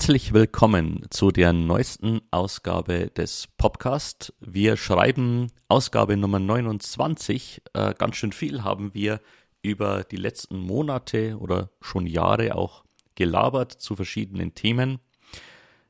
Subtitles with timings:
[0.00, 4.32] Herzlich willkommen zu der neuesten Ausgabe des Podcast.
[4.40, 7.60] Wir schreiben Ausgabe Nummer 29.
[7.74, 9.20] Äh, ganz schön viel haben wir
[9.60, 12.82] über die letzten Monate oder schon Jahre auch
[13.14, 15.00] gelabert zu verschiedenen Themen.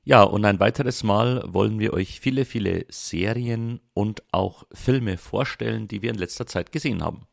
[0.02, 5.86] Ja, und ein weiteres Mal wollen wir euch viele, viele Serien und auch Filme vorstellen,
[5.86, 7.28] die wir in letzter Zeit gesehen haben.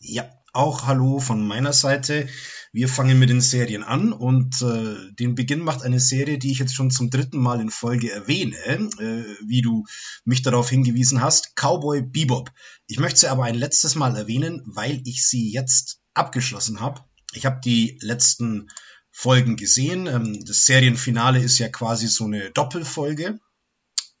[0.00, 2.28] Ja, auch Hallo von meiner Seite.
[2.72, 6.60] Wir fangen mit den Serien an und äh, den Beginn macht eine Serie, die ich
[6.60, 9.84] jetzt schon zum dritten Mal in Folge erwähne, äh, wie du
[10.24, 12.52] mich darauf hingewiesen hast, Cowboy Bebop.
[12.86, 17.04] Ich möchte sie aber ein letztes Mal erwähnen, weil ich sie jetzt abgeschlossen habe.
[17.32, 18.68] Ich habe die letzten
[19.10, 20.06] Folgen gesehen.
[20.06, 23.40] Ähm, das Serienfinale ist ja quasi so eine Doppelfolge.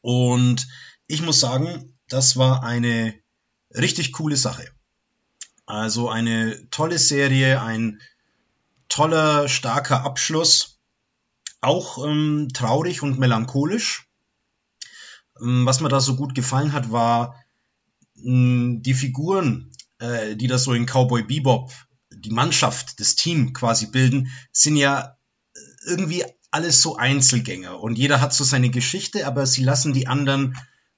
[0.00, 0.66] Und
[1.06, 3.14] ich muss sagen, das war eine
[3.74, 4.68] richtig coole Sache.
[5.70, 8.00] Also eine tolle Serie, ein
[8.88, 10.80] toller, starker Abschluss.
[11.60, 14.08] Auch ähm, traurig und melancholisch.
[15.40, 17.36] Ähm, was mir da so gut gefallen hat, war
[18.16, 21.70] mh, hm, die Figuren, äh, die das so in Cowboy Bebop,
[22.10, 25.18] die Mannschaft, das Team quasi bilden, sind ja
[25.86, 30.56] irgendwie alles so Einzelgänger und jeder hat so seine Geschichte, aber sie lassen die anderen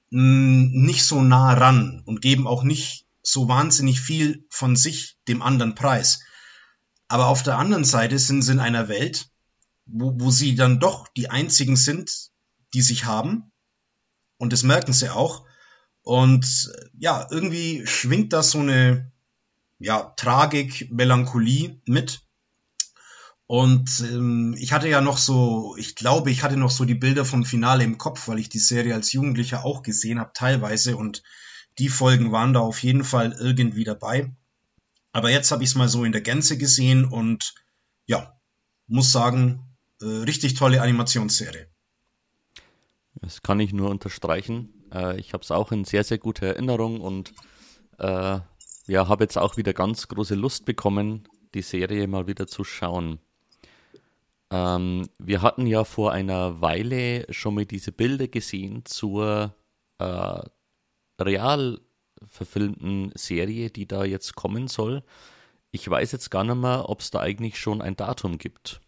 [0.09, 5.17] mh, hm, nicht so nah ran und geben auch nicht so wahnsinnig viel von sich
[5.27, 6.19] dem anderen preis.
[7.07, 9.29] Aber auf der anderen Seite sind sie in einer Welt,
[9.85, 12.29] wo, wo sie dann doch die einzigen sind,
[12.73, 13.51] die sich haben.
[14.37, 15.45] Und das merken sie auch.
[16.01, 19.11] Und ja, irgendwie schwingt da so eine
[19.79, 22.21] ja, Tragik, Melancholie mit.
[23.45, 27.25] Und ähm, ich hatte ja noch so, ich glaube, ich hatte noch so die Bilder
[27.25, 30.97] vom Finale im Kopf, weil ich die Serie als Jugendlicher auch gesehen habe, teilweise.
[30.97, 31.23] Und
[31.77, 34.31] die Folgen waren da auf jeden Fall irgendwie dabei.
[35.11, 37.53] Aber jetzt habe ich es mal so in der Gänze gesehen und
[38.05, 38.35] ja,
[38.87, 41.67] muss sagen, äh, richtig tolle Animationsserie.
[43.15, 44.73] Das kann ich nur unterstreichen.
[44.91, 47.33] Äh, ich habe es auch in sehr, sehr guter Erinnerung und
[47.99, 48.39] äh,
[48.87, 53.19] ja, habe jetzt auch wieder ganz große Lust bekommen, die Serie mal wieder zu schauen.
[54.49, 59.55] Ähm, wir hatten ja vor einer Weile schon mal diese Bilder gesehen zur
[59.99, 60.41] äh,
[61.19, 61.79] real
[62.27, 65.03] verfilmten Serie, die da jetzt kommen soll.
[65.71, 68.81] Ich weiß jetzt gar nicht mehr, ob es da eigentlich schon ein Datum gibt.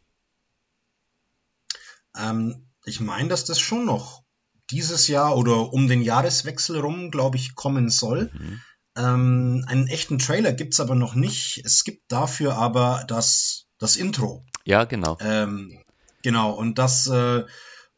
[2.17, 4.23] Ähm, ich meine, dass das schon noch
[4.69, 8.31] dieses Jahr oder um den Jahreswechsel rum, glaube ich, kommen soll.
[8.33, 8.61] Mhm.
[8.97, 11.61] Ähm, einen echten Trailer gibt es aber noch nicht.
[11.65, 14.45] Es gibt dafür aber das, das Intro.
[14.63, 15.17] Ja, genau.
[15.19, 15.83] Ähm,
[16.23, 17.43] genau, und das äh,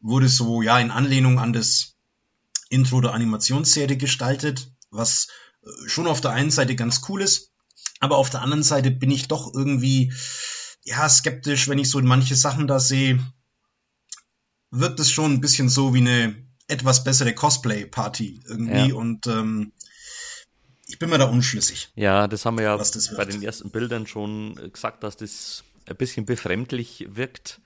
[0.00, 1.94] wurde so ja in Anlehnung an das
[2.68, 5.28] Intro der Animationsserie gestaltet was
[5.62, 7.52] äh, schon auf der einen Seite ganz cool ist,
[8.00, 10.12] aber auf der anderen Seite bin ich doch irgendwie
[10.84, 13.18] ja skeptisch, wenn ich so manche Sachen da sehe.
[14.70, 16.36] Wirkt es schon ein bisschen so wie eine
[16.66, 18.94] etwas bessere Cosplay-Party irgendwie ja.
[18.94, 19.72] und ähm,
[20.86, 21.90] ich bin mir da unschlüssig.
[21.96, 22.76] Ja, das haben wir ja
[23.16, 27.60] bei den ersten Bildern schon gesagt, dass das ein bisschen befremdlich wirkt,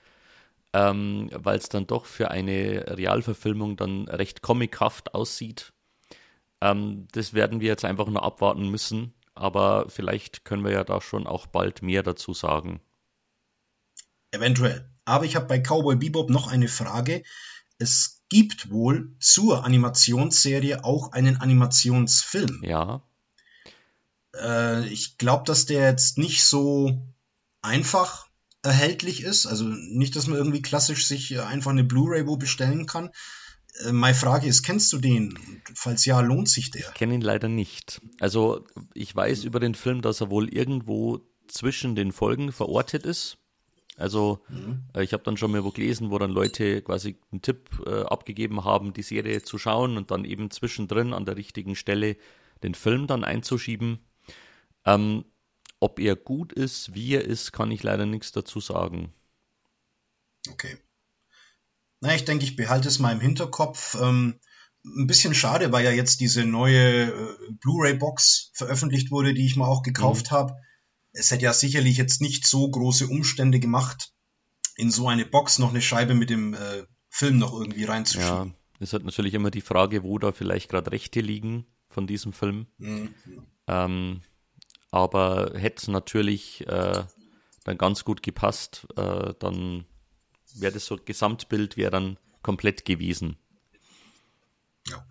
[0.73, 5.71] ähm, weil es dann doch für eine Realverfilmung dann recht comichaft aussieht.
[6.61, 9.13] Ähm, das werden wir jetzt einfach nur abwarten müssen.
[9.35, 12.81] Aber vielleicht können wir ja da schon auch bald mehr dazu sagen.
[14.31, 14.89] Eventuell.
[15.05, 17.23] Aber ich habe bei Cowboy Bebop noch eine Frage.
[17.77, 22.63] Es gibt wohl zur Animationsserie auch einen Animationsfilm.
[22.63, 23.03] Ja.
[24.35, 27.01] Äh, ich glaube, dass der jetzt nicht so
[27.61, 28.27] einfach
[28.63, 29.45] erhältlich ist.
[29.45, 33.11] Also nicht, dass man irgendwie klassisch sich einfach eine Blu-ray wo bestellen kann,
[33.85, 35.37] äh, meine Frage ist, kennst du den?
[35.75, 36.81] Falls ja, lohnt sich der?
[36.81, 38.01] Ich kenne ihn leider nicht.
[38.19, 43.37] Also ich weiß über den Film, dass er wohl irgendwo zwischen den Folgen verortet ist.
[43.97, 44.83] Also mhm.
[44.93, 48.01] Äh, ich habe dann schon mal wo gelesen, wo dann Leute quasi einen Tipp äh,
[48.03, 52.17] abgegeben haben, die Serie zu schauen und dann eben zwischendrin an der richtigen Stelle
[52.63, 53.99] den Film dann einzuschieben.
[54.85, 55.25] Ähm,
[55.83, 59.11] ob er gut ist, wie er ist, kann ich leider nichts dazu sagen.
[60.49, 60.77] Okay.
[61.99, 63.97] Na, ich denke, ich behalte es mal im Hinterkopf.
[64.01, 64.39] Ähm,
[64.85, 69.67] ein bisschen schade, weil ja jetzt diese neue äh, Blu-ray-Box veröffentlicht wurde, die ich mal
[69.67, 70.35] auch gekauft mhm.
[70.35, 70.55] habe.
[71.11, 74.13] Es hätte ja sicherlich jetzt nicht so große Umstände gemacht,
[74.77, 78.53] in so eine Box noch eine Scheibe mit dem äh, Film noch irgendwie reinzuschieben.
[78.53, 82.31] Ja, es hat natürlich immer die Frage, wo da vielleicht gerade Rechte liegen von diesem
[82.31, 82.67] Film.
[82.77, 83.13] Mhm.
[83.67, 84.21] Ähm,
[84.93, 87.03] aber hätte es natürlich äh,
[87.63, 89.85] dann ganz gut gepasst, äh, dann
[90.53, 93.37] wäre das so Gesamtbild wäre dann komplett gewesen.
[94.87, 95.03] Ja.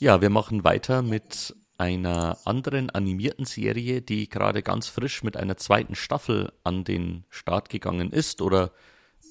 [0.00, 5.56] Ja, wir machen weiter mit einer anderen animierten Serie, die gerade ganz frisch mit einer
[5.56, 8.70] zweiten Staffel an den Start gegangen ist oder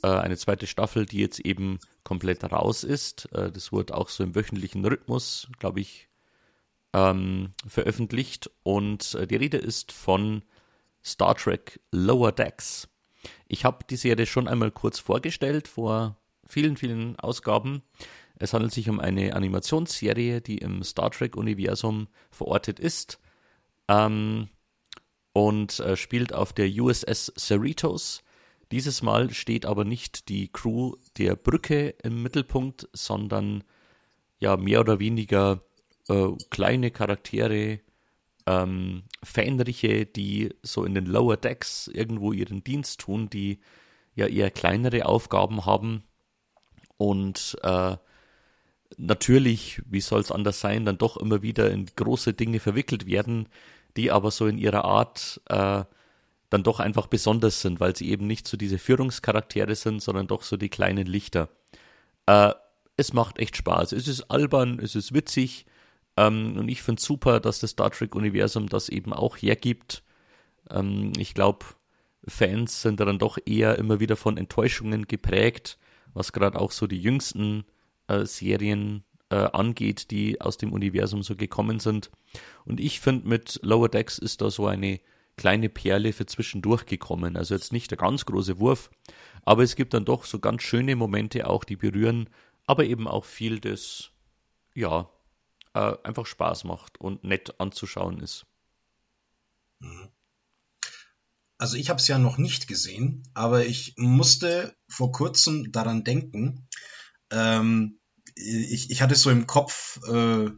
[0.02, 3.32] äh, eine zweite Staffel, die jetzt eben komplett raus ist.
[3.34, 6.10] Äh, das wurde auch so im wöchentlichen Rhythmus, glaube ich,
[6.94, 8.50] ähm, veröffentlicht.
[8.64, 10.44] Und äh, die Rede ist von
[11.04, 12.88] Star Trek Lower Decks.
[13.48, 17.84] Ich habe die Serie schon einmal kurz vorgestellt vor vielen, vielen Ausgaben.
[18.36, 23.20] Es handelt sich um eine Animationsserie, die im Star Trek-Universum verortet ist
[23.88, 24.50] ähm,
[25.34, 28.24] und äh, spielt auf der USS Cerritos.
[28.72, 33.64] Dieses Mal steht aber nicht die Crew der Brücke im Mittelpunkt, sondern
[34.40, 35.62] ja mehr oder weniger
[36.10, 37.80] äh, kleine Charaktere,
[38.46, 43.60] ähm, Fähnriche, die so in den Lower Decks irgendwo ihren Dienst tun, die
[44.16, 46.04] ja eher kleinere Aufgaben haben
[46.98, 47.98] und äh,
[48.98, 53.50] natürlich, wie soll es anders sein, dann doch immer wieder in große Dinge verwickelt werden,
[53.98, 55.84] die aber so in ihrer Art äh,
[56.50, 60.44] dann doch einfach besonders sind, weil sie eben nicht so diese Führungscharaktere sind, sondern doch
[60.44, 61.50] so die kleinen Lichter.
[62.26, 62.54] Äh,
[62.96, 63.92] es macht echt Spaß.
[63.92, 65.66] Es ist albern, es ist witzig
[66.18, 70.04] ähm, und ich finde super, dass das Star Trek-Universum das eben auch hergibt.
[70.70, 71.66] Ähm, ich glaube,
[72.28, 75.78] Fans sind dann doch eher immer wieder von Enttäuschungen geprägt,
[76.14, 77.66] was gerade auch so die jüngsten
[78.08, 82.12] äh, Serien äh, angeht, die aus dem Universum so gekommen sind.
[82.66, 85.00] Und ich finde, mit Lower Decks ist da so eine
[85.36, 87.36] kleine Perle für zwischendurch gekommen.
[87.36, 88.92] Also jetzt nicht der ganz große Wurf,
[89.44, 92.30] aber es gibt dann doch so ganz schöne Momente auch, die berühren,
[92.66, 94.12] aber eben auch viel, das
[94.76, 95.10] ja
[95.74, 98.46] äh, einfach Spaß macht und nett anzuschauen ist.
[99.80, 100.10] Mhm.
[101.58, 106.68] Also ich habe es ja noch nicht gesehen, aber ich musste vor kurzem daran denken,
[107.32, 108.00] ähm,
[108.36, 110.50] ich, ich hatte so im Kopf äh,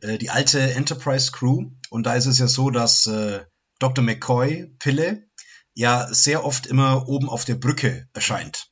[0.00, 3.44] äh, die alte Enterprise Crew und da ist es ja so, dass äh,
[3.78, 4.04] Dr.
[4.04, 5.28] McCoy, Pille,
[5.74, 8.70] ja sehr oft immer oben auf der Brücke erscheint.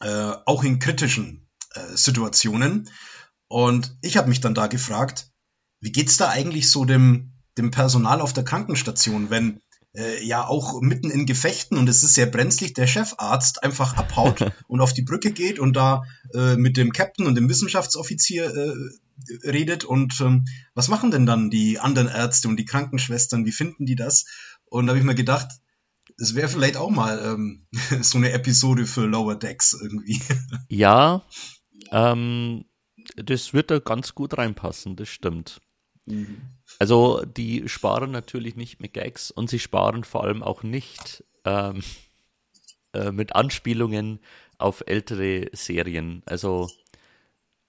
[0.00, 2.90] Äh, auch in kritischen äh, Situationen.
[3.52, 5.30] Und ich habe mich dann da gefragt,
[5.78, 9.60] wie geht's da eigentlich so dem, dem Personal auf der Krankenstation, wenn
[9.94, 14.40] äh, ja auch mitten in Gefechten und es ist sehr brenzlig, der Chefarzt einfach abhaut
[14.68, 18.74] und auf die Brücke geht und da äh, mit dem Captain und dem Wissenschaftsoffizier äh,
[19.46, 23.84] redet und ähm, was machen denn dann die anderen Ärzte und die Krankenschwestern, wie finden
[23.84, 24.24] die das?
[24.64, 25.48] Und da habe ich mir gedacht,
[26.16, 27.66] es wäre vielleicht auch mal ähm,
[28.00, 30.22] so eine Episode für Lower Decks irgendwie.
[30.68, 31.26] Ja,
[31.90, 32.64] ähm,
[33.16, 35.60] das wird da ganz gut reinpassen, das stimmt.
[36.06, 36.42] Mhm.
[36.78, 41.82] Also die sparen natürlich nicht mit Gags und sie sparen vor allem auch nicht ähm,
[42.92, 44.20] äh, mit Anspielungen
[44.58, 46.22] auf ältere Serien.
[46.26, 46.68] Also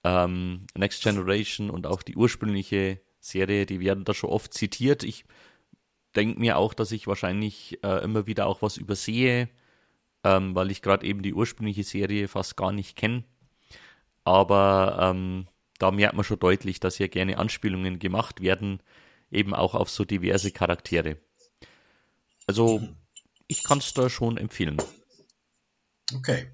[0.04, 5.02] ähm, Next Generation und auch die ursprüngliche Serie, die werden da schon oft zitiert.
[5.02, 5.24] Ich
[6.14, 9.48] denke mir auch, dass ich wahrscheinlich äh, immer wieder auch was übersehe,
[10.22, 13.24] ähm, weil ich gerade eben die ursprüngliche Serie fast gar nicht kenne.
[14.24, 15.48] Aber ähm,
[15.78, 18.82] da merkt man schon deutlich, dass hier gerne Anspielungen gemacht werden,
[19.30, 21.18] eben auch auf so diverse Charaktere.
[22.46, 22.88] Also,
[23.46, 24.78] ich kann es da schon empfehlen.
[26.14, 26.50] Okay.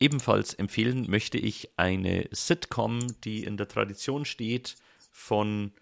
[0.00, 4.76] Ebenfalls empfehlen möchte ich eine Sitcom, die in der Tradition steht
[5.10, 5.72] von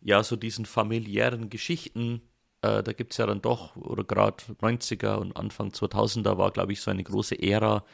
[0.00, 2.22] ja so diesen familiären Geschichten.
[2.62, 6.72] Äh, da gibt es ja dann doch, oder gerade 90er und Anfang 2000er war, glaube
[6.72, 7.84] ich, so eine große Ära,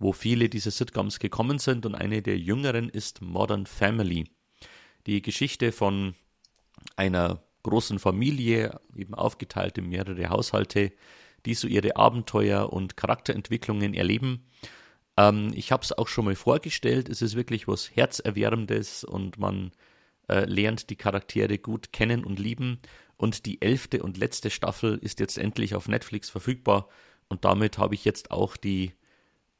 [0.00, 4.24] wo viele dieser Sitcoms gekommen sind und eine der jüngeren ist Modern Family.
[5.06, 6.14] Die Geschichte von
[6.96, 10.92] einer großen Familie, eben aufgeteilt in mehrere Haushalte,
[11.44, 14.46] die so ihre Abenteuer und Charakterentwicklungen erleben.
[15.16, 19.72] Ähm, ich habe es auch schon mal vorgestellt, es ist wirklich was Herzerwärmendes und man
[20.28, 22.80] äh, lernt die Charaktere gut kennen und lieben.
[23.16, 26.88] Und die elfte und letzte Staffel ist jetzt endlich auf Netflix verfügbar
[27.28, 28.92] und damit habe ich jetzt auch die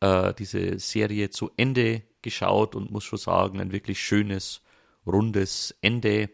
[0.01, 4.63] äh, diese Serie zu Ende geschaut und muss schon sagen, ein wirklich schönes,
[5.07, 6.31] rundes Ende.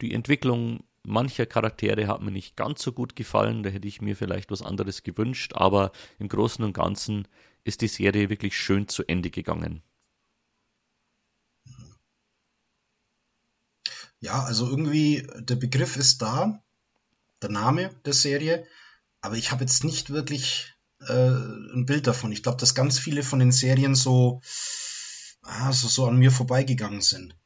[0.00, 4.16] Die Entwicklung mancher Charaktere hat mir nicht ganz so gut gefallen, da hätte ich mir
[4.16, 7.26] vielleicht was anderes gewünscht, aber im Großen und Ganzen
[7.64, 9.82] ist die Serie wirklich schön zu Ende gegangen.
[14.20, 16.62] Ja, also irgendwie der Begriff ist da,
[17.40, 18.66] der Name der Serie,
[19.20, 20.74] aber ich habe jetzt nicht wirklich
[21.06, 22.32] äh, ein Bild davon.
[22.32, 24.40] Ich glaube, dass ganz viele von den Serien so,
[25.42, 27.36] also so an mir vorbeigegangen sind.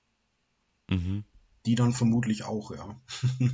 [0.88, 1.24] Mhm.
[1.66, 2.96] Die dann vermutlich auch, ja.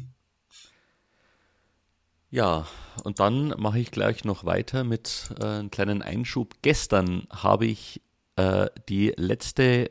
[2.31, 2.67] ja,
[3.05, 6.55] und dann mache ich gleich noch weiter mit äh, einem kleinen Einschub.
[6.63, 8.01] Gestern habe ich
[8.37, 9.91] äh, die letzte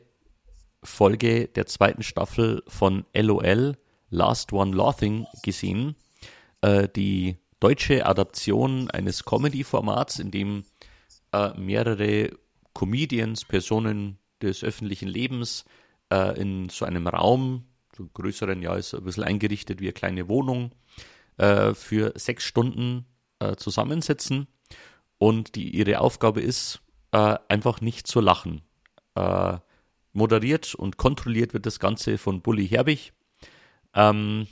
[0.82, 3.76] Folge der zweiten Staffel von LOL,
[4.10, 5.96] Last One Laughing, gesehen.
[6.60, 10.64] Äh, die deutsche Adaption eines Comedy-Formats, in dem
[11.32, 12.30] äh, mehrere
[12.74, 15.64] Comedians, Personen des öffentlichen Lebens
[16.12, 17.64] äh, in so einem Raum,
[17.96, 20.72] so größeren, ja, ist ein bisschen eingerichtet wie eine kleine Wohnung,
[21.36, 23.06] äh, für sechs Stunden
[23.40, 24.46] äh, zusammensitzen.
[25.18, 28.62] Und die, ihre Aufgabe ist, äh, einfach nicht zu lachen.
[29.14, 29.58] Äh,
[30.12, 33.12] moderiert und kontrolliert wird das Ganze von Bully Herbig,
[33.94, 34.46] ähm,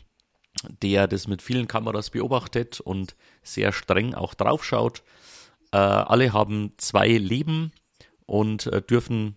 [0.83, 5.03] der das mit vielen Kameras beobachtet und sehr streng auch draufschaut.
[5.73, 7.73] Äh, alle haben zwei Leben
[8.27, 9.37] und äh, dürfen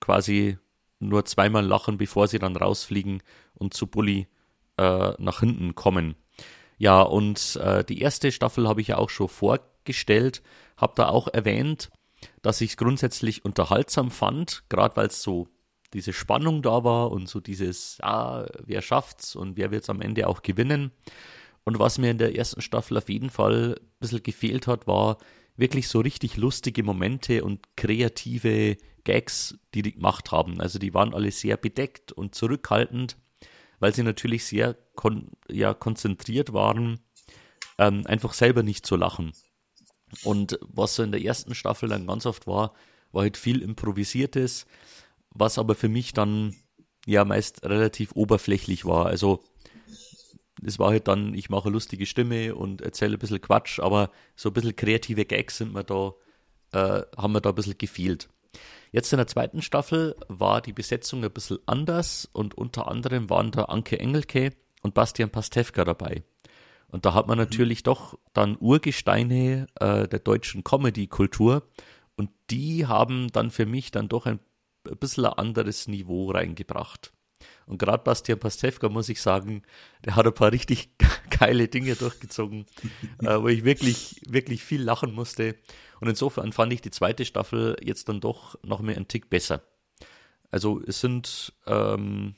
[0.00, 0.58] quasi
[1.00, 3.22] nur zweimal lachen, bevor sie dann rausfliegen
[3.54, 4.26] und zu Bully
[4.76, 6.16] äh, nach hinten kommen.
[6.78, 10.42] Ja, und äh, die erste Staffel habe ich ja auch schon vorgestellt,
[10.76, 11.90] habe da auch erwähnt,
[12.42, 15.48] dass ich es grundsätzlich unterhaltsam fand, gerade weil es so
[15.94, 20.28] diese Spannung da war und so dieses, ja, wer schafft's und wer wird's am Ende
[20.28, 20.90] auch gewinnen.
[21.64, 25.18] Und was mir in der ersten Staffel auf jeden Fall ein bisschen gefehlt hat, war
[25.56, 30.60] wirklich so richtig lustige Momente und kreative Gags, die die gemacht haben.
[30.60, 33.16] Also die waren alle sehr bedeckt und zurückhaltend,
[33.78, 37.00] weil sie natürlich sehr kon ja, konzentriert waren,
[37.78, 39.32] ähm, einfach selber nicht zu lachen.
[40.22, 42.74] Und was so in der ersten Staffel dann ganz oft war,
[43.12, 44.66] war halt viel Improvisiertes,
[45.34, 46.54] was aber für mich dann
[47.06, 49.06] ja meist relativ oberflächlich war.
[49.06, 49.42] Also
[50.64, 54.50] es war halt dann, ich mache lustige Stimme und erzähle ein bisschen Quatsch, aber so
[54.50, 56.14] ein bisschen kreative Gags sind mir da,
[56.72, 58.28] äh, haben mir da ein bisschen gefehlt.
[58.92, 63.50] Jetzt in der zweiten Staffel war die Besetzung ein bisschen anders und unter anderem waren
[63.50, 66.22] da Anke Engelke und Bastian Pastewka dabei.
[66.86, 67.44] Und da hat man mhm.
[67.44, 71.64] natürlich doch dann Urgesteine äh, der deutschen Comedy-Kultur
[72.14, 74.38] und die haben dann für mich dann doch ein,
[74.88, 77.12] ein bisschen ein anderes Niveau reingebracht.
[77.66, 79.62] Und gerade Bastian Pastewka, muss ich sagen,
[80.04, 80.90] der hat ein paar richtig
[81.30, 82.66] geile Dinge durchgezogen,
[83.22, 85.56] äh, wo ich wirklich, wirklich viel lachen musste.
[86.00, 89.62] Und insofern fand ich die zweite Staffel jetzt dann doch noch mehr einen Tick besser.
[90.50, 92.36] Also es sind ähm,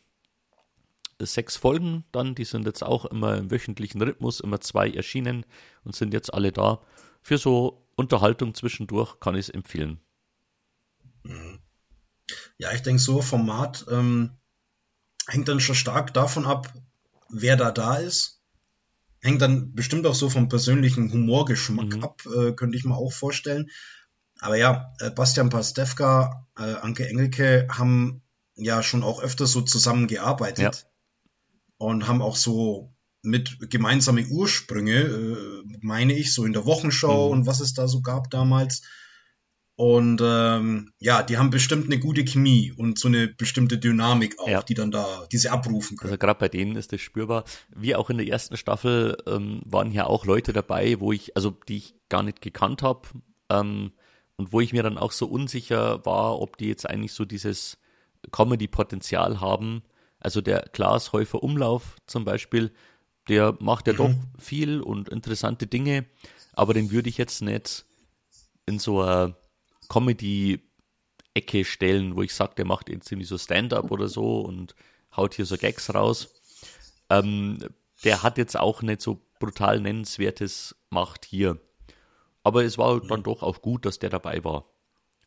[1.18, 5.44] sechs Folgen dann, die sind jetzt auch immer im wöchentlichen Rhythmus, immer zwei erschienen
[5.84, 6.80] und sind jetzt alle da.
[7.20, 10.00] Für so Unterhaltung zwischendurch kann ich es empfehlen.
[11.24, 11.55] Mhm.
[12.58, 14.30] Ja, ich denke so, Format ähm,
[15.26, 16.72] hängt dann schon stark davon ab,
[17.28, 18.40] wer da da ist.
[19.20, 22.04] Hängt dann bestimmt auch so vom persönlichen Humorgeschmack mhm.
[22.04, 23.70] ab, äh, könnte ich mir auch vorstellen.
[24.40, 28.22] Aber ja, äh, Bastian Pastewka, äh, Anke Engelke haben
[28.54, 30.72] ja schon auch öfter so zusammengearbeitet ja.
[31.78, 32.92] und haben auch so
[33.22, 37.32] mit gemeinsame Ursprünge, äh, meine ich, so in der Wochenschau mhm.
[37.32, 38.82] und was es da so gab damals,
[39.76, 44.48] und ähm, ja, die haben bestimmt eine gute Chemie und so eine bestimmte Dynamik auch,
[44.48, 44.62] ja.
[44.62, 46.12] die dann da, diese abrufen können.
[46.12, 47.44] Also gerade bei denen ist das spürbar.
[47.74, 51.50] Wie auch in der ersten Staffel ähm, waren ja auch Leute dabei, wo ich, also
[51.68, 53.06] die ich gar nicht gekannt habe
[53.50, 53.92] ähm,
[54.36, 57.76] und wo ich mir dann auch so unsicher war, ob die jetzt eigentlich so dieses
[58.32, 59.82] Comedy-Potenzial haben.
[60.20, 62.72] Also der Klaas Häufer Umlauf zum Beispiel,
[63.28, 63.96] der macht ja mhm.
[63.98, 66.06] doch viel und interessante Dinge,
[66.54, 67.84] aber den würde ich jetzt nicht
[68.64, 69.36] in so einer
[69.88, 74.74] Comedy-Ecke stellen, wo ich sage, der macht jetzt irgendwie so Stand-up oder so und
[75.16, 76.28] haut hier so Gags raus.
[77.10, 77.58] Ähm,
[78.04, 81.60] der hat jetzt auch nicht so brutal nennenswertes macht hier.
[82.42, 84.66] Aber es war dann doch auch gut, dass der dabei war.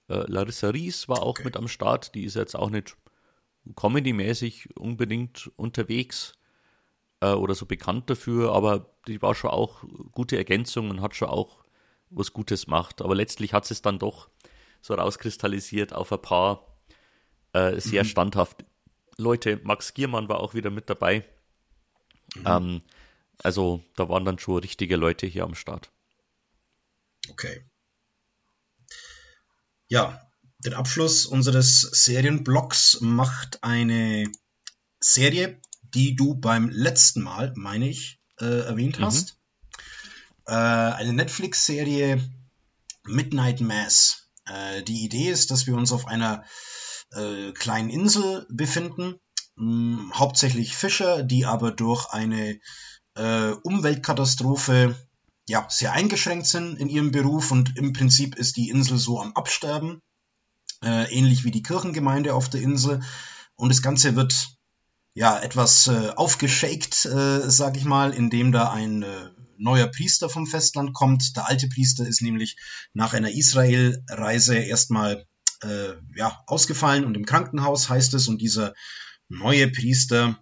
[0.08, 1.44] Äh, Larissa Ries war auch okay.
[1.46, 2.16] mit am Start.
[2.16, 2.96] Die ist jetzt auch nicht
[3.76, 6.34] comedy-mäßig unbedingt unterwegs
[7.22, 11.30] äh, oder so bekannt dafür, aber die war schon auch gute Ergänzung und hat schon
[11.30, 11.64] auch
[12.10, 13.02] was Gutes gemacht.
[13.02, 14.30] Aber letztlich hat es dann doch
[14.82, 16.66] so rauskristallisiert auf ein paar
[17.54, 18.08] äh, sehr mhm.
[18.08, 18.66] standhaft
[19.18, 19.60] Leute.
[19.64, 21.26] Max Giermann war auch wieder mit dabei.
[22.36, 22.44] Mhm.
[22.46, 22.82] Ähm,
[23.42, 25.92] also da waren dann schon richtige Leute hier am Start.
[27.30, 27.64] Okay.
[29.88, 34.32] Ja, den Abschluss unseres Serienblocks macht eine
[35.00, 39.06] Serie, die du beim letzten Mal, meine ich, äh, erwähnt mhm.
[39.06, 39.38] hast.
[40.46, 42.22] Äh, eine Netflix-Serie
[43.06, 44.29] Midnight Mass.
[44.50, 46.44] Äh, die Idee ist, dass wir uns auf einer
[47.12, 49.16] äh, kleinen Insel befinden,
[49.56, 52.60] mh, hm, hauptsächlich Fischer, die aber durch eine
[53.16, 54.96] äh, Umweltkatastrophe
[55.48, 59.34] ja, sehr eingeschränkt sind in ihrem Beruf und im Prinzip ist die Insel so am
[59.34, 60.00] Absterben,
[60.84, 63.02] äh, ähnlich wie die Kirchengemeinde auf der Insel.
[63.56, 64.59] Und das Ganze wird
[65.20, 70.48] ja etwas äh, aufgeschakt, äh, sag ich mal, indem da ein äh, neuer Priester vom
[70.48, 71.36] Festland kommt.
[71.36, 72.56] Der alte Priester ist nämlich
[72.94, 75.26] nach einer Israel-Reise erstmal
[75.62, 78.30] äh, ja, ausgefallen und im Krankenhaus heißt es.
[78.30, 78.74] Und dieser
[79.28, 80.42] neue Priester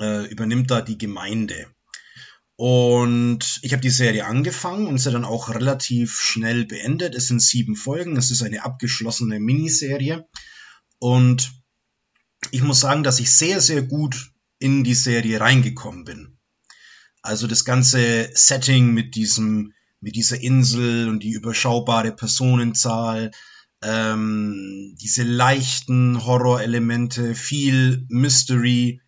[0.00, 1.68] äh, übernimmt da die Gemeinde.
[2.56, 7.14] Und ich habe die Serie angefangen und sie dann auch relativ schnell beendet.
[7.14, 10.26] Es sind sieben Folgen, es ist eine abgeschlossene Miniserie.
[10.98, 11.52] Und
[12.50, 16.38] ich muss sagen, dass ich sehr, sehr gut in die Serie reingekommen bin.
[17.22, 23.32] Also das ganze Setting mit diesem, mit dieser Insel und die überschaubare Personenzahl,
[23.82, 29.00] ähm, diese leichten Horrorelemente, viel Mystery,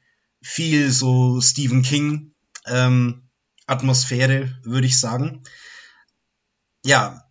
[0.42, 2.34] viel so Stephen King
[2.66, 3.28] ähm,
[3.66, 5.42] Atmosphäre, würde ich sagen.
[6.84, 7.24] Ja,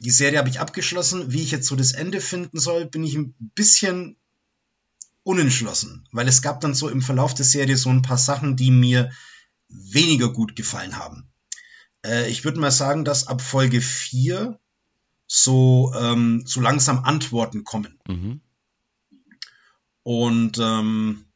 [0.00, 1.32] die Serie habe ich abgeschlossen.
[1.32, 4.16] Wie ich jetzt so das Ende finden soll, bin ich ein bisschen
[5.30, 8.70] unentschlossen, weil es gab dann so im Verlauf der Serie so ein paar Sachen, die
[8.70, 9.10] mir
[9.68, 11.28] weniger gut gefallen haben.
[12.04, 14.58] Äh, ich würde mal sagen, dass ab Folge 4
[15.26, 17.98] so, ähm, so langsam Antworten kommen.
[18.08, 18.40] Mhm.
[20.02, 21.26] Und ähm,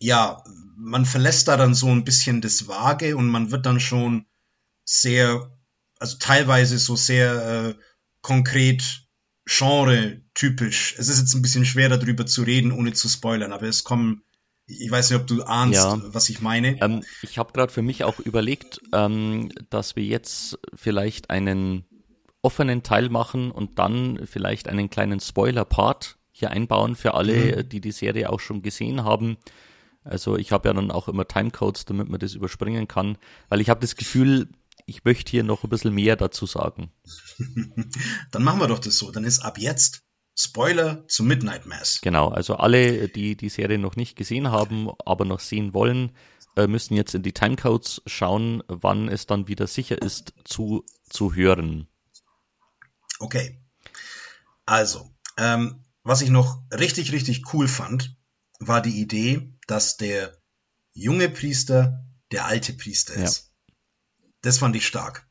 [0.00, 0.42] ja,
[0.76, 4.26] man verlässt da dann so ein bisschen das Vage und man wird dann schon
[4.84, 5.56] sehr,
[5.98, 7.74] also teilweise so sehr äh,
[8.22, 9.06] konkret
[9.46, 10.94] genre-typisch.
[10.98, 14.22] Es ist jetzt ein bisschen schwer darüber zu reden, ohne zu spoilern, aber es kommen,
[14.66, 16.00] ich weiß nicht, ob du ahnst, ja.
[16.04, 16.80] was ich meine.
[16.82, 21.84] Ähm, ich habe gerade für mich auch überlegt, ähm, dass wir jetzt vielleicht einen
[22.42, 27.68] offenen Teil machen und dann vielleicht einen kleinen Spoiler-Part hier einbauen für alle, mhm.
[27.68, 29.36] die die Serie auch schon gesehen haben
[30.04, 33.18] also ich habe ja dann auch immer Timecodes, damit man das überspringen kann,
[33.48, 34.48] weil ich habe das Gefühl,
[34.90, 36.90] ich möchte hier noch ein bisschen mehr dazu sagen.
[38.32, 39.12] dann machen wir doch das so.
[39.12, 40.02] Dann ist ab jetzt
[40.36, 42.00] Spoiler zu Midnight Mass.
[42.02, 46.12] Genau, also alle, die die Serie noch nicht gesehen haben, aber noch sehen wollen,
[46.56, 51.34] äh, müssen jetzt in die Timecodes schauen, wann es dann wieder sicher ist zu, zu
[51.34, 51.86] hören.
[53.20, 53.60] Okay.
[54.66, 58.16] Also, ähm, was ich noch richtig, richtig cool fand,
[58.58, 60.36] war die Idee, dass der
[60.94, 63.44] junge Priester der alte Priester ist.
[63.44, 63.49] Ja.
[64.42, 65.26] Das fand ich stark.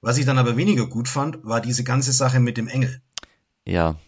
[0.00, 3.00] Was ich dann aber weniger gut fand, war diese ganze Sache mit dem Engel.
[3.64, 3.98] Ja.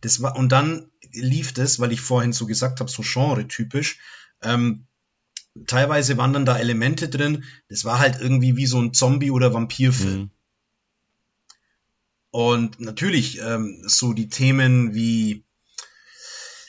[0.00, 3.98] Das war, und dann lief das, weil ich vorhin so gesagt habe, so genre-typisch.
[4.42, 4.86] Ähm,
[5.66, 9.54] teilweise waren dann da Elemente drin, das war halt irgendwie wie so ein Zombie- oder
[9.54, 10.20] Vampirfilm.
[10.20, 10.30] Mhm.
[12.30, 15.44] Und natürlich ähm, so die Themen wie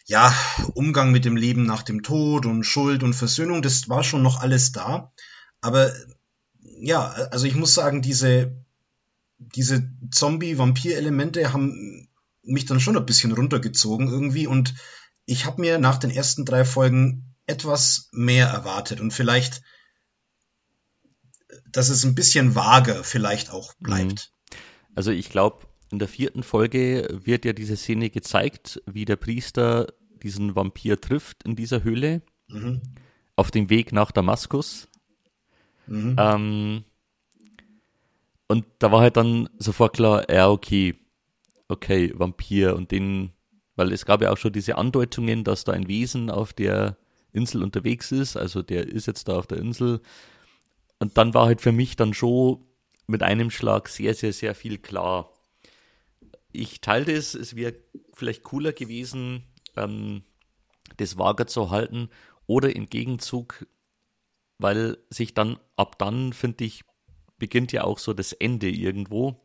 [0.06, 0.34] ja,
[0.74, 4.40] Umgang mit dem Leben nach dem Tod und Schuld und Versöhnung, das war schon noch
[4.40, 5.12] alles da.
[5.60, 5.92] Aber
[6.80, 8.56] ja, also ich muss sagen, diese,
[9.38, 12.08] diese Zombie-Vampir-Elemente haben
[12.44, 14.74] mich dann schon ein bisschen runtergezogen irgendwie und
[15.26, 19.62] ich habe mir nach den ersten drei Folgen etwas mehr erwartet und vielleicht,
[21.70, 24.32] dass es ein bisschen vager vielleicht auch bleibt.
[24.32, 24.58] Mhm.
[24.96, 29.88] Also ich glaube, in der vierten Folge wird ja diese Szene gezeigt, wie der Priester
[30.24, 32.82] diesen Vampir trifft in dieser Höhle mhm.
[33.36, 34.88] auf dem Weg nach Damaskus.
[35.88, 36.15] Mhm.
[36.17, 36.84] Ähm,
[38.47, 40.95] und da war halt dann sofort klar, ja, okay,
[41.67, 43.32] okay, Vampir und den,
[43.76, 46.97] weil es gab ja auch schon diese Andeutungen, dass da ein Wesen auf der
[47.34, 50.02] Insel unterwegs ist, also der ist jetzt da auf der Insel.
[51.00, 52.63] Und dann war halt für mich dann schon
[53.06, 55.30] mit einem Schlag sehr, sehr, sehr viel klar
[56.58, 57.76] ich teile das, es wäre
[58.13, 59.43] vielleicht cooler gewesen,
[59.76, 60.23] ähm,
[60.97, 62.10] das vage zu halten
[62.47, 63.67] oder im Gegenzug,
[64.58, 66.84] weil sich dann ab dann, finde ich,
[67.38, 69.39] beginnt ja auch so das Ende irgendwo,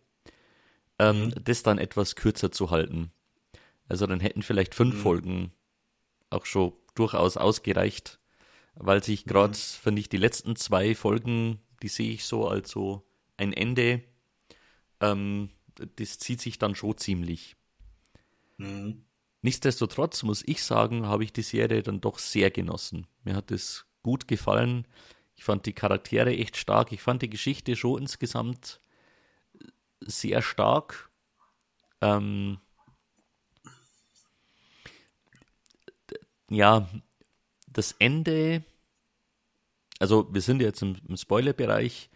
[0.98, 1.35] ähm, mhm.
[1.44, 3.12] das dann etwas kürzer zu halten.
[3.88, 5.01] Also dann hätten vielleicht fünf mhm.
[5.01, 5.53] Folgen
[6.31, 8.18] auch schon durchaus ausgereicht,
[8.75, 9.62] weil sich gerade, mhm.
[9.83, 14.03] finde ich, die letzten zwei Folgen, die sehe ich so als so ein Ende.
[15.01, 15.51] Ähm,
[15.96, 17.57] das zieht sich dann schon ziemlich.
[18.57, 19.05] Mhm.
[19.42, 23.09] Nichtsdestotrotz muss ich sagen, habe ich die Serie dann doch sehr genossen.
[23.25, 24.87] Mir hat es gut gefallen.
[25.37, 26.93] Ich fand die Charaktere echt stark.
[26.93, 28.81] Ich fand die Geschichte schon insgesamt
[30.01, 31.11] sehr stark.
[32.01, 32.59] Ähm,
[36.51, 36.88] ja,
[37.69, 38.65] das Ende,
[39.99, 42.11] also wir sind jetzt im, im Spoiler-Bereich,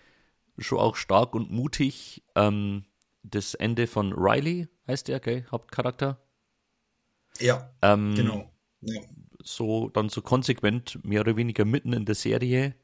[0.59, 2.23] schon auch stark und mutig.
[2.35, 2.85] Ähm,
[3.23, 6.21] das Ende von Riley, heißt der, okay, Hauptcharakter.
[7.41, 8.51] Ja, ähm, genau.
[8.81, 9.01] Ja.
[9.47, 12.75] So dann so konsequent, mehr oder weniger mitten in der Serie.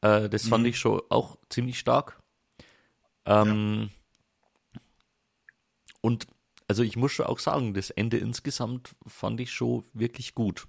[0.00, 0.48] Äh, das mhm.
[0.48, 2.20] fand ich schon auch ziemlich stark.
[3.26, 3.90] Ähm,
[4.74, 4.80] ja.
[6.00, 6.26] Und
[6.66, 10.66] also ich muss schon auch sagen, das Ende insgesamt fand ich schon wirklich gut.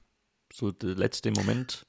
[0.51, 1.85] So der letzte Moment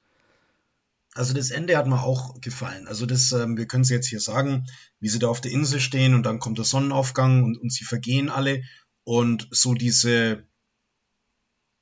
[1.15, 2.87] also das Ende hat mir auch gefallen.
[2.87, 4.67] Also das, ähm, wir können es jetzt hier sagen,
[5.01, 7.85] wie sie da auf der Insel stehen und dann kommt der Sonnenaufgang und, und sie
[7.85, 8.63] vergehen alle
[9.03, 10.47] und so diese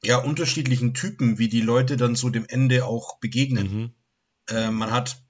[0.02, 3.72] ja unterschiedlichen Typen, wie die Leute dann so dem Ende auch begegnen.
[3.72, 3.90] Mhm.
[4.48, 5.22] Äh, man hat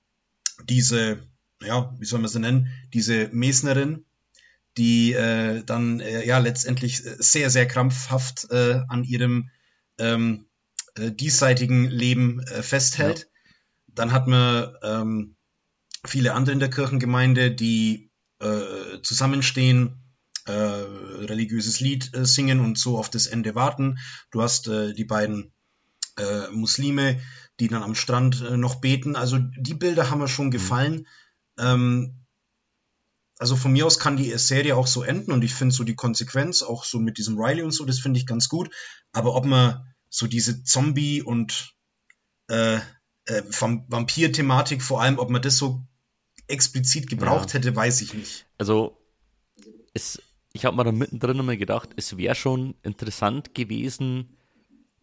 [0.64, 1.26] diese,
[1.62, 4.04] ja, wie soll man sie nennen, diese Mesnerin,
[4.76, 9.50] die äh, dann äh, ja letztendlich sehr, sehr krampfhaft äh, an ihrem
[9.98, 10.46] ähm,
[10.94, 13.20] äh, diesseitigen Leben äh, festhält.
[13.20, 13.52] Ja.
[13.94, 15.37] Dann hat man ähm,
[16.04, 19.96] viele andere in der Kirchengemeinde, die äh, zusammenstehen,
[20.49, 23.99] äh, religiöses Lied äh, singen und so auf das Ende warten.
[24.31, 25.53] Du hast äh, die beiden
[26.17, 27.21] äh, Muslime,
[27.61, 29.17] die dann am Strand äh, noch beten.
[29.17, 30.53] Also die Bilder haben mir schon mhm.
[30.53, 31.07] gefallen.
[31.59, 32.15] Ähm,
[33.39, 35.95] also von mir aus kann die Serie auch so enden und ich finde so die
[35.95, 38.75] Konsequenz, auch so mit diesem Riley und so, das finde ich ganz gut.
[39.13, 41.75] Aber ob man so diese Zombie- und
[42.49, 42.79] äh,
[43.27, 45.87] äh, Vampir-Thematik vor allem, ob man das so
[46.49, 47.55] explizit gebraucht ja.
[47.55, 48.47] hätte, weiß ich nicht.
[48.57, 48.97] Also
[49.95, 50.21] es,
[50.59, 54.37] ich habe mir da mittendrin nochmal gedacht, es wäre schon interessant gewesen,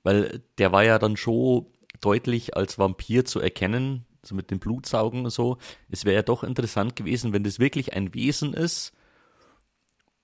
[0.04, 1.68] weil der war ja dann schon
[2.02, 5.58] deutlich als Vampir zu erkennen, so mit dem Blutsaugen und so.
[5.90, 8.92] Es wäre ja doch interessant gewesen, wenn das wirklich ein Wesen ist,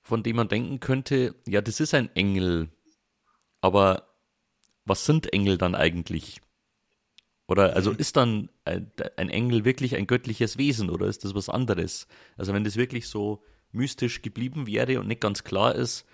[0.01, 2.69] von dem man denken könnte, ja, das ist ein Engel.
[3.61, 4.09] Aber
[4.83, 6.41] was sind Engel dann eigentlich?
[7.47, 7.97] Oder also mhm.
[7.99, 12.07] ist dann ein, Engel wirklich ein göttliches Wesen oder ist das was anderes?
[12.35, 16.05] Also wenn das wirklich so mystisch geblieben wäre und nicht ganz klar ist,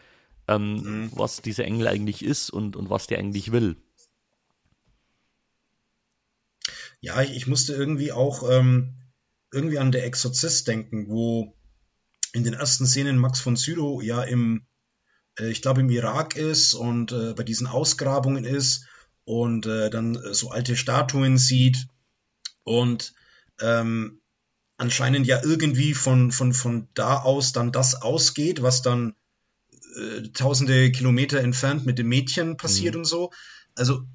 [0.47, 1.11] ähm, mhm.
[1.13, 3.77] was dieser Engel eigentlich ist und, und was der eigentlich will.
[6.99, 8.95] Ja, ich, ich musste irgendwie auch ähm,
[9.51, 11.55] irgendwie an der Exorzist denken, wo
[12.33, 14.65] in den ersten Szenen Max von Sydow ja im,
[15.39, 18.85] äh, ich glaube im Irak ist und äh, bei diesen Ausgrabungen ist
[19.25, 21.87] und äh, dann äh, so alte Statuen sieht
[22.63, 23.13] und
[23.59, 24.21] ähm,
[24.77, 29.15] anscheinend ja irgendwie von, von, von da aus dann das ausgeht, was dann
[29.95, 33.01] äh, tausende Kilometer entfernt mit dem Mädchen passiert mhm.
[33.01, 33.31] und so.
[33.75, 34.05] Also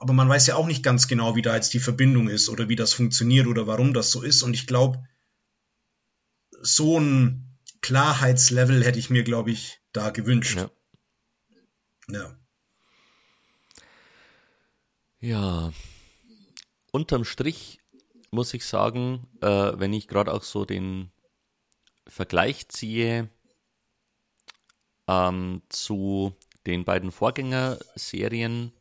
[0.00, 2.68] aber man weiß ja auch nicht ganz genau, wie da jetzt die Verbindung ist oder
[2.68, 4.42] wie das funktioniert oder warum das so ist.
[4.42, 5.06] Und ich glaube,
[6.62, 10.56] so ein Klarheitslevel hätte ich mir, glaube ich, da gewünscht.
[10.56, 10.70] Ja.
[12.08, 12.38] Ja.
[15.20, 15.72] Ja.
[16.90, 17.80] Unterm Strich
[18.34, 21.10] muss ich sagen, äh, wenn ich gerade auch so den
[22.06, 23.30] Vergleich ziehe
[25.08, 26.34] ähm, zu
[26.66, 28.72] den beiden Vorgängerserien,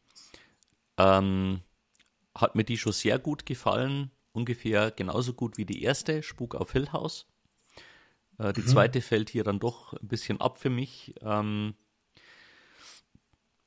[0.98, 1.62] ähm,
[2.36, 4.12] hat mir die schon sehr gut gefallen.
[4.32, 7.28] Ungefähr genauso gut wie die erste, Spuk auf Hill House.
[8.40, 8.68] Äh, die mhm.
[8.68, 11.14] zweite fällt hier dann doch ein bisschen ab für mich.
[11.22, 11.76] Ähm,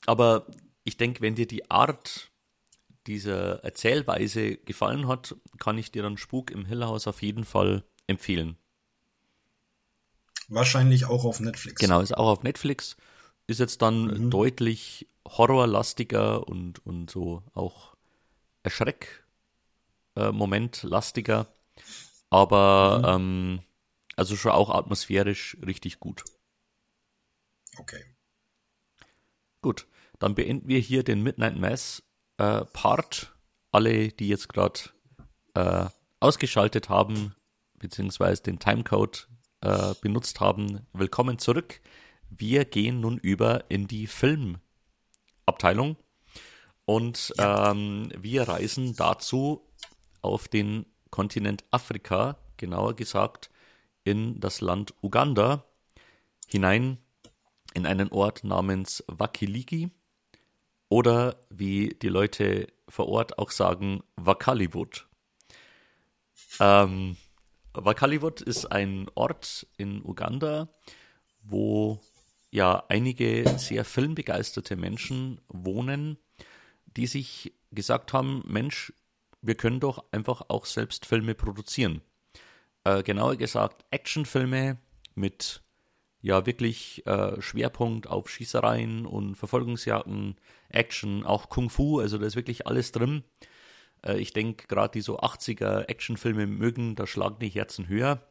[0.06, 0.46] aber
[0.84, 2.30] ich denke, wenn dir die Art
[3.06, 7.84] dieser Erzählweise gefallen hat, kann ich dir dann Spuk im Hill House auf jeden Fall
[8.06, 8.58] empfehlen.
[10.48, 11.80] Wahrscheinlich auch auf Netflix.
[11.80, 12.96] Genau, ist auch auf Netflix.
[13.46, 14.30] Ist jetzt dann mhm.
[14.30, 17.96] deutlich horrorlastiger und, und so auch
[18.62, 21.48] Erschreck-Moment äh, lastiger.
[22.30, 23.22] Aber mhm.
[23.22, 23.60] ähm,
[24.16, 26.24] also schon auch atmosphärisch richtig gut.
[27.78, 28.02] Okay.
[29.60, 29.86] Gut,
[30.18, 32.02] dann beenden wir hier den Midnight Mass
[32.38, 33.32] äh, Part.
[33.72, 34.80] Alle, die jetzt gerade
[35.54, 35.86] äh,
[36.20, 37.34] ausgeschaltet haben,
[37.78, 39.28] beziehungsweise den Timecode
[39.60, 41.80] äh, benutzt haben, willkommen zurück.
[42.30, 44.58] Wir gehen nun über in die Film-
[45.46, 45.96] Abteilung.
[46.84, 49.62] Und ähm, wir reisen dazu
[50.20, 53.50] auf den Kontinent Afrika, genauer gesagt
[54.04, 55.64] in das Land Uganda,
[56.46, 56.98] hinein
[57.74, 59.90] in einen Ort namens Wakiligi
[60.88, 65.06] oder wie die Leute vor Ort auch sagen, Wakaliwood.
[66.60, 67.16] Ähm,
[67.72, 70.68] Wakaliwood ist ein Ort in Uganda,
[71.42, 72.00] wo
[72.50, 76.16] ja einige sehr filmbegeisterte Menschen wohnen,
[76.86, 78.92] die sich gesagt haben, Mensch,
[79.42, 82.00] wir können doch einfach auch selbst Filme produzieren.
[82.84, 84.78] Äh, genauer gesagt Actionfilme
[85.14, 85.62] mit
[86.26, 90.34] ja wirklich äh, Schwerpunkt auf Schießereien und Verfolgungsjagden,
[90.68, 93.22] Action, auch Kung Fu, also da ist wirklich alles drin.
[94.02, 98.26] Äh, ich denke, gerade die so 80er Actionfilme mögen, da schlagen die Herzen höher.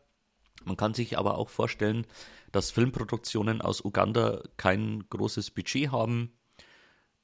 [0.66, 2.06] Man kann sich aber auch vorstellen,
[2.52, 6.34] dass Filmproduktionen aus Uganda kein großes Budget haben,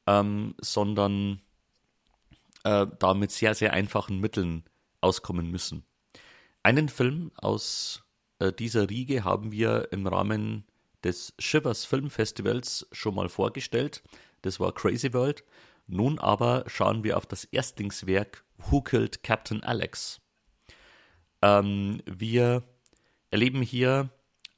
[0.08, 1.42] ähm, sondern
[2.64, 4.64] äh, da mit sehr, sehr einfachen Mitteln
[5.02, 5.84] auskommen müssen.
[6.64, 8.06] Einen Film aus
[8.58, 10.66] dieser Riege haben wir im Rahmen
[11.04, 14.04] des Shivers Filmfestivals schon mal vorgestellt.
[14.42, 15.44] Das war Crazy World.
[15.88, 20.22] Nun aber schauen wir auf das Erstlingswerk Who Killed Captain Alex.
[21.42, 22.64] Ähm, wir
[23.30, 24.10] erleben hier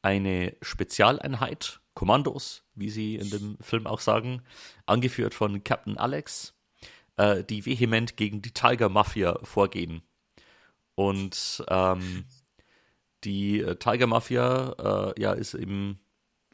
[0.01, 4.41] eine Spezialeinheit, Kommandos, wie sie in dem Film auch sagen,
[4.85, 6.53] angeführt von Captain Alex,
[7.17, 10.01] äh, die vehement gegen die Tiger Mafia vorgehen.
[10.95, 12.25] Und ähm,
[13.23, 15.99] die äh, Tiger Mafia äh, ja, ist eben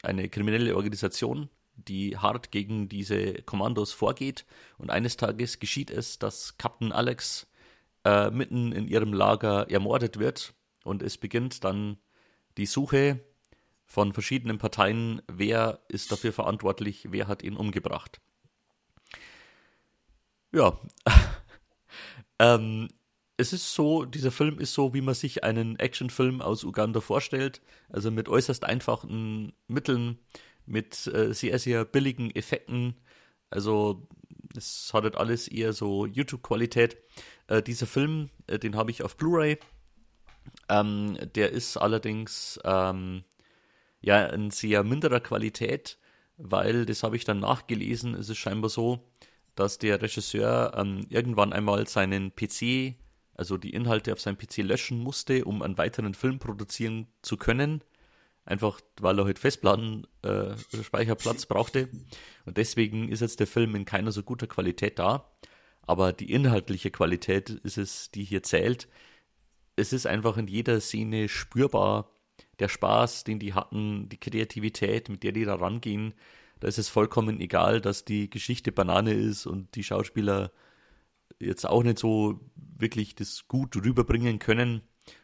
[0.01, 4.45] eine kriminelle Organisation, die hart gegen diese Kommandos vorgeht.
[4.77, 7.47] Und eines Tages geschieht es, dass Captain Alex
[8.05, 10.53] äh, mitten in ihrem Lager ermordet wird.
[10.83, 11.97] Und es beginnt dann
[12.57, 13.19] die Suche
[13.85, 18.21] von verschiedenen Parteien, wer ist dafür verantwortlich, wer hat ihn umgebracht.
[20.51, 20.79] Ja,
[22.39, 22.89] ähm,
[23.39, 27.61] es ist so, dieser Film ist so, wie man sich einen Actionfilm aus Uganda vorstellt,
[27.87, 30.19] also mit äußerst einfachen Mitteln,
[30.65, 32.95] mit äh, sehr, sehr billigen Effekten.
[33.49, 34.05] Also
[34.57, 36.97] es hat halt alles eher so YouTube-Qualität.
[37.47, 39.57] Äh, dieser Film, äh, den habe ich auf Blu-ray.
[40.67, 43.23] Ähm, der ist allerdings ähm,
[44.01, 45.97] ja in sehr minderer Qualität,
[46.35, 49.09] weil, das habe ich dann nachgelesen, es ist scheinbar so,
[49.55, 52.95] dass der Regisseur ähm, irgendwann einmal seinen PC,
[53.39, 57.81] also die Inhalte auf seinem PC löschen musste, um einen weiteren Film produzieren zu können.
[58.43, 61.87] Einfach weil er halt Festplatten, äh, Speicherplatz brauchte.
[62.45, 65.31] Und deswegen ist jetzt der Film in keiner so guter Qualität da.
[65.83, 68.89] Aber die inhaltliche Qualität ist es, die hier zählt.
[69.77, 72.11] Es ist einfach in jeder Szene spürbar,
[72.59, 76.13] der Spaß, den die hatten, die Kreativität, mit der die da rangehen,
[76.59, 80.51] da ist es vollkommen egal, dass die Geschichte Banane ist und die Schauspieler
[81.39, 84.81] jetzt auch nicht so wirklich das gut rüberbringen können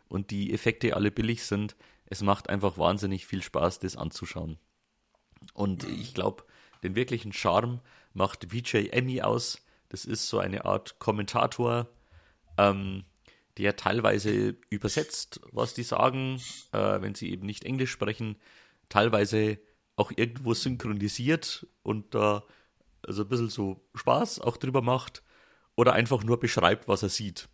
[0.08, 1.76] und die Effekte alle billig sind.
[2.06, 4.58] Es macht einfach wahnsinnig viel Spaß, das anzuschauen.
[5.54, 6.44] Und ich glaube,
[6.84, 7.82] den wirklichen Charme
[8.14, 9.66] macht VJ Emmy aus.
[9.90, 11.88] Das ist so eine Art Kommentator,
[12.58, 13.04] ähm,
[13.58, 18.36] der teilweise übersetzt, was die sagen, äh, wenn sie eben nicht Englisch sprechen,
[18.90, 19.60] teilweise
[19.96, 22.44] auch irgendwo synchronisiert und da
[23.08, 25.24] also ein bisschen so Spaß auch drüber macht
[25.76, 27.50] oder einfach nur beschreibt, was er sieht.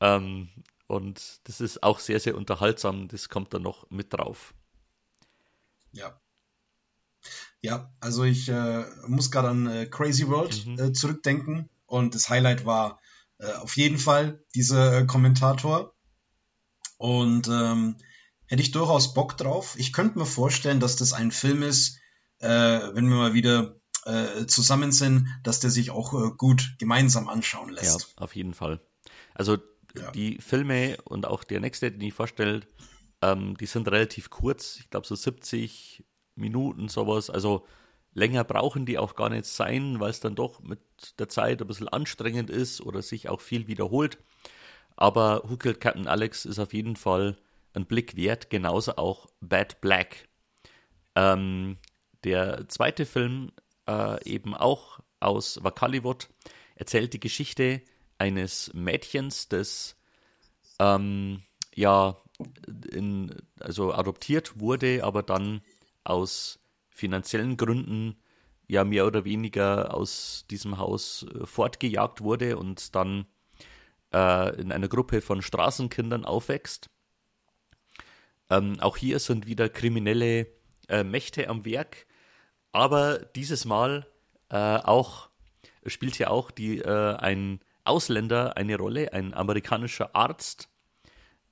[0.00, 0.48] Ähm,
[0.86, 3.08] und das ist auch sehr, sehr unterhaltsam.
[3.08, 4.54] Das kommt dann noch mit drauf.
[5.92, 6.20] Ja.
[7.62, 10.78] Ja, also ich äh, muss gerade an äh, Crazy World mhm.
[10.78, 13.00] äh, zurückdenken und das Highlight war
[13.38, 15.94] äh, auf jeden Fall dieser äh, Kommentator.
[16.98, 17.96] Und ähm,
[18.46, 19.74] hätte ich durchaus Bock drauf.
[19.78, 21.98] Ich könnte mir vorstellen, dass das ein Film ist,
[22.38, 27.28] äh, wenn wir mal wieder äh, zusammen sind, dass der sich auch äh, gut gemeinsam
[27.28, 28.14] anschauen lässt.
[28.16, 28.80] Ja, auf jeden Fall.
[29.34, 29.58] Also
[29.96, 30.10] ja.
[30.12, 32.62] die Filme und auch der nächste, den ich vorstelle,
[33.22, 34.76] ähm, die sind relativ kurz.
[34.80, 37.30] Ich glaube so 70 Minuten sowas.
[37.30, 37.66] Also
[38.12, 40.80] länger brauchen die auch gar nicht sein, weil es dann doch mit
[41.18, 44.18] der Zeit ein bisschen anstrengend ist oder sich auch viel wiederholt.
[44.96, 47.36] Aber Who Killed Captain Alex ist auf jeden Fall
[47.72, 50.28] ein Blick wert, genauso auch Bad Black.
[51.16, 51.78] Ähm,
[52.22, 53.50] der zweite Film,
[53.88, 56.28] äh, eben auch aus Wakaliwood,
[56.74, 57.82] erzählt die Geschichte
[58.18, 59.96] eines Mädchens, das
[60.78, 61.42] ähm,
[61.74, 62.16] ja
[62.90, 65.62] in, also adoptiert wurde, aber dann
[66.02, 66.58] aus
[66.90, 68.16] finanziellen Gründen
[68.66, 73.26] ja mehr oder weniger aus diesem Haus äh, fortgejagt wurde und dann
[74.12, 76.88] äh, in einer Gruppe von Straßenkindern aufwächst.
[78.50, 80.46] Ähm, auch hier sind wieder kriminelle
[80.88, 82.06] äh, Mächte am Werk,
[82.74, 84.06] aber dieses Mal
[84.50, 85.30] äh, auch
[85.86, 90.68] spielt hier auch die, äh, ein Ausländer eine Rolle, ein amerikanischer Arzt,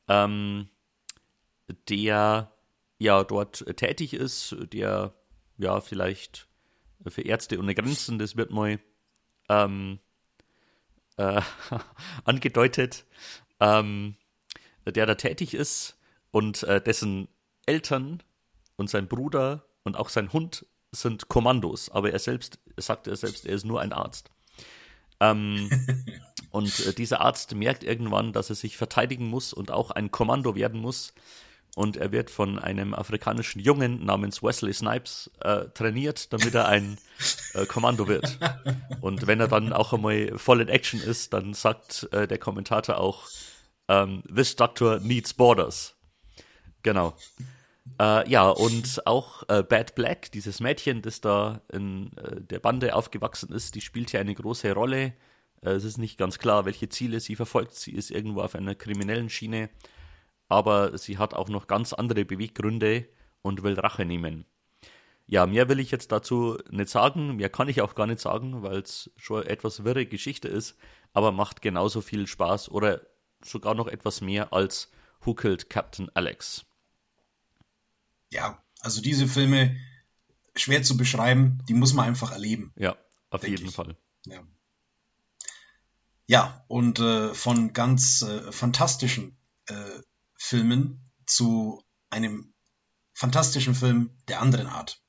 [0.09, 0.69] ähm,
[1.89, 2.51] der
[2.99, 5.15] ja dort tätig ist, der
[5.59, 6.49] ja vielleicht
[7.07, 8.81] für Ärzte ohne Grenzen, das wird mal
[9.49, 10.01] ähm,
[11.19, 11.41] äh,
[12.25, 13.05] angedeutet,
[13.61, 14.17] ähm,
[14.87, 15.99] der da tätig ist
[16.31, 17.29] und äh, dessen
[17.67, 18.23] Eltern
[18.77, 23.47] und sein Bruder und auch sein Hund sind Kommandos, aber er selbst sagt er selbst,
[23.47, 24.31] er ist nur ein Arzt.
[25.21, 25.71] Ähm,
[26.51, 30.55] und äh, dieser Arzt merkt irgendwann, dass er sich verteidigen muss und auch ein Kommando
[30.55, 31.15] werden muss.
[31.75, 36.99] Und er wird von einem afrikanischen Jungen namens Wesley Snipes äh, trainiert, damit er ein
[37.55, 38.39] äh, Kommando wird.
[39.01, 42.99] Und wenn er dann auch einmal voll in Action ist, dann sagt äh, der Kommentator
[42.99, 43.27] auch,
[43.89, 45.95] ähm, This Doctor needs borders.
[46.83, 47.17] Genau.
[48.01, 52.95] Äh, ja, und auch äh, Bad Black, dieses Mädchen, das da in äh, der Bande
[52.95, 55.15] aufgewachsen ist, die spielt hier eine große Rolle.
[55.63, 57.75] Äh, es ist nicht ganz klar, welche Ziele sie verfolgt.
[57.75, 59.71] Sie ist irgendwo auf einer kriminellen Schiene,
[60.49, 63.09] aber sie hat auch noch ganz andere Beweggründe
[63.43, 64.47] und will Rache nehmen.
[65.27, 68.63] Ja, mehr will ich jetzt dazu nicht sagen, mehr kann ich auch gar nicht sagen,
[68.63, 70.77] weil es schon etwas wirre Geschichte ist,
[71.13, 73.01] aber macht genauso viel Spaß oder
[73.45, 74.91] sogar noch etwas mehr als
[75.23, 76.67] Who Killed Captain Alex
[78.33, 79.77] ja, also diese Filme
[80.57, 82.73] schwer zu beschreiben, die muss man einfach erleben.
[82.77, 82.97] Ja,
[83.31, 83.75] auf jeden ich.
[83.75, 83.97] Fall.
[84.27, 84.43] Ja.
[86.27, 89.75] Ja, und äh, von ganz äh, fantastischen äh,
[90.37, 92.53] Filmen zu einem
[93.13, 95.03] fantastischen Film der anderen Art.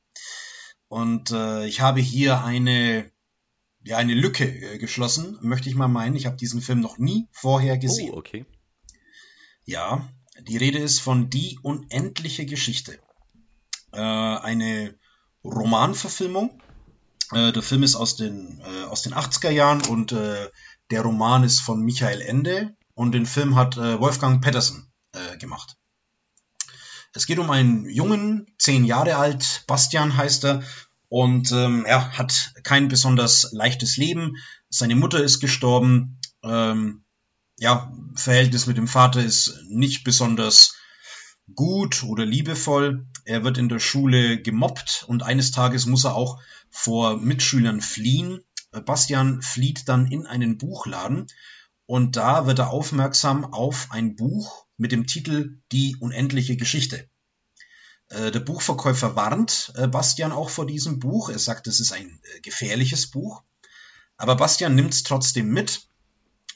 [0.88, 3.10] Und äh, ich habe hier eine,
[3.84, 6.16] ja, eine Lücke äh, geschlossen, möchte ich mal meinen.
[6.16, 8.12] Ich habe diesen Film noch nie vorher gesehen.
[8.14, 8.46] Oh, okay.
[9.66, 10.10] Ja,
[10.42, 13.00] die Rede ist von Die unendliche Geschichte.
[13.94, 14.96] Äh, eine
[15.44, 16.60] Romanverfilmung.
[17.32, 20.50] Äh, der Film ist aus den, äh, aus den 80er Jahren und äh,
[20.90, 25.78] der Roman ist von Michael Ende und den Film hat äh, Wolfgang Pettersen äh, gemacht.
[27.14, 30.64] Es geht um einen Jungen, zehn Jahre alt, Bastian heißt er,
[31.10, 34.38] und ähm, er hat kein besonders leichtes Leben.
[34.70, 36.20] Seine Mutter ist gestorben.
[36.44, 37.04] Ähm,
[37.60, 40.76] ja, Verhältnis mit dem Vater ist nicht besonders
[41.56, 43.06] gut oder liebevoll.
[43.26, 48.42] Er wird in der Schule gemobbt und eines Tages muss er auch vor Mitschülern fliehen.
[48.86, 51.28] Bastian flieht dann in einen Buchladen
[51.86, 57.08] und da wird er aufmerksam auf ein Buch mit dem Titel Die unendliche Geschichte.
[58.10, 61.30] Äh, der Buchverkäufer warnt äh, Bastian auch vor diesem Buch.
[61.30, 63.44] Er sagt, es ist ein äh, gefährliches Buch.
[64.18, 65.88] Aber Bastian nimmt es trotzdem mit.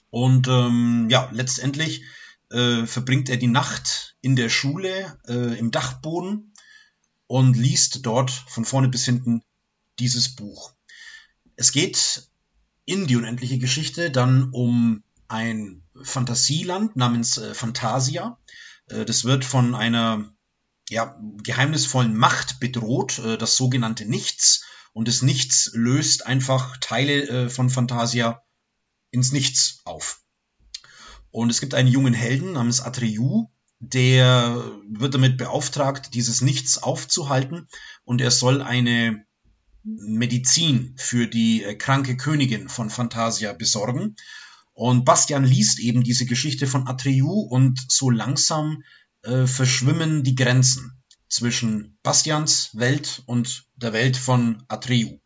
[0.09, 2.03] Und ähm, ja, letztendlich
[2.49, 6.53] äh, verbringt er die Nacht in der Schule äh, im Dachboden
[7.27, 9.43] und liest dort von vorne bis hinten
[9.99, 10.73] dieses Buch.
[11.55, 12.29] Es geht
[12.85, 18.39] in die unendliche Geschichte dann um ein Fantasieland namens äh, Fantasia.
[18.87, 20.31] Äh, das wird von einer
[20.89, 24.63] ja, geheimnisvollen Macht bedroht, äh, das sogenannte Nichts.
[24.93, 28.41] Und das Nichts löst einfach Teile äh, von Fantasia
[29.11, 30.21] ins Nichts auf.
[31.31, 33.47] Und es gibt einen jungen Helden namens Atreyu,
[33.79, 37.67] der wird damit beauftragt, dieses Nichts aufzuhalten
[38.03, 39.25] und er soll eine
[39.83, 44.15] Medizin für die äh, kranke Königin von Fantasia besorgen.
[44.73, 48.83] Und Bastian liest eben diese Geschichte von Atreyu und so langsam
[49.23, 55.19] äh, verschwimmen die Grenzen zwischen Bastians Welt und der Welt von Atreyu.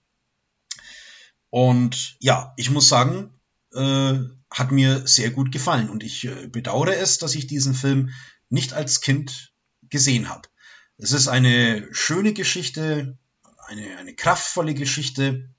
[1.50, 3.34] Und ja, ich muss sagen,
[3.74, 4.20] äh,
[4.52, 8.12] hat mir sehr gut gefallen und ich äh, bedauere es, dass ich diesen Film
[8.50, 9.54] nicht als Kind
[9.90, 10.50] gesehen habe.
[10.98, 13.18] Es ist eine schöne Geschichte,
[13.66, 15.50] eine, eine kraftvolle Geschichte.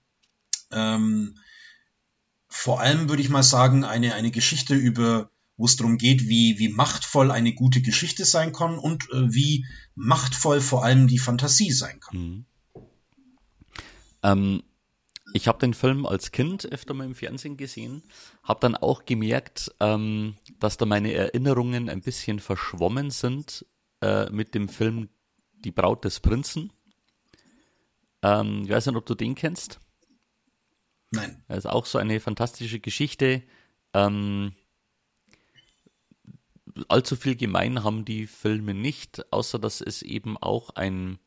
[0.71, 1.39] Ähm,
[2.49, 6.59] vor allem würde ich mal sagen, eine, eine Geschichte über, wo es darum geht, wie,
[6.59, 11.73] wie machtvoll eine gute Geschichte sein kann und äh, wie machtvoll vor allem die Fantasie
[11.73, 12.19] sein kann.
[12.19, 12.45] Mhm.
[14.23, 14.63] Ähm,
[15.33, 18.03] ich habe den Film als Kind öfter mal im Fernsehen gesehen,
[18.43, 23.67] habe dann auch gemerkt, ähm, dass da meine Erinnerungen ein bisschen verschwommen sind
[24.01, 25.09] äh, mit dem Film
[25.53, 26.73] Die Braut des Prinzen.
[28.23, 29.81] Ähm, ich weiß nicht, ob du den kennst.
[31.11, 31.43] Nein.
[31.49, 33.43] Das ist auch so eine fantastische Geschichte.
[33.93, 34.55] Ähm,
[36.89, 41.19] allzu viel gemein haben die Filme nicht, außer dass es eben auch ein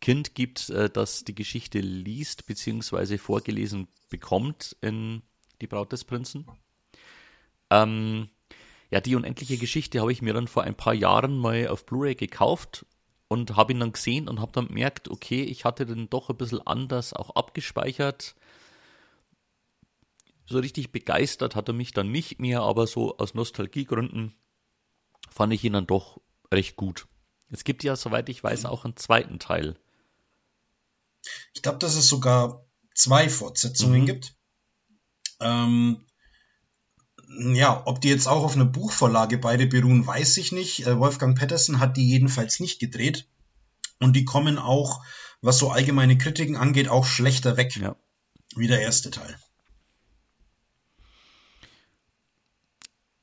[0.00, 3.18] Kind gibt, äh, das die Geschichte liest bzw.
[3.18, 5.22] vorgelesen bekommt in
[5.60, 6.46] Die Braut des Prinzen.
[7.70, 8.30] Ähm,
[8.90, 12.14] ja, die unendliche Geschichte habe ich mir dann vor ein paar Jahren mal auf Blu-ray
[12.14, 12.84] gekauft
[13.28, 16.36] und habe ihn dann gesehen und habe dann gemerkt, okay, ich hatte den doch ein
[16.36, 18.34] bisschen anders auch abgespeichert.
[20.46, 24.34] So richtig begeistert hat er mich dann nicht mehr, aber so aus Nostalgiegründen
[25.30, 27.06] fand ich ihn dann doch recht gut.
[27.50, 29.76] Es gibt ja, soweit ich weiß, auch einen zweiten Teil.
[31.54, 34.06] Ich glaube, dass es sogar zwei Fortsetzungen mhm.
[34.06, 34.34] gibt.
[35.40, 36.06] Ähm,
[37.38, 40.86] ja, ob die jetzt auch auf einer Buchvorlage beide beruhen, weiß ich nicht.
[40.86, 43.28] Äh, Wolfgang Pettersen hat die jedenfalls nicht gedreht.
[44.00, 45.04] Und die kommen auch,
[45.40, 47.76] was so allgemeine Kritiken angeht, auch schlechter weg.
[47.76, 47.96] Ja.
[48.56, 49.38] Wie der erste Teil.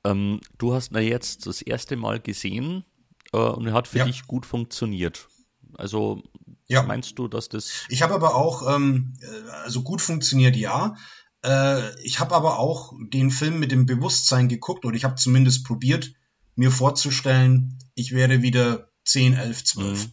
[0.06, 2.86] Ähm, du hast ihn jetzt das erste Mal gesehen
[3.34, 4.06] äh, und er hat für ja.
[4.06, 5.28] dich gut funktioniert.
[5.74, 6.24] Also
[6.68, 6.84] ja.
[6.84, 7.86] meinst du, dass das.
[7.90, 10.96] Ich habe aber auch, ähm, äh, also gut funktioniert ja.
[11.44, 15.66] Äh, ich habe aber auch den Film mit dem Bewusstsein geguckt oder ich habe zumindest
[15.66, 16.14] probiert,
[16.56, 20.06] mir vorzustellen, ich wäre wieder 10, 11, 12.
[20.06, 20.12] Mhm.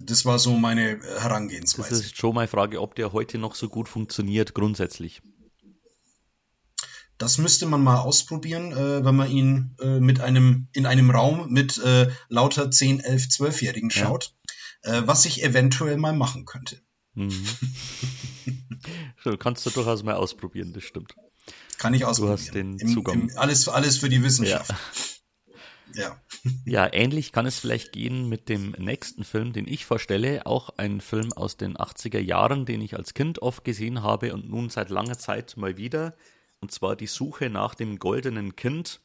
[0.00, 1.88] Das war so meine Herangehensweise.
[1.88, 5.22] Das ist schon meine Frage, ob der heute noch so gut funktioniert, grundsätzlich.
[7.16, 11.50] Das müsste man mal ausprobieren, äh, wenn man ihn äh, mit einem, in einem Raum
[11.50, 14.34] mit äh, lauter 10, 11, 12-Jährigen schaut.
[14.82, 16.80] Äh, was ich eventuell mal machen könnte.
[17.14, 17.30] Mhm.
[19.24, 21.14] so, kannst du durchaus mal ausprobieren, das stimmt.
[21.78, 22.36] Kann ich ausprobieren.
[22.36, 23.28] Du hast den Zugang.
[23.28, 24.72] Im, alles, alles für die Wissenschaft.
[25.94, 26.02] Ja.
[26.02, 26.20] ja.
[26.64, 30.46] ja, ähnlich kann es vielleicht gehen mit dem nächsten Film, den ich vorstelle.
[30.46, 34.48] Auch ein Film aus den 80er Jahren, den ich als Kind oft gesehen habe und
[34.48, 36.14] nun seit langer Zeit mal wieder
[36.60, 39.00] und zwar die Suche nach dem goldenen Kind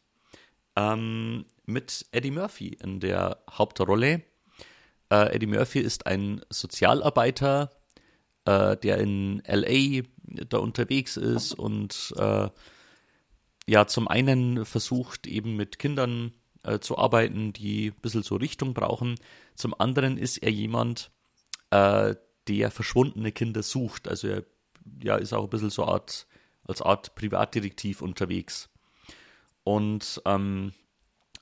[0.75, 4.23] ähm, mit Eddie Murphy in der Hauptrolle.
[5.09, 7.71] Äh, Eddie Murphy ist ein Sozialarbeiter,
[8.45, 10.03] äh, der in LA
[10.49, 12.49] da unterwegs ist und äh,
[13.67, 16.33] ja, zum einen versucht eben mit Kindern
[16.63, 19.15] äh, zu arbeiten, die ein bisschen so Richtung brauchen.
[19.55, 21.11] Zum anderen ist er jemand,
[21.71, 22.15] äh,
[22.47, 24.07] der verschwundene Kinder sucht.
[24.07, 24.43] Also er
[25.01, 26.27] ja, ist auch ein bisschen so Art,
[26.63, 28.69] als Art Privatdetektiv unterwegs.
[29.63, 30.73] Und ähm,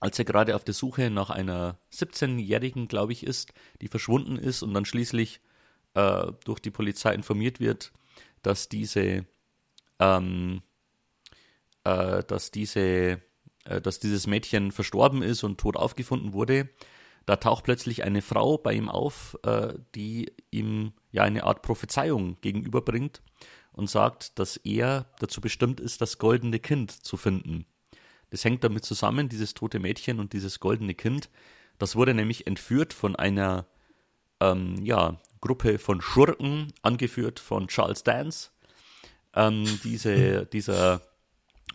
[0.04, 4.62] als er gerade auf der Suche nach einer 17-Jährigen, glaube ich, ist, die verschwunden ist
[4.62, 5.40] und dann schließlich
[5.94, 7.94] äh, durch die Polizei informiert wird,
[8.42, 9.26] dass diese,
[10.00, 10.62] ähm,
[11.86, 13.22] äh, dass diese,
[13.64, 16.68] äh, dass dieses Mädchen verstorben ist und tot aufgefunden wurde,
[17.26, 22.42] da taucht plötzlich eine Frau bei ihm auf, äh, die ihm ja eine Art Prophezeiung
[22.42, 23.22] gegenüberbringt
[23.72, 27.66] und sagt, dass er dazu bestimmt ist, das goldene Kind zu finden.
[28.34, 31.30] Das hängt damit zusammen, dieses tote Mädchen und dieses goldene Kind.
[31.78, 33.68] Das wurde nämlich entführt von einer
[34.40, 38.50] ähm, ja, Gruppe von Schurken, angeführt von Charles Dance.
[39.36, 41.04] Ähm, diese, dieser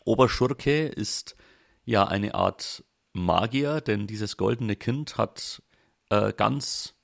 [0.05, 1.37] Oberschurke ist
[1.85, 2.83] ja eine Art
[3.13, 5.63] Magier, denn dieses goldene Kind hat
[6.11, 6.97] äh, ganz,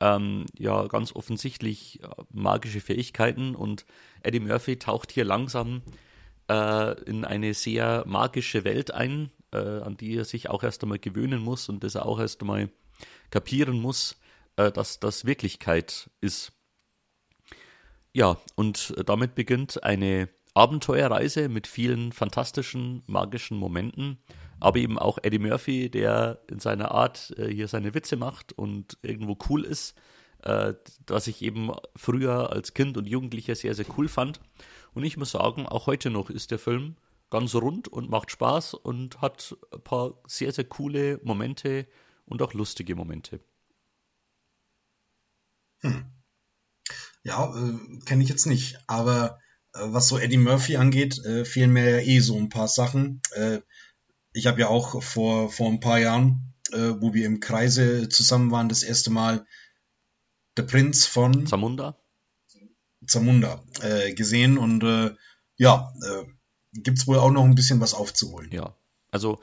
[0.00, 3.86] ähm, ja, ganz offensichtlich äh, magische Fähigkeiten und
[4.24, 5.82] Eddie Murphy taucht hier langsam
[6.50, 10.98] äh, in eine sehr magische Welt ein, äh, an die er sich auch erst einmal
[10.98, 12.70] gewöhnen muss und das er auch erst einmal
[13.30, 14.18] kapieren muss,
[14.56, 16.52] äh, dass das Wirklichkeit ist.
[18.12, 24.18] Ja, und damit beginnt eine Abenteuerreise mit vielen fantastischen, magischen Momenten,
[24.58, 28.98] aber eben auch Eddie Murphy, der in seiner Art äh, hier seine Witze macht und
[29.02, 29.94] irgendwo cool ist,
[30.42, 30.74] äh,
[31.06, 34.40] was ich eben früher als Kind und Jugendlicher sehr, sehr cool fand.
[34.94, 36.96] Und ich muss sagen, auch heute noch ist der Film
[37.30, 41.86] ganz rund und macht Spaß und hat ein paar sehr, sehr coole Momente
[42.26, 43.40] und auch lustige Momente.
[45.82, 46.04] Hm.
[47.22, 48.78] Ja, äh, kenne ich jetzt nicht.
[48.86, 49.38] Aber
[49.74, 53.20] äh, was so Eddie Murphy angeht, äh, fehlen mir ja eh so ein paar Sachen.
[53.32, 53.60] Äh,
[54.32, 58.50] ich habe ja auch vor, vor ein paar Jahren, äh, wo wir im Kreise zusammen
[58.50, 59.46] waren, das erste Mal
[60.56, 61.96] Der Prinz von Zamunda,
[63.10, 65.14] Zamunda äh, gesehen und äh,
[65.56, 66.24] ja, äh,
[66.72, 68.50] gibt es wohl auch noch ein bisschen was aufzuholen.
[68.52, 68.74] Ja,
[69.10, 69.40] also,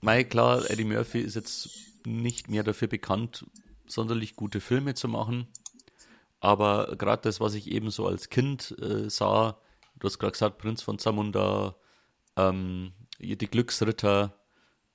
[0.00, 1.70] Mike, klar, Eddie Murphy ist jetzt
[2.04, 3.46] nicht mehr dafür bekannt,
[3.86, 5.46] sonderlich gute Filme zu machen.
[6.40, 9.58] Aber gerade das, was ich eben so als Kind äh, sah,
[9.98, 11.76] du hast gerade gesagt, Prinz von Zamunda,
[12.36, 14.38] ähm, die Glücksritter,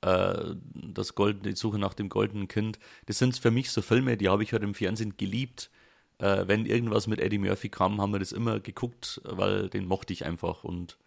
[0.01, 4.17] äh, das goldene, die Suche nach dem goldenen Kind, das sind für mich so Filme,
[4.17, 5.71] die habe ich halt im Fernsehen geliebt.
[6.19, 10.13] Äh, wenn irgendwas mit Eddie Murphy kam, haben wir das immer geguckt, weil den mochte
[10.13, 10.97] ich einfach und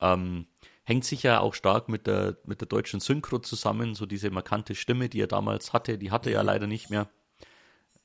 [0.00, 0.46] ähm,
[0.84, 5.08] hängt sicher auch stark mit der, mit der deutschen Synchro zusammen, so diese markante Stimme,
[5.08, 7.08] die er damals hatte, die hatte er leider nicht mehr.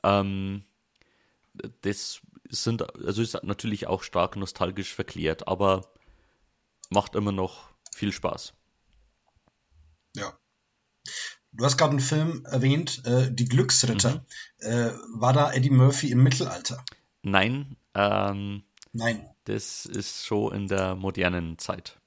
[0.03, 0.65] Ähm,
[1.81, 5.89] das sind, also ist natürlich auch stark nostalgisch verklärt, aber
[6.89, 8.53] macht immer noch viel Spaß.
[10.15, 10.38] Ja.
[11.58, 14.26] Du hast gerade einen Film erwähnt, äh, Die Glücksritter.
[14.62, 14.68] Mhm.
[14.68, 16.84] Äh, war da Eddie Murphy im Mittelalter?
[17.22, 17.78] Nein.
[17.93, 19.30] Ähm, Nein.
[19.45, 21.99] Das ist schon in der modernen Zeit.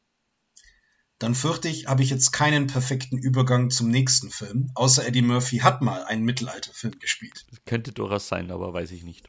[1.18, 5.59] Dann fürchte ich, habe ich jetzt keinen perfekten Übergang zum nächsten Film, außer Eddie Murphy
[5.59, 7.46] hat mal einen Mittelalterfilm gespielt.
[7.51, 9.28] Das könnte durchaus sein, aber weiß ich nicht.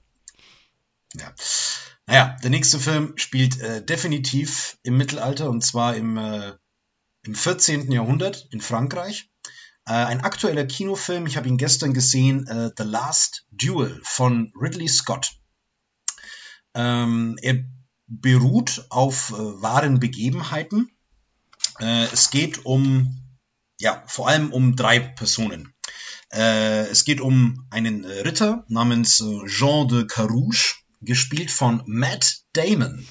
[1.16, 1.34] Ja.
[2.06, 6.54] Naja, der nächste Film spielt äh, definitiv im Mittelalter und zwar im, äh,
[7.24, 7.92] im 14.
[7.92, 9.32] Jahrhundert in Frankreich.
[9.90, 14.88] Äh, ein aktueller Kinofilm, ich habe ihn gestern gesehen, äh, The Last Duel von Ridley
[14.88, 15.32] Scott.
[16.76, 17.64] Ähm, er
[18.06, 20.92] beruht auf äh, wahren Begebenheiten.
[21.80, 23.20] Äh, es geht um,
[23.80, 25.74] ja, vor allem um drei Personen.
[26.32, 33.08] es geht um einen Ritter namens Jean de Carouge gespielt von Matt Damon.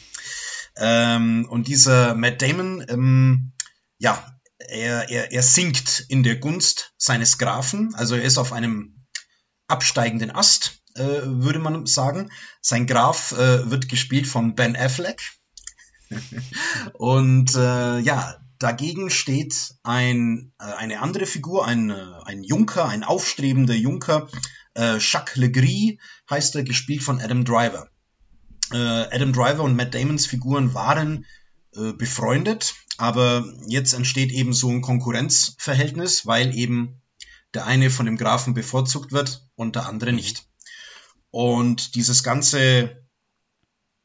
[0.77, 3.53] Ähm, und dieser Matt Damon, ähm,
[3.99, 7.95] ja, er, er, er sinkt in der Gunst seines Grafen.
[7.95, 9.07] Also er ist auf einem
[9.67, 12.31] absteigenden Ast, äh, würde man sagen.
[12.61, 15.21] Sein Graf äh, wird gespielt von Ben Affleck.
[16.95, 23.05] und äh, ja, dagegen steht ein, äh, eine andere Figur, ein, äh, ein Junker, ein
[23.05, 24.29] aufstrebender Junker,
[24.75, 25.99] äh, Jacques Legris
[26.31, 27.89] heißt er, gespielt von Adam Driver.
[28.71, 31.25] Adam Driver und Matt Damons Figuren waren
[31.73, 37.01] befreundet, aber jetzt entsteht eben so ein Konkurrenzverhältnis, weil eben
[37.55, 40.45] der eine von dem Grafen bevorzugt wird und der andere nicht.
[41.31, 43.09] Und dieses ganze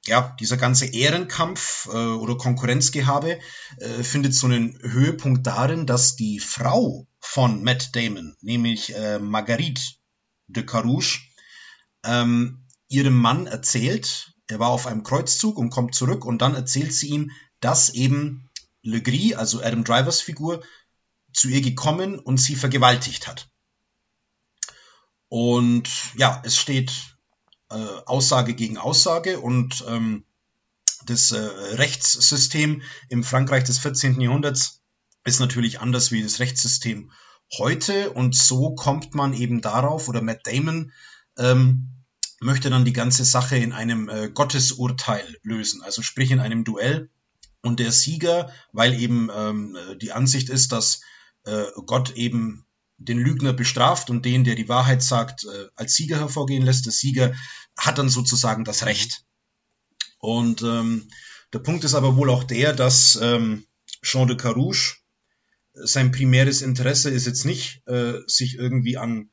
[0.05, 3.39] ja, dieser ganze Ehrenkampf äh, oder Konkurrenzgehabe
[3.77, 9.81] äh, findet so einen Höhepunkt darin, dass die Frau von Matt Damon, nämlich äh, Marguerite
[10.47, 11.21] de Carouge,
[12.03, 16.93] ähm, ihrem Mann erzählt, er war auf einem Kreuzzug und kommt zurück und dann erzählt
[16.93, 17.31] sie ihm,
[17.61, 18.49] dass eben
[18.83, 20.63] Legris, also Adam Drivers Figur,
[21.33, 23.49] zu ihr gekommen und sie vergewaltigt hat.
[25.29, 26.91] Und ja, es steht
[27.71, 27.75] äh,
[28.05, 30.25] Aussage gegen Aussage und ähm,
[31.05, 34.21] das äh, Rechtssystem im Frankreich des 14.
[34.21, 34.81] Jahrhunderts
[35.25, 37.11] ist natürlich anders wie das Rechtssystem
[37.57, 40.91] heute und so kommt man eben darauf oder Matt Damon
[41.37, 41.89] ähm,
[42.39, 47.09] möchte dann die ganze Sache in einem äh, Gottesurteil lösen, also sprich in einem Duell
[47.63, 51.01] und der Sieger, weil eben ähm, die Ansicht ist, dass
[51.45, 52.65] äh, Gott eben
[52.97, 56.85] den Lügner bestraft und den, der die Wahrheit sagt, äh, als Sieger hervorgehen lässt.
[56.85, 57.33] Der Sieger
[57.77, 59.25] hat dann sozusagen das Recht.
[60.19, 61.07] Und ähm,
[61.51, 63.65] der Punkt ist aber wohl auch der, dass ähm,
[64.01, 64.97] Jean de Carouge
[65.73, 69.31] sein primäres Interesse ist jetzt nicht, äh, sich irgendwie an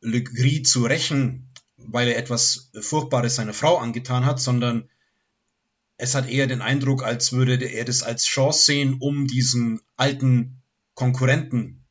[0.00, 4.90] Le Gris zu rächen, weil er etwas Furchtbares seiner Frau angetan hat, sondern
[5.96, 10.62] es hat eher den Eindruck, als würde er das als Chance sehen, um diesen alten
[10.94, 11.84] Konkurrenten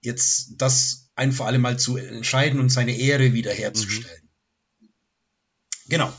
[0.00, 4.22] jetzt das ein für alle Mal zu entscheiden und seine Ehre wiederherzustellen.
[4.80, 4.88] Mhm.
[5.88, 6.12] Genau.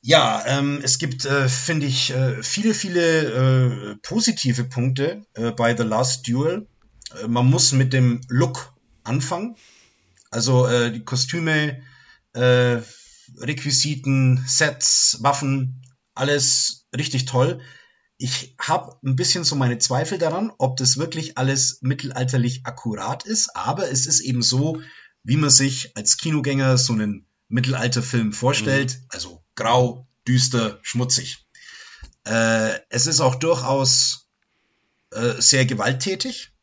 [0.00, 5.74] Ja, ähm, es gibt, äh, finde ich, äh, viele, viele äh, positive Punkte äh, bei
[5.74, 6.66] The Last Duel.
[7.22, 9.56] Äh, man muss mit dem Look anfangen.
[10.30, 11.82] Also äh, die Kostüme,
[13.36, 15.82] Requisiten, Sets, Waffen,
[16.14, 17.60] alles richtig toll.
[18.16, 23.56] Ich habe ein bisschen so meine Zweifel daran, ob das wirklich alles mittelalterlich akkurat ist,
[23.56, 24.80] aber es ist eben so,
[25.24, 29.06] wie man sich als Kinogänger so einen Mittelalterfilm vorstellt, mhm.
[29.08, 31.46] also grau, düster, schmutzig.
[32.24, 34.28] Äh, es ist auch durchaus
[35.10, 36.53] äh, sehr gewalttätig.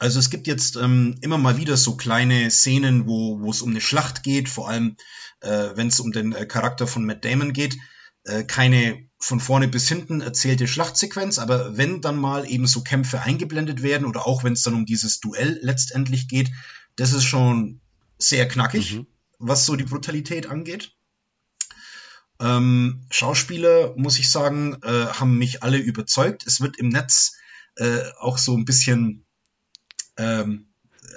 [0.00, 3.68] Also es gibt jetzt ähm, immer mal wieder so kleine Szenen, wo, wo es um
[3.68, 4.96] eine Schlacht geht, vor allem
[5.40, 7.76] äh, wenn es um den äh, Charakter von Matt Damon geht.
[8.24, 13.20] Äh, keine von vorne bis hinten erzählte Schlachtsequenz, aber wenn dann mal eben so Kämpfe
[13.20, 16.50] eingeblendet werden oder auch wenn es dann um dieses Duell letztendlich geht,
[16.96, 17.82] das ist schon
[18.16, 19.06] sehr knackig, mhm.
[19.38, 20.96] was so die Brutalität angeht.
[22.40, 26.46] Ähm, Schauspieler, muss ich sagen, äh, haben mich alle überzeugt.
[26.46, 27.36] Es wird im Netz
[27.76, 29.26] äh, auch so ein bisschen
[30.16, 30.66] ähm,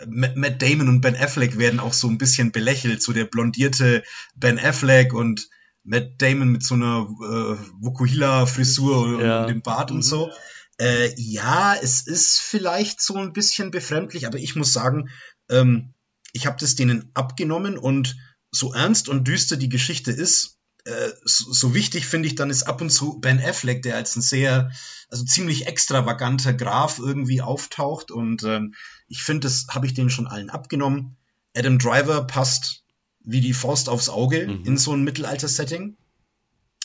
[0.08, 4.04] Matt Damon und Ben Affleck werden auch so ein bisschen belächelt, so der blondierte
[4.36, 5.50] Ben Affleck und
[5.84, 9.42] Matt Damon mit so einer äh, Vokuhila-Frisur ja.
[9.42, 10.04] und dem Bart und mhm.
[10.04, 10.32] so.
[10.80, 15.10] Äh, ja, es ist vielleicht so ein bisschen befremdlich, aber ich muss sagen,
[15.50, 15.94] ähm,
[16.32, 18.18] ich habe das denen abgenommen und
[18.52, 22.64] so ernst und düster die Geschichte ist, äh, so, so, wichtig finde ich dann ist
[22.64, 24.72] ab und zu Ben Affleck, der als ein sehr,
[25.10, 28.74] also ziemlich extravaganter Graf irgendwie auftaucht und ähm,
[29.08, 31.18] ich finde, das habe ich denen schon allen abgenommen.
[31.56, 32.84] Adam Driver passt
[33.24, 34.66] wie die Faust aufs Auge mhm.
[34.66, 35.96] in so ein Mittelalter-Setting.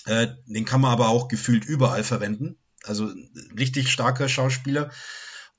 [0.05, 2.57] Äh, den kann man aber auch gefühlt überall verwenden.
[2.85, 3.13] Also
[3.59, 4.91] richtig starker Schauspieler.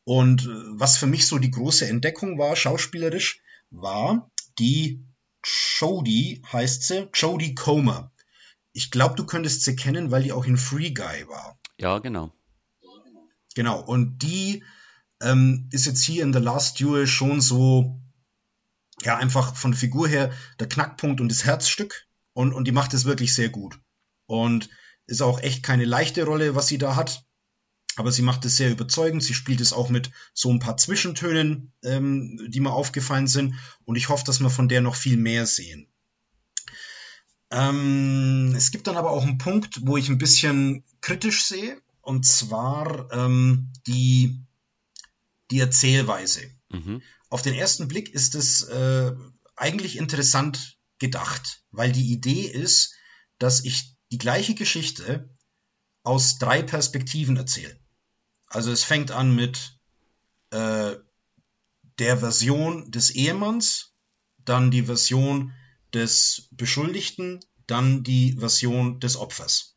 [0.04, 5.04] Und äh, was für mich so die große Entdeckung war, schauspielerisch, war die
[5.44, 8.12] Jodie, heißt sie, Jodie Comer.
[8.74, 11.60] Ich glaube, du könntest sie kennen, weil die auch in Free Guy war.
[11.80, 12.32] Ja, genau.
[13.56, 14.64] Genau, und die
[15.22, 18.00] ähm, ist jetzt hier in The Last Duel schon so
[19.04, 22.08] ja, einfach von Figur her der Knackpunkt und das Herzstück.
[22.34, 23.80] Und, und die macht es wirklich sehr gut.
[24.26, 24.70] Und
[25.08, 27.26] ist auch echt keine leichte Rolle, was sie da hat.
[27.96, 29.24] Aber sie macht es sehr überzeugend.
[29.24, 33.56] Sie spielt es auch mit so ein paar Zwischentönen, ähm, die mir aufgefallen sind.
[33.84, 35.92] Und ich hoffe, dass wir von der noch viel mehr sehen.
[37.52, 41.82] Ähm, es gibt dann aber auch einen Punkt, wo ich ein bisschen kritisch sehe.
[42.02, 44.42] Und zwar ähm, die,
[45.52, 46.42] die Erzählweise.
[46.70, 49.16] Mhm auf den ersten Blick ist es äh,
[49.56, 52.96] eigentlich interessant gedacht, weil die Idee ist,
[53.38, 55.30] dass ich die gleiche Geschichte
[56.04, 57.80] aus drei Perspektiven erzähle.
[58.48, 59.80] Also es fängt an mit
[60.50, 60.96] äh,
[62.00, 63.94] der Version des Ehemanns,
[64.40, 65.54] dann die Version
[65.94, 69.76] des Beschuldigten, dann die Version des Opfers.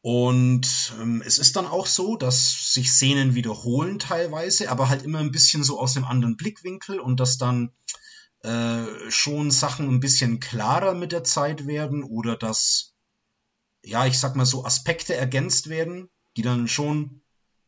[0.00, 5.20] Und ähm, es ist dann auch so, dass sich Szenen wiederholen teilweise, aber halt immer
[5.20, 7.72] ein bisschen so aus einem anderen Blickwinkel und dass dann
[8.42, 12.94] äh, schon Sachen ein bisschen klarer mit der Zeit werden oder dass,
[13.84, 17.22] ja, ich sag mal so Aspekte ergänzt werden, die dann schon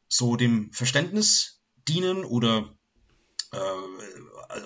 [0.09, 2.77] so dem Verständnis dienen oder
[3.53, 3.57] äh,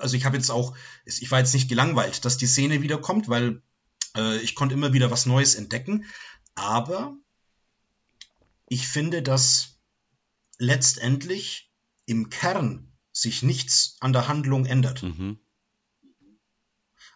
[0.01, 3.63] also ich habe jetzt auch, ich war jetzt nicht gelangweilt, dass die Szene wiederkommt, weil
[4.17, 6.05] Äh, ich konnte immer wieder was Neues entdecken.
[6.55, 7.17] Aber
[8.69, 9.79] ich finde, dass
[10.59, 11.71] letztendlich
[12.07, 15.03] im Kern sich nichts an der Handlung ändert.
[15.03, 15.39] Mhm.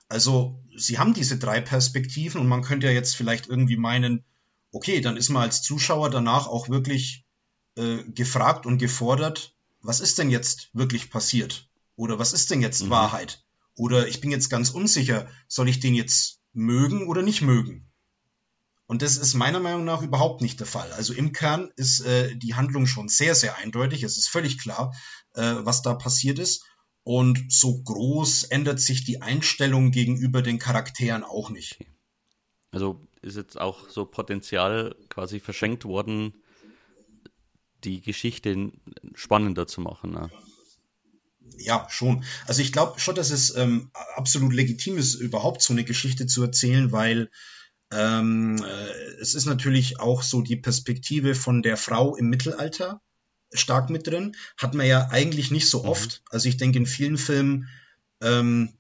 [0.08, 4.24] Also, sie haben diese drei Perspektiven und man könnte ja jetzt vielleicht irgendwie meinen,
[4.70, 7.24] okay, dann ist man als Zuschauer danach auch wirklich
[7.76, 11.71] äh, gefragt und gefordert, was ist denn jetzt wirklich passiert?
[11.96, 12.90] Oder was ist denn jetzt mhm.
[12.90, 13.44] Wahrheit?
[13.74, 17.88] Oder ich bin jetzt ganz unsicher, soll ich den jetzt mögen oder nicht mögen?
[18.86, 20.92] Und das ist meiner Meinung nach überhaupt nicht der Fall.
[20.92, 24.02] Also im Kern ist äh, die Handlung schon sehr, sehr eindeutig.
[24.02, 24.94] Es ist völlig klar,
[25.34, 26.64] äh, was da passiert ist.
[27.04, 31.78] Und so groß ändert sich die Einstellung gegenüber den Charakteren auch nicht.
[32.70, 36.34] Also ist jetzt auch so Potenzial quasi verschenkt worden,
[37.84, 38.72] die Geschichte
[39.14, 40.12] spannender zu machen.
[40.12, 40.30] Ne?
[41.64, 42.24] Ja, schon.
[42.46, 46.42] Also ich glaube schon, dass es ähm, absolut legitim ist, überhaupt so eine Geschichte zu
[46.42, 47.30] erzählen, weil
[47.92, 53.00] ähm, äh, es ist natürlich auch so die Perspektive von der Frau im Mittelalter
[53.52, 54.34] stark mit drin.
[54.56, 55.88] Hat man ja eigentlich nicht so mhm.
[55.88, 56.22] oft.
[56.30, 57.68] Also ich denke, in vielen Filmen
[58.20, 58.78] ähm,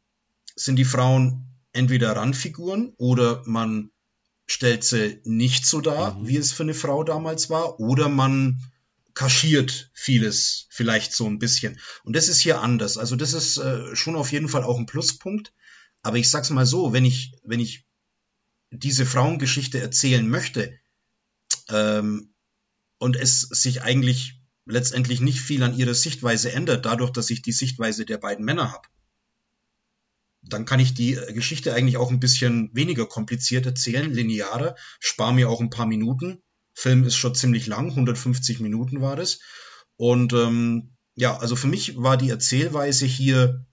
[0.56, 3.90] sind die Frauen entweder Randfiguren oder man
[4.46, 6.28] stellt sie nicht so dar, mhm.
[6.28, 8.60] wie es für eine Frau damals war, oder man
[9.14, 11.78] kaschiert vieles vielleicht so ein bisschen.
[12.04, 12.98] Und das ist hier anders.
[12.98, 15.52] Also das ist äh, schon auf jeden Fall auch ein Pluspunkt.
[16.02, 17.86] Aber ich sag's mal so, wenn ich, wenn ich
[18.70, 20.78] diese Frauengeschichte erzählen möchte
[21.68, 22.34] ähm,
[22.98, 27.52] und es sich eigentlich letztendlich nicht viel an ihrer Sichtweise ändert, dadurch, dass ich die
[27.52, 28.88] Sichtweise der beiden Männer habe,
[30.42, 35.48] dann kann ich die Geschichte eigentlich auch ein bisschen weniger kompliziert erzählen, linearer, spare mir
[35.48, 36.42] auch ein paar Minuten.
[36.74, 39.40] Film ist schon ziemlich lang, 150 Minuten war das.
[39.96, 43.66] Und ähm, ja, also für mich war die Erzählweise hier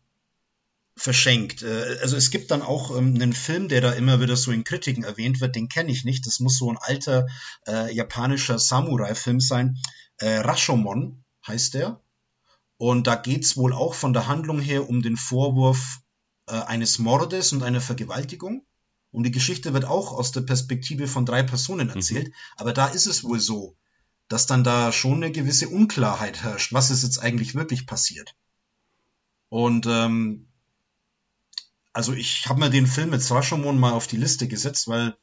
[0.99, 1.63] verschenkt.
[1.63, 4.63] Äh, also es gibt dann auch ähm, einen Film, der da immer wieder so in
[4.63, 6.25] Kritiken erwähnt wird, den kenne ich nicht.
[6.27, 7.27] Das muss so ein alter
[7.67, 9.77] äh, japanischer Samurai-Film sein.
[10.17, 12.01] Äh, Rashomon heißt der.
[12.77, 15.99] Und da geht's wohl auch von der Handlung her um den Vorwurf
[16.47, 18.65] äh, eines Mordes und einer Vergewaltigung.
[19.11, 21.95] Und die Geschichte wird auch aus der Perspektive von drei Personen mhm.
[21.95, 22.27] erzählt.
[22.27, 22.33] Mhm.
[22.57, 23.75] Aber da ist es wohl so,
[24.27, 28.35] dass dann da schon eine gewisse Unklarheit herrscht, was ist jetzt eigentlich wirklich passiert.
[29.49, 30.47] Und ähm,
[31.93, 35.17] also ich habe mir den Film mit Rashomon mal auf die Liste gesetzt, weil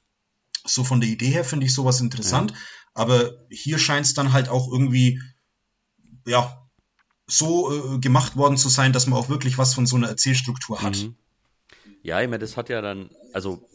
[0.64, 2.50] so von der Idee her finde ich sowas interessant.
[2.50, 2.56] Ja.
[2.94, 5.22] Aber hier scheint es dann halt auch irgendwie,
[6.26, 6.66] ja,
[7.28, 10.82] so äh, gemacht worden zu sein, dass man auch wirklich was von so einer Erzählstruktur
[10.82, 10.96] hat.
[10.96, 11.16] Mhm.
[12.02, 13.68] Ja, ich meine, das hat ja dann, also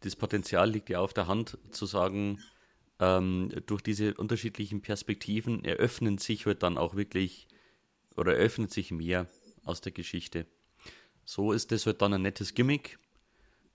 [0.00, 2.40] das Potenzial liegt ja auf der Hand zu sagen,
[2.98, 7.46] ähm, durch diese unterschiedlichen Perspektiven eröffnen sich halt dann auch wirklich
[8.16, 9.26] oder eröffnet sich mehr
[9.64, 10.46] aus der Geschichte.
[11.24, 12.98] So ist das halt dann ein nettes Gimmick,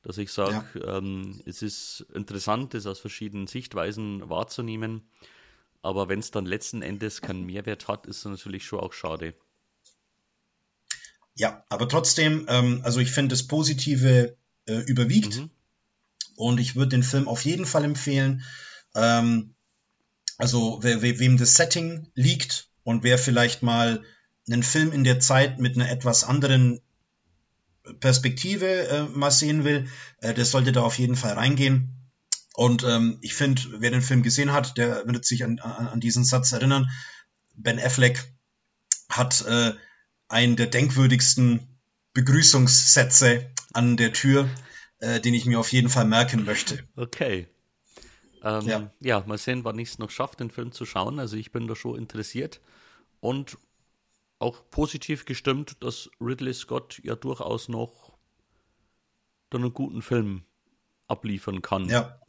[0.02, 0.98] dass ich sage, ja.
[0.98, 5.04] ähm, es ist interessant, das aus verschiedenen Sichtweisen wahrzunehmen.
[5.84, 9.34] Aber wenn es dann letzten Endes keinen Mehrwert hat, ist es natürlich schon auch schade.
[11.36, 15.38] Ja, aber trotzdem, ähm, also ich finde, das Positive äh, überwiegt.
[15.40, 15.50] Mhm.
[16.36, 18.44] Und ich würde den Film auf jeden Fall empfehlen.
[18.96, 19.56] Ähm,
[20.38, 24.04] also wer, we, wem das Setting liegt und wer vielleicht mal
[24.48, 26.82] einen Film in der Zeit mit einer etwas anderen
[28.00, 29.88] Perspektive äh, mal sehen will,
[30.20, 32.02] äh, der sollte da auf jeden Fall reingehen.
[32.54, 36.00] Und ähm, ich finde, wer den Film gesehen hat, der wird sich an, an, an
[36.00, 36.90] diesen Satz erinnern.
[37.56, 38.24] Ben Affleck
[39.10, 39.74] hat äh,
[40.28, 41.80] einen der denkwürdigsten
[42.14, 44.50] Begrüßungssätze an der Tür,
[45.02, 46.84] äh, den ich mir auf jeden Fall merken möchte.
[46.96, 47.48] Okay.
[48.44, 48.92] Ähm, ja.
[49.00, 51.20] ja, mal sehen, wann ich es noch schaffe, den Film zu schauen.
[51.20, 52.62] Also ich bin da schon interessiert.
[53.20, 53.58] Und
[54.40, 58.18] auch positiv gestimmt, dass Ridley Scott ja durchaus noch
[59.50, 60.44] dann einen guten Film
[61.08, 61.90] abliefern kann.
[61.90, 62.20] Ja.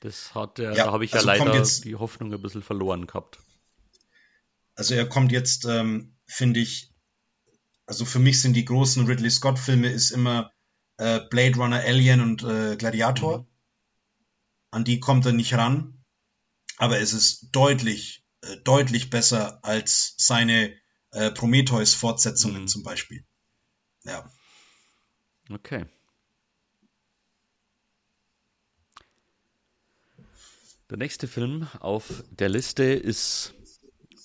[0.00, 2.62] Das hat er, ja, da habe ich also ja leider jetzt, die Hoffnung ein bisschen
[2.62, 3.38] verloren gehabt.
[4.74, 6.92] Also er kommt jetzt, ähm, finde ich,
[7.86, 10.50] also für mich sind die großen Ridley Scott-Filme ist immer
[10.98, 13.38] äh, Blade Runner, Alien und äh, Gladiator.
[13.38, 13.46] Mhm.
[14.70, 16.04] An die kommt er nicht ran.
[16.78, 20.74] Aber es ist deutlich, äh, deutlich besser als seine
[21.10, 22.68] äh, Prometheus-Fortsetzungen mhm.
[22.68, 23.24] zum Beispiel.
[24.04, 24.30] Ja.
[25.50, 25.86] Okay.
[30.90, 33.54] Der nächste Film auf der Liste ist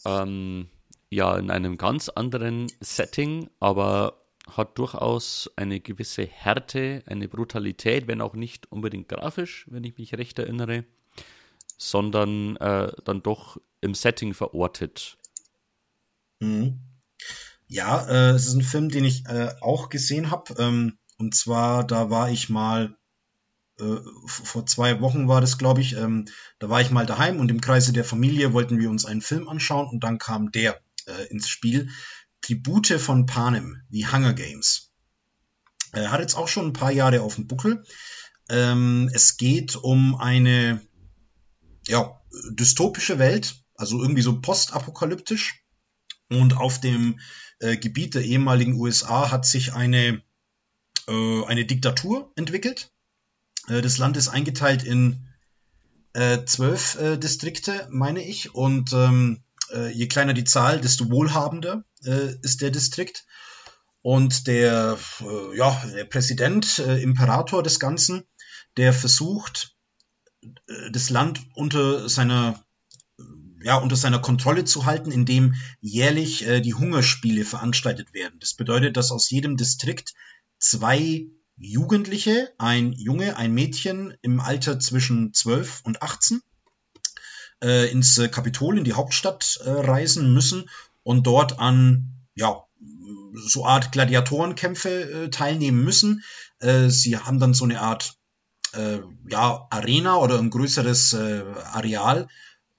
[0.06, 0.70] ähm,
[1.10, 8.22] ja in einem ganz anderen Setting, aber hat durchaus eine gewisse Härte, eine Brutalität, wenn
[8.22, 10.86] auch nicht unbedingt grafisch, wenn ich mich recht erinnere,
[11.78, 15.18] sondern äh, dann doch im Setting verortet.
[16.40, 16.80] Mhm.
[17.68, 20.56] Ja, äh, es ist ein Film, den ich äh, auch gesehen habe.
[20.58, 22.96] Ähm, und zwar, da war ich mal
[23.80, 26.26] äh, vor zwei Wochen war das, glaube ich, ähm,
[26.60, 29.48] da war ich mal daheim und im Kreise der Familie wollten wir uns einen Film
[29.48, 31.90] anschauen und dann kam der äh, ins Spiel.
[32.48, 34.94] Tribute von Panem, wie Hunger Games.
[35.92, 37.84] Er hat jetzt auch schon ein paar Jahre auf dem Buckel.
[38.48, 40.80] Ähm, es geht um eine
[41.88, 42.22] ja,
[42.52, 45.62] dystopische Welt, also irgendwie so postapokalyptisch.
[46.30, 47.20] Und auf dem
[47.60, 50.22] äh, Gebiet der ehemaligen USA hat sich eine,
[51.10, 52.94] äh, eine Diktatur entwickelt.
[53.68, 55.28] Äh, das Land ist eingeteilt in
[56.14, 58.56] äh, zwölf äh, Distrikte, meine ich.
[58.56, 59.44] Und ähm,
[59.74, 61.84] äh, je kleiner die Zahl, desto wohlhabender
[62.42, 63.26] ist der Distrikt.
[64.02, 64.98] Und der,
[65.56, 68.24] ja, der Präsident, Imperator des Ganzen,
[68.78, 69.76] der versucht,
[70.92, 72.64] das Land unter seiner
[73.62, 78.40] ja, unter seiner Kontrolle zu halten, indem jährlich äh, die Hungerspiele veranstaltet werden.
[78.40, 80.14] Das bedeutet, dass aus jedem Distrikt
[80.60, 86.42] zwei Jugendliche, ein Junge, ein Mädchen im Alter zwischen 12 und 18
[87.64, 90.70] äh, ins Kapitol, in die Hauptstadt äh, reisen müssen
[91.04, 92.64] und dort an, ja,
[93.34, 96.24] so Art Gladiatorenkämpfe äh, teilnehmen müssen.
[96.60, 98.16] Äh, sie haben dann so eine Art
[98.74, 99.00] äh,
[99.30, 102.28] ja, Arena oder ein größeres äh, Areal,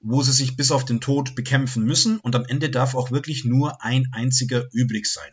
[0.01, 3.45] wo sie sich bis auf den Tod bekämpfen müssen und am Ende darf auch wirklich
[3.45, 5.33] nur ein einziger übrig sein.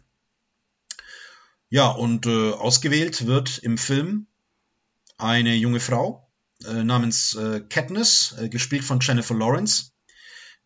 [1.69, 4.27] Ja, und äh, ausgewählt wird im Film
[5.17, 6.24] eine junge Frau
[6.63, 9.91] äh, namens äh, Katniss, äh, gespielt von Jennifer Lawrence,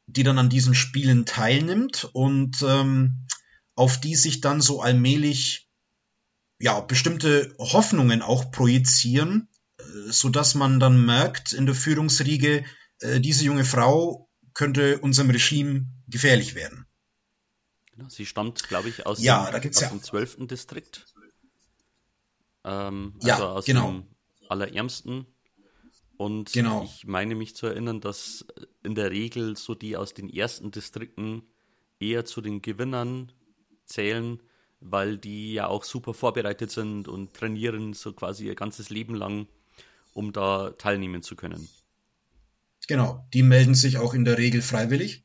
[0.07, 3.25] die dann an diesen Spielen teilnimmt und ähm,
[3.75, 5.69] auf die sich dann so allmählich
[6.59, 12.65] ja bestimmte Hoffnungen auch projizieren, äh, so dass man dann merkt in der Führungsriege,
[12.99, 16.85] äh, diese junge Frau könnte unserem Regime gefährlich werden.
[17.91, 19.89] Genau, sie stammt, glaube ich, aus, ja, dem, aus ja.
[19.89, 20.47] dem 12.
[20.47, 21.05] Distrikt.
[22.63, 23.91] Ähm, ja, also aus genau.
[23.91, 24.07] dem
[24.49, 25.25] allerärmsten.
[26.19, 26.83] Und genau.
[26.83, 28.45] ich meine mich zu erinnern, dass
[28.83, 31.43] in der Regel so die aus den ersten Distrikten
[31.97, 33.31] eher zu den Gewinnern
[33.85, 34.43] zählen,
[34.81, 39.47] weil die ja auch super vorbereitet sind und trainieren so quasi ihr ganzes Leben lang,
[40.11, 41.69] um da teilnehmen zu können.
[42.89, 45.23] Genau, die melden sich auch in der Regel freiwillig.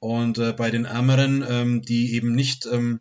[0.00, 2.98] Und äh, bei den Ärmeren, ähm, die eben nicht, ähm,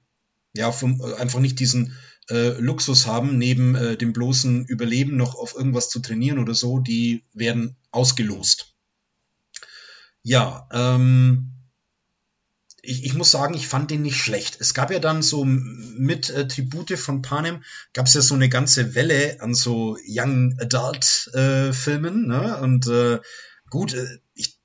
[0.53, 1.97] ja, vom, äh, einfach nicht diesen
[2.29, 6.79] äh, Luxus haben, neben äh, dem bloßen Überleben noch auf irgendwas zu trainieren oder so,
[6.79, 8.75] die werden ausgelost.
[10.21, 11.51] Ja, ähm,
[12.81, 14.57] ich, ich muss sagen, ich fand den nicht schlecht.
[14.59, 17.63] Es gab ja dann so mit äh, Tribute von Panem,
[17.93, 22.27] gab es ja so eine ganze Welle an so Young Adult äh, Filmen.
[22.27, 22.57] Ne?
[22.61, 23.19] Und äh,
[23.69, 24.57] gut, äh, ich,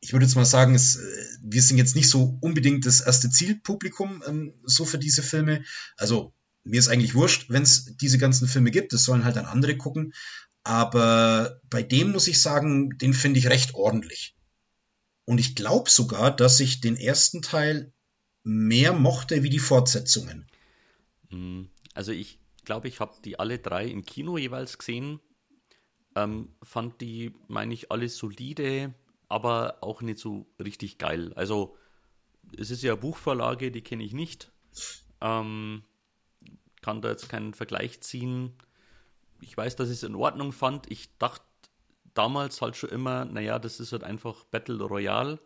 [0.00, 3.30] ich würde jetzt mal sagen, es, äh, wir sind jetzt nicht so unbedingt das erste
[3.30, 5.64] Zielpublikum ähm, so für diese Filme.
[5.96, 6.34] Also
[6.64, 8.92] mir ist eigentlich wurscht, wenn es diese ganzen Filme gibt.
[8.92, 10.14] Das sollen halt dann andere gucken.
[10.64, 14.36] Aber bei dem muss ich sagen, den finde ich recht ordentlich.
[15.24, 17.92] Und ich glaube sogar, dass ich den ersten Teil
[18.44, 20.46] mehr mochte wie die Fortsetzungen.
[21.30, 25.20] Hm, also ich glaube, ich habe die alle drei im Kino jeweils gesehen.
[26.14, 28.94] Ähm, fand die, meine ich, alle solide,
[29.28, 31.32] aber auch nicht so richtig geil.
[31.34, 31.76] Also
[32.56, 34.52] es ist ja eine Buchvorlage, die kenne ich nicht.
[35.20, 35.84] Ähm,
[36.82, 38.52] kann da jetzt keinen Vergleich ziehen.
[39.40, 40.90] Ich weiß, dass ich es in Ordnung fand.
[40.90, 41.44] Ich dachte
[42.14, 45.38] damals halt schon immer, naja, das ist halt einfach Battle Royale,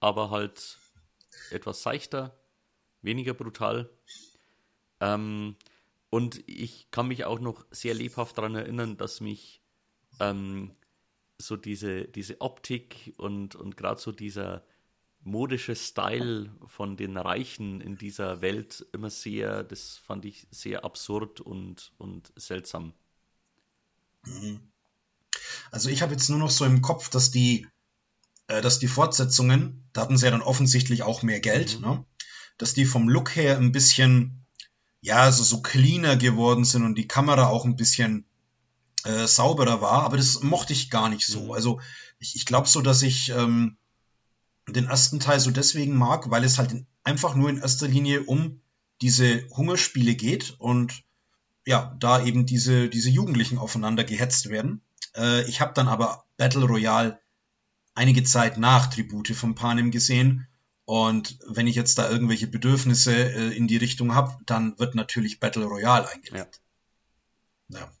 [0.00, 0.78] aber halt
[1.50, 2.36] etwas seichter,
[3.02, 3.88] weniger brutal.
[5.00, 5.56] Ähm,
[6.10, 9.62] und ich kann mich auch noch sehr lebhaft daran erinnern, dass mich
[10.20, 10.74] ähm,
[11.38, 14.64] so diese, diese Optik und, und gerade so dieser
[15.26, 21.40] modische Style von den Reichen in dieser Welt immer sehr, das fand ich sehr absurd
[21.40, 22.94] und, und seltsam.
[24.24, 24.60] Mhm.
[25.70, 27.66] Also ich habe jetzt nur noch so im Kopf, dass die,
[28.46, 31.86] äh, dass die Fortsetzungen, da hatten sie ja dann offensichtlich auch mehr Geld, mhm.
[31.86, 32.04] ne?
[32.56, 34.46] dass die vom Look her ein bisschen,
[35.00, 38.26] ja, also so cleaner geworden sind und die Kamera auch ein bisschen
[39.04, 41.46] äh, sauberer war, aber das mochte ich gar nicht so.
[41.46, 41.50] Mhm.
[41.50, 41.80] Also
[42.20, 43.76] ich, ich glaube so, dass ich ähm,
[44.68, 48.24] den ersten Teil so deswegen mag, weil es halt in, einfach nur in erster Linie
[48.24, 48.60] um
[49.00, 51.04] diese Hungerspiele geht und
[51.66, 54.82] ja, da eben diese, diese Jugendlichen aufeinander gehetzt werden.
[55.16, 57.20] Äh, ich habe dann aber Battle Royale
[57.94, 60.46] einige Zeit nach Tribute von Panem gesehen.
[60.84, 65.40] Und wenn ich jetzt da irgendwelche Bedürfnisse äh, in die Richtung habe, dann wird natürlich
[65.40, 66.60] Battle Royale eingelegt.
[67.68, 67.78] Ja.
[67.80, 67.92] ja.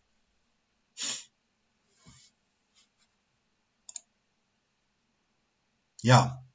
[6.02, 6.45] Ja.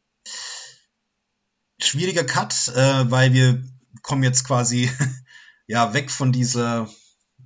[1.84, 3.64] Schwieriger Cut, äh, weil wir
[4.02, 4.90] kommen jetzt quasi
[5.68, 6.90] ja weg von dieser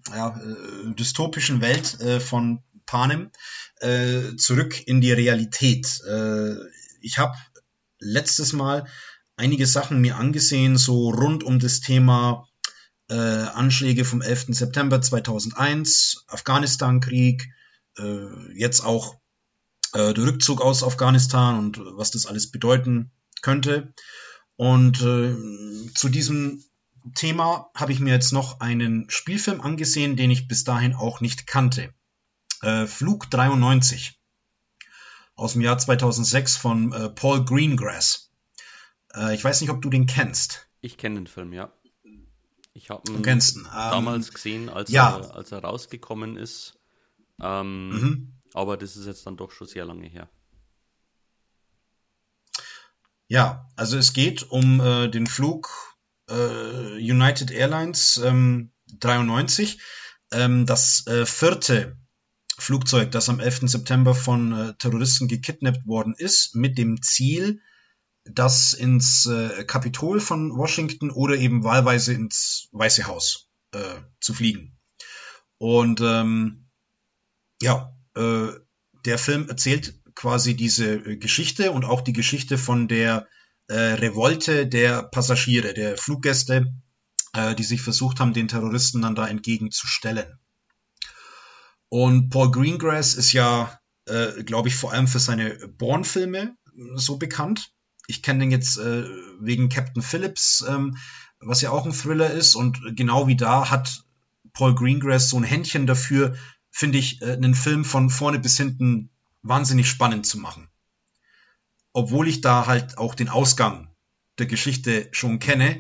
[0.10, 3.32] ja, äh, dystopischen Welt äh, von Panem
[3.80, 6.02] äh, zurück in die Realität.
[7.02, 7.36] Ich habe
[8.00, 8.88] letztes Mal
[9.38, 12.48] einige Sachen mir angesehen, so rund um das Thema
[13.10, 14.48] äh, Anschläge vom 11.
[14.50, 17.50] September 2001, Afghanistan-Krieg,
[17.98, 19.16] äh, jetzt auch
[19.94, 23.12] äh, der Rückzug aus Afghanistan und was das alles bedeuten
[23.42, 23.94] könnte.
[24.58, 25.36] Und äh,
[25.94, 26.64] zu diesem
[27.14, 31.46] Thema habe ich mir jetzt noch einen Spielfilm angesehen, den ich bis dahin auch nicht
[31.46, 31.94] kannte.
[32.62, 34.20] Äh, Flug 93
[35.36, 38.32] aus dem Jahr 2006 von äh, Paul Greengrass.
[39.14, 40.68] Äh, ich weiß nicht, ob du den kennst.
[40.82, 41.72] Ich kenne den Film, ja.
[42.74, 43.40] Ich habe ihn ähm,
[43.72, 45.18] damals gesehen, als, ja.
[45.18, 46.78] er, als er rausgekommen ist.
[47.42, 48.34] Ähm, mhm.
[48.54, 50.30] Aber das ist jetzt dann doch schon sehr lange her.
[53.28, 55.96] Ja, also es geht um äh, den Flug
[56.30, 56.34] äh,
[56.98, 59.80] United Airlines ähm, 93,
[60.32, 61.98] ähm, das äh, vierte
[62.58, 63.62] Flugzeug, das am 11.
[63.64, 67.62] September von äh, Terroristen gekidnappt worden ist, mit dem Ziel,
[68.26, 74.78] das ins äh, Kapitol von Washington oder eben wahlweise ins Weiße Haus äh, zu fliegen.
[75.58, 76.68] Und ähm,
[77.62, 83.28] ja, der Film erzählt quasi diese äh, Geschichte und auch die Geschichte von der
[83.68, 86.74] äh, Revolte der Passagiere, der Fluggäste,
[87.34, 90.40] äh, die sich versucht haben, den Terroristen dann da entgegenzustellen.
[91.90, 96.56] Und Paul Greengrass ist ja, äh, glaube ich, vor allem für seine Bourne-Filme
[96.96, 97.72] so bekannt.
[98.08, 99.06] Ich kenne den jetzt äh,
[99.40, 100.98] wegen Captain Phillips, ähm,
[101.40, 102.56] was ja auch ein Thriller ist.
[102.56, 104.04] Und genau wie da hat
[104.54, 106.36] Paul Greengrass so ein Händchen dafür,
[106.70, 109.10] finde ich, äh, einen Film von vorne bis hinten
[109.46, 110.70] wahnsinnig spannend zu machen.
[111.94, 113.96] Obwohl ich da halt auch den Ausgang
[114.38, 115.80] der Geschichte schon kenne.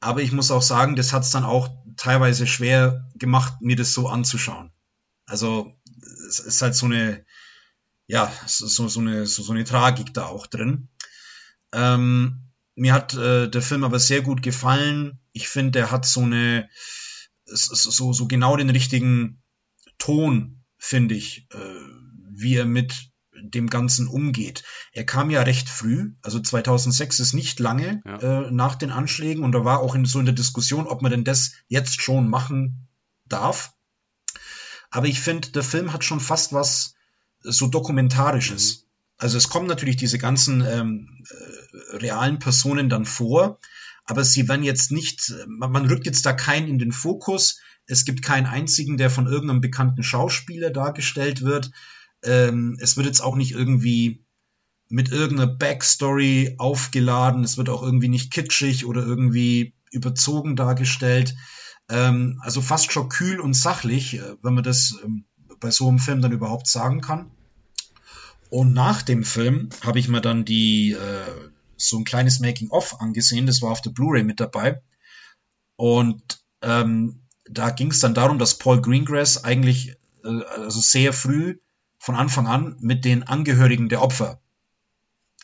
[0.00, 3.92] Aber ich muss auch sagen, das hat es dann auch teilweise schwer gemacht, mir das
[3.92, 4.72] so anzuschauen.
[5.26, 5.72] Also
[6.28, 7.24] es ist halt so eine,
[8.06, 10.88] ja, so, so, eine, so, so eine Tragik da auch drin.
[11.72, 15.20] Ähm, mir hat äh, der Film aber sehr gut gefallen.
[15.32, 16.68] Ich finde, er hat so eine,
[17.44, 19.42] so, so genau den richtigen
[19.98, 21.71] Ton, finde ich, äh,
[22.42, 24.62] wie er mit dem Ganzen umgeht.
[24.92, 28.18] Er kam ja recht früh, also 2006 ist nicht lange ja.
[28.18, 31.10] äh, nach den Anschlägen und da war auch in, so in der Diskussion, ob man
[31.10, 32.88] denn das jetzt schon machen
[33.26, 33.74] darf.
[34.90, 36.94] Aber ich finde, der Film hat schon fast was
[37.40, 38.76] so dokumentarisches.
[38.76, 38.88] Mhm.
[39.16, 43.58] Also es kommen natürlich diese ganzen ähm, äh, realen Personen dann vor,
[44.04, 47.60] aber sie werden jetzt nicht, man, man rückt jetzt da keinen in den Fokus.
[47.86, 51.70] Es gibt keinen einzigen, der von irgendeinem bekannten Schauspieler dargestellt wird.
[52.24, 54.24] Ähm, es wird jetzt auch nicht irgendwie
[54.88, 57.44] mit irgendeiner Backstory aufgeladen.
[57.44, 61.34] Es wird auch irgendwie nicht kitschig oder irgendwie überzogen dargestellt.
[61.88, 65.24] Ähm, also fast schon kühl und sachlich, äh, wenn man das ähm,
[65.60, 67.30] bei so einem Film dann überhaupt sagen kann.
[68.50, 73.46] Und nach dem Film habe ich mir dann die äh, so ein kleines Making-of angesehen.
[73.46, 74.82] Das war auf der Blu-ray mit dabei.
[75.76, 81.56] Und ähm, da ging es dann darum, dass Paul Greengrass eigentlich äh, also sehr früh
[82.02, 84.40] von Anfang an mit den Angehörigen der Opfer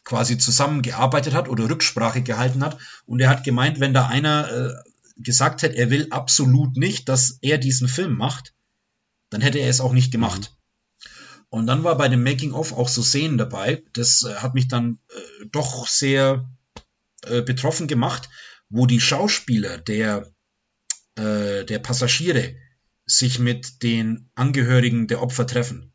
[0.02, 2.78] quasi zusammengearbeitet hat oder Rücksprache gehalten hat.
[3.06, 7.38] Und er hat gemeint, wenn da einer äh, gesagt hätte, er will absolut nicht, dass
[7.42, 8.54] er diesen Film macht,
[9.30, 10.50] dann hätte er es auch nicht gemacht.
[10.50, 11.06] Mhm.
[11.50, 14.98] Und dann war bei dem Making-of auch so Szenen dabei, das äh, hat mich dann
[15.10, 16.50] äh, doch sehr
[17.22, 18.28] äh, betroffen gemacht,
[18.68, 20.28] wo die Schauspieler der,
[21.14, 22.56] äh, der Passagiere
[23.06, 25.92] sich mit den Angehörigen der Opfer treffen.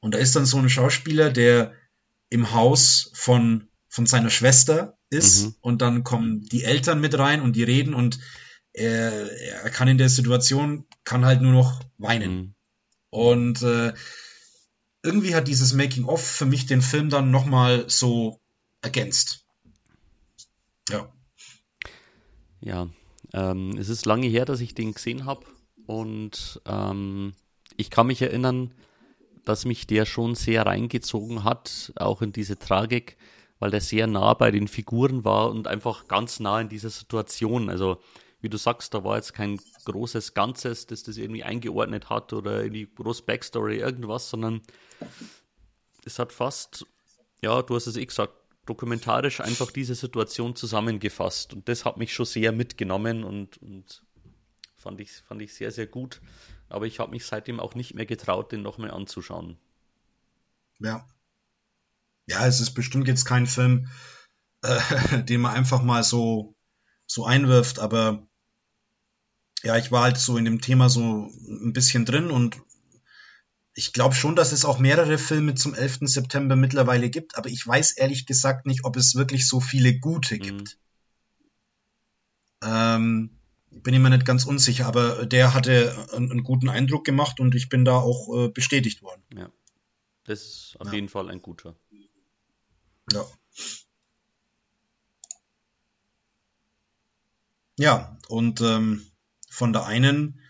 [0.00, 1.72] Und da ist dann so ein Schauspieler, der
[2.28, 5.54] im Haus von, von seiner Schwester ist mhm.
[5.60, 8.18] und dann kommen die Eltern mit rein und die reden und
[8.72, 12.36] er, er kann in der Situation, kann halt nur noch weinen.
[12.36, 12.54] Mhm.
[13.10, 13.94] Und äh,
[15.02, 18.40] irgendwie hat dieses Making-of für mich den Film dann nochmal so
[18.82, 19.46] ergänzt.
[20.90, 21.10] Ja.
[22.60, 22.88] Ja,
[23.32, 25.46] ähm, es ist lange her, dass ich den gesehen habe
[25.86, 27.34] und ähm,
[27.76, 28.74] ich kann mich erinnern,
[29.46, 33.16] dass mich der schon sehr reingezogen hat, auch in diese Tragik
[33.58, 37.70] weil der sehr nah bei den Figuren war und einfach ganz nah in dieser Situation.
[37.70, 38.00] Also,
[38.40, 42.62] wie du sagst, da war jetzt kein großes Ganzes, das das irgendwie eingeordnet hat oder
[42.62, 44.60] irgendwie groß Backstory, irgendwas, sondern
[46.04, 46.86] es hat fast,
[47.42, 48.34] ja, du hast es eh gesagt,
[48.66, 51.54] dokumentarisch einfach diese Situation zusammengefasst.
[51.54, 54.02] Und das hat mich schon sehr mitgenommen und, und
[54.76, 56.20] fand, ich, fand ich sehr, sehr gut.
[56.68, 59.56] Aber ich habe mich seitdem auch nicht mehr getraut, den nochmal anzuschauen.
[60.78, 61.06] Ja,
[62.26, 63.88] ja, es ist bestimmt jetzt kein Film,
[64.62, 66.54] äh, den man einfach mal so,
[67.06, 68.26] so einwirft, aber
[69.62, 72.60] ja, ich war halt so in dem Thema so ein bisschen drin und
[73.74, 75.98] ich glaube schon, dass es auch mehrere Filme zum 11.
[76.02, 80.36] September mittlerweile gibt, aber ich weiß ehrlich gesagt nicht, ob es wirklich so viele gute
[80.36, 80.40] mhm.
[80.40, 80.78] gibt.
[82.62, 82.68] Mhm.
[82.68, 83.35] Ähm,
[83.82, 87.54] bin ich mir nicht ganz unsicher, aber der hatte einen, einen guten Eindruck gemacht und
[87.54, 89.22] ich bin da auch äh, bestätigt worden.
[89.34, 89.50] Ja,
[90.24, 90.94] das ist auf ja.
[90.94, 91.76] jeden Fall ein guter.
[93.12, 93.24] Ja.
[97.78, 99.06] Ja, und ähm,
[99.50, 100.40] von der einen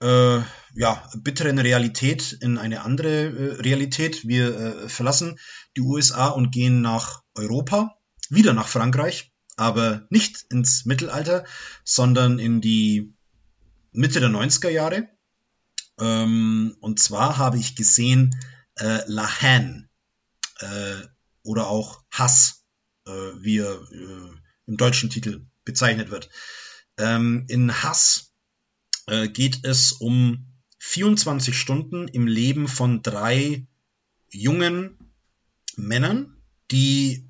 [0.00, 0.40] äh,
[0.74, 4.26] ja, bitteren Realität in eine andere äh, Realität.
[4.26, 5.38] Wir äh, verlassen
[5.76, 7.96] die USA und gehen nach Europa,
[8.28, 11.44] wieder nach Frankreich, aber nicht ins Mittelalter,
[11.84, 13.12] sondern in die
[13.92, 15.08] Mitte der 90er Jahre.
[15.98, 18.36] Ähm, und zwar habe ich gesehen
[18.76, 19.88] äh, La Haine
[20.60, 21.02] äh,
[21.42, 22.64] oder auch Hass,
[23.06, 24.30] äh, wie er äh,
[24.66, 26.28] im deutschen Titel bezeichnet wird.
[26.96, 28.32] Ähm, in Hass
[29.06, 30.46] äh, geht es um
[30.78, 33.66] 24 Stunden im Leben von drei
[34.30, 35.12] jungen
[35.76, 36.36] Männern,
[36.70, 37.27] die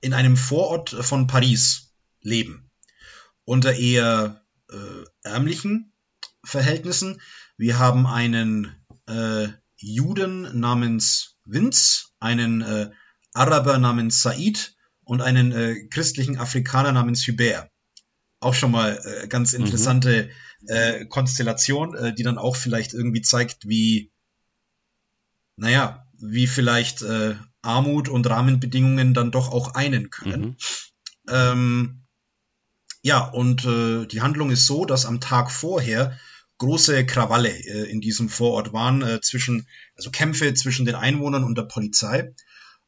[0.00, 2.70] in einem Vorort von Paris leben.
[3.44, 5.92] Unter eher äh, ärmlichen
[6.44, 7.20] Verhältnissen.
[7.56, 8.74] Wir haben einen
[9.06, 12.90] äh, Juden namens Vince, einen äh,
[13.32, 17.70] Araber namens Said und einen äh, christlichen Afrikaner namens Hubert.
[18.40, 19.64] Auch schon mal äh, ganz mhm.
[19.64, 20.30] interessante mhm
[20.66, 24.12] äh, Konstellation, äh, die dann auch vielleicht irgendwie zeigt, wie,
[25.56, 30.42] naja, wie vielleicht äh, Armut und Rahmenbedingungen dann doch auch einen können.
[30.42, 30.56] Mhm.
[31.28, 32.06] Ähm,
[33.02, 36.18] ja, und äh, die Handlung ist so, dass am Tag vorher
[36.58, 41.56] große Krawalle äh, in diesem Vorort waren, äh, zwischen, also Kämpfe zwischen den Einwohnern und
[41.56, 42.34] der Polizei.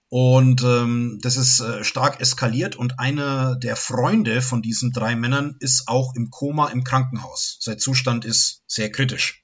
[0.09, 5.57] Und ähm, das ist äh, stark eskaliert und einer der Freunde von diesen drei Männern
[5.59, 7.57] ist auch im Koma im Krankenhaus.
[7.61, 9.43] Sein Zustand ist sehr kritisch.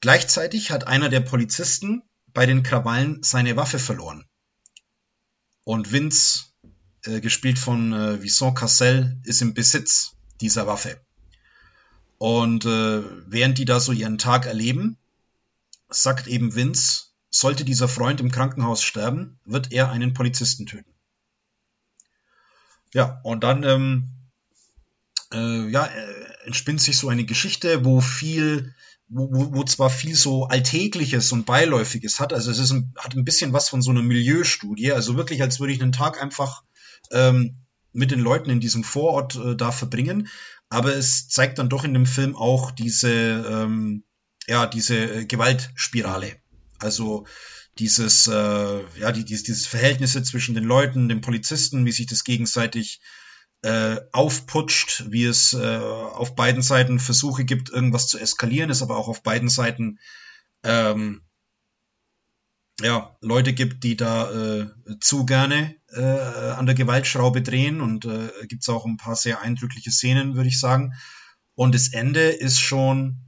[0.00, 2.02] Gleichzeitig hat einer der Polizisten
[2.34, 4.24] bei den Krawallen seine Waffe verloren.
[5.64, 6.46] Und Vince,
[7.04, 11.00] äh, gespielt von äh, Vincent Cassel, ist im Besitz dieser Waffe.
[12.18, 14.96] Und äh, während die da so ihren Tag erleben,
[15.88, 20.92] sagt eben Vince, sollte dieser Freund im Krankenhaus sterben, wird er einen Polizisten töten.
[22.94, 24.10] Ja, und dann ähm,
[25.32, 28.74] äh, ja, äh, entspinnt sich so eine Geschichte, wo viel,
[29.12, 33.14] wo, wo, wo zwar viel so Alltägliches und Beiläufiges hat, also es ist ein, hat
[33.14, 36.62] ein bisschen was von so einer Milieustudie, also wirklich, als würde ich einen Tag einfach
[37.10, 37.58] ähm,
[37.92, 40.28] mit den Leuten in diesem Vorort äh, da verbringen,
[40.70, 44.04] aber es zeigt dann doch in dem Film auch diese, ähm,
[44.46, 46.36] ja, diese äh, Gewaltspirale.
[46.78, 47.26] Also
[47.78, 52.24] dieses, äh, ja, die, dieses, dieses Verhältnisse zwischen den Leuten, den Polizisten, wie sich das
[52.24, 53.00] gegenseitig
[53.62, 58.96] äh, aufputscht, wie es äh, auf beiden Seiten Versuche gibt, irgendwas zu eskalieren, es aber
[58.96, 59.98] auch auf beiden Seiten
[60.64, 61.22] ähm,
[62.80, 64.66] ja, Leute gibt, die da äh,
[65.00, 69.40] zu gerne äh, an der Gewaltschraube drehen und äh, gibt es auch ein paar sehr
[69.40, 70.94] eindrückliche Szenen, würde ich sagen.
[71.54, 73.18] Und das Ende ist schon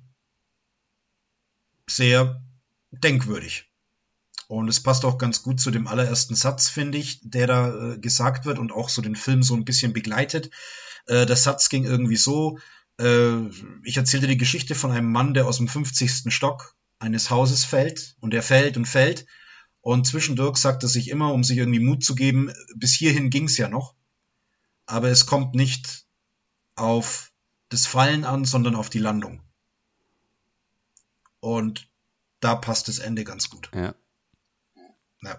[1.87, 2.43] sehr
[2.91, 3.71] denkwürdig.
[4.49, 7.99] Und es passt auch ganz gut zu dem allerersten Satz, finde ich, der da äh,
[7.99, 10.51] gesagt wird und auch so den Film so ein bisschen begleitet.
[11.07, 12.59] Äh, der Satz ging irgendwie so,
[12.99, 13.39] äh,
[13.85, 16.33] ich erzählte die Geschichte von einem Mann, der aus dem 50.
[16.33, 19.27] Stock eines Hauses fällt und er fällt und fällt.
[19.81, 23.57] Und zwischendurch sagt er sich immer, um sich irgendwie Mut zu geben, bis hierhin ging's
[23.57, 23.95] ja noch.
[24.87, 26.07] Aber es kommt nicht
[26.75, 27.33] auf
[27.69, 29.43] das Fallen an, sondern auf die Landung.
[31.41, 31.89] Und
[32.41, 33.71] da passt das Ende ganz gut.
[33.75, 33.95] Ja.
[35.25, 35.37] Ja.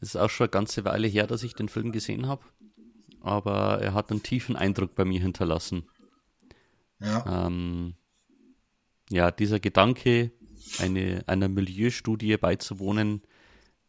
[0.00, 2.44] Es ist auch schon eine ganze Weile her, dass ich den Film gesehen habe.
[3.20, 5.88] Aber er hat einen tiefen Eindruck bei mir hinterlassen.
[7.00, 7.46] Ja.
[7.46, 7.94] Ähm,
[9.10, 10.32] ja, dieser Gedanke,
[10.78, 13.22] eine, einer Milieustudie beizuwohnen,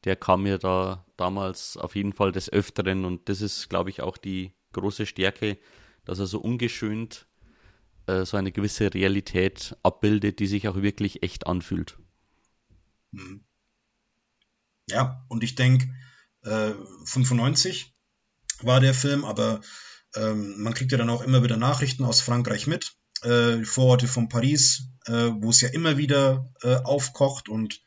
[0.06, 4.02] der kam mir da damals auf jeden Fall des Öfteren und das ist, glaube ich,
[4.02, 5.58] auch die große Stärke,
[6.06, 7.28] dass er so ungeschönt
[8.10, 11.98] äh, so eine gewisse Realität abbildet, die sich auch wirklich echt anfühlt.
[13.12, 13.42] Mhm.
[14.90, 15.94] Ja, und ich denke,
[16.44, 16.72] äh,
[17.06, 17.94] 95
[18.62, 19.62] war der Film, aber
[20.16, 24.30] ähm, man kriegt ja dann auch immer wieder Nachrichten aus Frankreich mit, äh, Vororte von
[24.30, 27.82] Paris, äh, wo es ja immer wieder äh, aufkocht und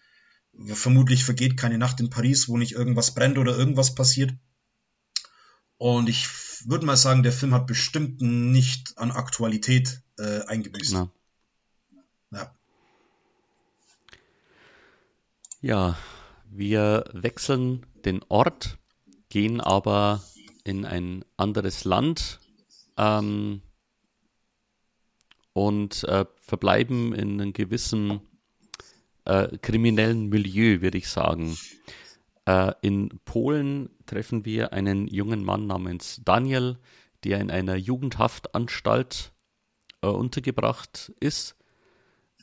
[0.66, 4.32] vermutlich vergeht keine Nacht in Paris, wo nicht irgendwas brennt oder irgendwas passiert.
[5.78, 6.28] Und ich
[6.66, 10.92] würde mal sagen, der Film hat bestimmt nicht an Aktualität äh, eingebüßt.
[10.92, 11.10] Ja.
[12.30, 12.54] ja.
[15.60, 15.98] Ja,
[16.54, 18.78] wir wechseln den Ort,
[19.28, 20.22] gehen aber
[20.64, 22.40] in ein anderes Land.
[22.96, 23.62] Ähm,
[25.52, 28.20] und äh, verbleiben in einem gewissen
[29.24, 31.56] äh, kriminellen Milieu, würde ich sagen.
[32.46, 36.78] Äh, in Polen treffen wir einen jungen Mann namens Daniel,
[37.24, 39.32] der in einer Jugendhaftanstalt
[40.02, 41.56] äh, untergebracht ist,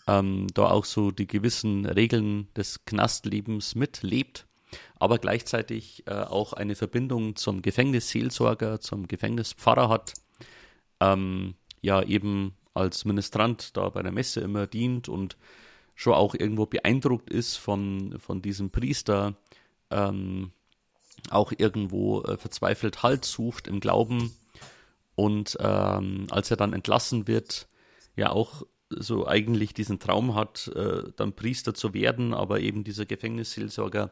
[0.09, 4.47] ähm, da auch so die gewissen Regeln des Knastlebens mitlebt,
[4.95, 10.13] aber gleichzeitig äh, auch eine Verbindung zum Gefängnisseelsorger, zum Gefängnispfarrer hat,
[10.99, 15.37] ähm, ja eben als Ministrant da bei der Messe immer dient und
[15.95, 19.35] schon auch irgendwo beeindruckt ist von, von diesem Priester,
[19.91, 20.51] ähm,
[21.29, 24.31] auch irgendwo äh, verzweifelt Halt sucht im Glauben
[25.15, 27.67] und ähm, als er dann entlassen wird,
[28.15, 33.05] ja auch so eigentlich diesen Traum hat, äh, dann Priester zu werden, aber eben dieser
[33.05, 34.11] Gefängnisseelsorger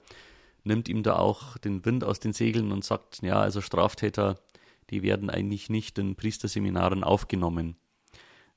[0.63, 4.39] nimmt ihm da auch den Wind aus den Segeln und sagt, ja, also Straftäter,
[4.89, 7.75] die werden eigentlich nicht in Priesterseminaren aufgenommen.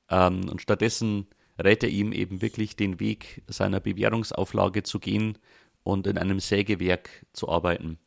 [0.09, 1.27] Ähm, und stattdessen
[1.61, 5.37] rät er ihm eben wirklich den Weg seiner Bewährungsauflage zu gehen
[5.83, 7.97] und in einem Sägewerk zu arbeiten.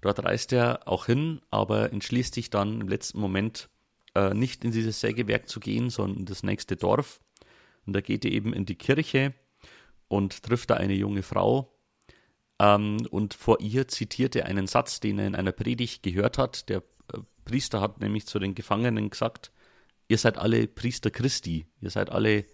[0.00, 3.68] Dort reist er auch hin, aber entschließt sich dann im letzten Moment
[4.14, 7.20] äh, nicht in dieses Sägewerk zu gehen, sondern in das nächste Dorf.
[7.90, 9.34] Und da geht er eben in die Kirche
[10.06, 11.76] und trifft da eine junge Frau.
[12.60, 16.68] Ähm, und vor ihr zitiert er einen Satz, den er in einer Predigt gehört hat.
[16.68, 19.50] Der äh, Priester hat nämlich zu den Gefangenen gesagt,
[20.06, 22.44] ihr seid alle Priester Christi, ihr seid alle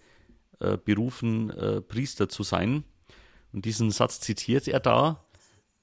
[0.59, 2.83] äh, berufen, äh, Priester zu sein.
[3.53, 5.23] Und diesen Satz zitiert er da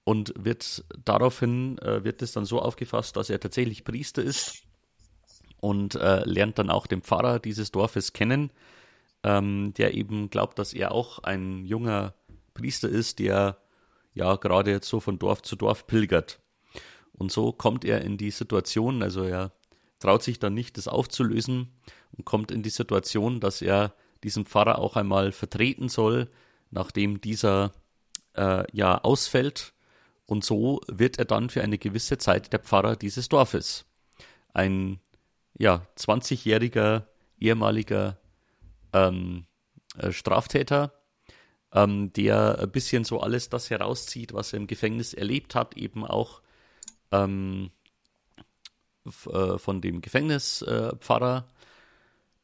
[0.03, 4.65] und wird daraufhin äh, wird es dann so aufgefasst, dass er tatsächlich Priester ist
[5.61, 8.51] und äh, lernt dann auch den Pfarrer dieses Dorfes kennen,
[9.25, 12.15] ähm, der eben glaubt, dass er auch ein junger
[12.53, 13.59] Priester ist, der
[14.13, 16.41] ja gerade jetzt so von Dorf zu Dorf pilgert.
[17.13, 19.53] Und so kommt er in die Situation, also er
[19.99, 21.73] traut sich dann nicht, das aufzulösen
[22.13, 26.31] und kommt in die Situation, dass er diesen Pfarrer auch einmal vertreten soll,
[26.71, 27.73] nachdem dieser
[28.37, 29.73] äh, ja ausfällt.
[30.27, 33.87] Und so wird er dann für eine gewisse Zeit der Pfarrer dieses Dorfes.
[34.53, 35.01] Ein
[35.57, 37.05] ja, 20-jähriger
[37.39, 38.19] ehemaliger
[38.95, 39.47] ähm,
[39.99, 40.95] äh, Straftäter,
[41.73, 46.07] ähm, der ein bisschen so alles das herauszieht, was er im Gefängnis erlebt hat, eben
[46.07, 46.41] auch
[47.13, 47.71] ähm,
[49.05, 51.49] äh, von dem Gefängnispfarrer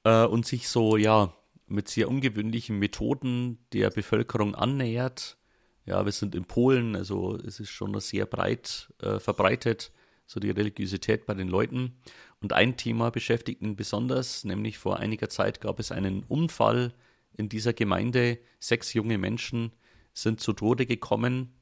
[0.05, 1.33] äh, und sich so, ja,
[1.67, 5.39] mit sehr ungewöhnlichen Methoden der Bevölkerung annähert.
[5.87, 9.93] Ja, wir sind in Polen, also es ist schon sehr breit äh, verbreitet,
[10.27, 11.97] so die Religiosität bei den Leuten.
[12.43, 16.95] Und ein Thema beschäftigt ihn besonders, nämlich vor einiger Zeit gab es einen Unfall
[17.37, 18.39] in dieser Gemeinde.
[18.59, 19.73] Sechs junge Menschen
[20.15, 21.53] sind zu Tode gekommen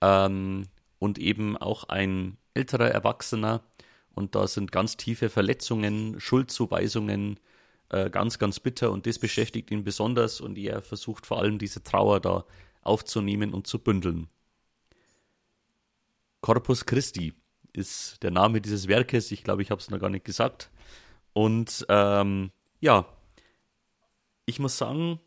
[0.00, 0.66] ähm,
[0.98, 3.62] und eben auch ein älterer Erwachsener.
[4.12, 7.38] Und da sind ganz tiefe Verletzungen, Schuldzuweisungen,
[7.90, 11.82] äh, ganz, ganz bitter und das beschäftigt ihn besonders und er versucht vor allem diese
[11.82, 12.44] Trauer da
[12.82, 14.28] aufzunehmen und zu bündeln.
[16.40, 17.34] Corpus Christi
[17.72, 19.30] ist der Name dieses Werkes.
[19.32, 20.70] Ich glaube, ich habe es noch gar nicht gesagt.
[21.32, 22.50] Und ähm,
[22.80, 23.06] ja,
[24.46, 25.20] ich muss sagen,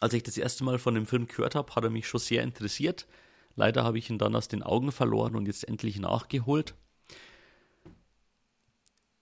[0.00, 2.42] als ich das erste Mal von dem Film gehört habe, hat er mich schon sehr
[2.42, 3.06] interessiert.
[3.54, 6.74] Leider habe ich ihn dann aus den Augen verloren und jetzt endlich nachgeholt.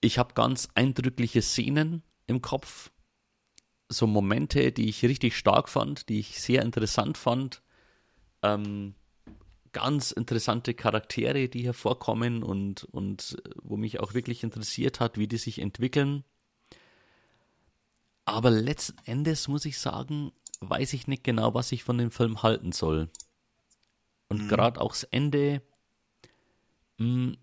[0.00, 2.90] Ich habe ganz eindrückliche Szenen im Kopf.
[3.88, 7.60] So Momente, die ich richtig stark fand, die ich sehr interessant fand.
[8.42, 8.94] Ähm,
[9.72, 15.38] ganz interessante Charaktere, die hervorkommen und, und wo mich auch wirklich interessiert hat, wie die
[15.38, 16.24] sich entwickeln.
[18.24, 22.42] Aber letzten Endes muss ich sagen, weiß ich nicht genau, was ich von dem Film
[22.42, 23.10] halten soll.
[24.28, 24.48] Und mhm.
[24.48, 25.62] gerade auch das Ende,
[26.98, 27.36] mh, hm,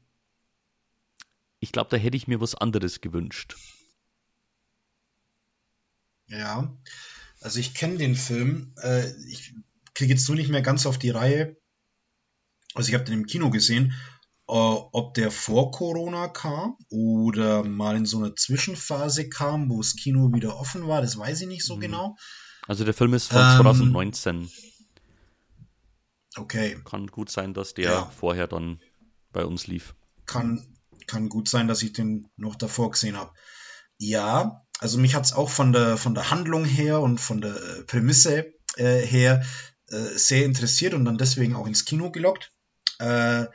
[1.60, 3.56] ich glaube, da hätte ich mir was anderes gewünscht.
[6.28, 6.78] Ja,
[7.42, 8.74] also ich kenne den Film.
[8.82, 9.56] Äh, ich
[9.94, 11.58] kriege jetzt nur nicht mehr ganz auf die Reihe.
[12.74, 13.94] Also ich habe den im Kino gesehen.
[14.50, 19.96] Äh, ob der vor Corona kam oder mal in so eine Zwischenphase kam, wo das
[19.96, 21.82] Kino wieder offen war, das weiß ich nicht so mhm.
[21.82, 22.16] genau.
[22.66, 24.50] Also der Film ist von ähm, 2019.
[26.38, 26.78] Okay.
[26.86, 28.06] Kann gut sein, dass der ja.
[28.06, 28.80] vorher dann
[29.32, 29.96] bei uns lief.
[30.26, 30.78] Kann,
[31.08, 33.34] kann gut sein, dass ich den noch davor gesehen habe.
[33.98, 37.56] Ja, also mich hat es auch von der, von der Handlung her und von der
[37.88, 39.44] Prämisse äh, her
[39.90, 42.54] äh, sehr interessiert und dann deswegen auch ins Kino gelockt.
[43.00, 43.46] Äh,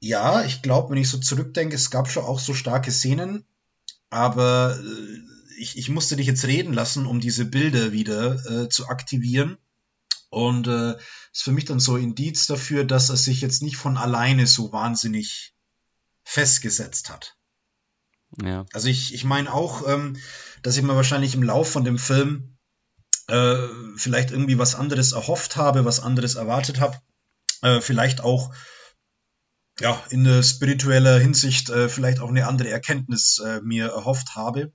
[0.00, 3.44] ja, ich glaube, wenn ich so zurückdenke, es gab schon auch so starke Szenen,
[4.10, 5.18] aber äh,
[5.58, 9.58] ich, ich musste dich jetzt reden lassen, um diese Bilder wieder äh, zu aktivieren.
[10.28, 10.96] Und äh,
[11.32, 14.72] ist für mich dann so Indiz dafür, dass er sich jetzt nicht von alleine so
[14.72, 15.54] wahnsinnig
[16.24, 17.36] festgesetzt hat.
[18.42, 18.66] Ja.
[18.72, 20.16] Also ich, ich meine auch, ähm,
[20.62, 22.56] dass ich mir wahrscheinlich im Lauf von dem Film
[23.28, 23.56] äh,
[23.96, 27.00] vielleicht irgendwie was anderes erhofft habe, was anderes erwartet habe.
[27.62, 28.54] Äh, vielleicht auch
[29.80, 34.72] ja, in spiritueller Hinsicht äh, vielleicht auch eine andere Erkenntnis äh, mir erhofft habe,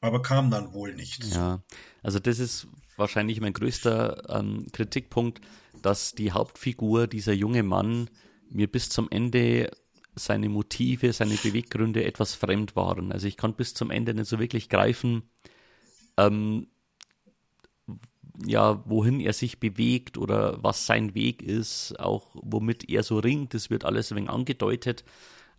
[0.00, 1.24] aber kam dann wohl nicht.
[1.26, 1.62] Ja,
[2.02, 5.40] also das ist wahrscheinlich mein größter ähm, Kritikpunkt,
[5.82, 8.10] dass die Hauptfigur, dieser junge Mann,
[8.48, 9.70] mir bis zum Ende
[10.16, 13.12] seine Motive, seine Beweggründe etwas fremd waren.
[13.12, 15.30] Also ich konnte bis zum Ende nicht so wirklich greifen,
[16.16, 16.66] ähm,
[18.46, 23.54] ja, wohin er sich bewegt oder was sein Weg ist, auch womit er so ringt,
[23.54, 25.04] das wird alles ein wenig angedeutet,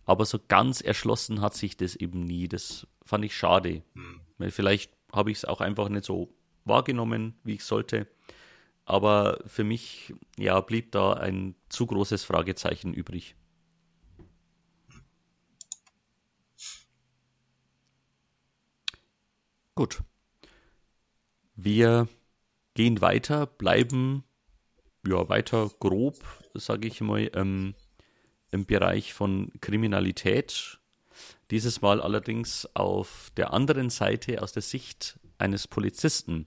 [0.04, 2.48] aber so ganz erschlossen hat sich das eben nie.
[2.48, 3.82] Das fand ich schade.
[3.94, 4.20] Hm.
[4.38, 6.34] Weil vielleicht habe ich es auch einfach nicht so
[6.64, 8.08] wahrgenommen, wie ich sollte.
[8.84, 13.36] Aber für mich, ja, blieb da ein zu großes Fragezeichen übrig.
[19.74, 20.02] Gut.
[21.54, 22.08] Wir
[22.74, 24.24] gehen weiter, bleiben
[25.06, 26.16] ja weiter grob,
[26.54, 27.74] sage ich mal, ähm,
[28.50, 30.78] im Bereich von Kriminalität.
[31.50, 36.46] Dieses Mal allerdings auf der anderen Seite aus der Sicht eines Polizisten.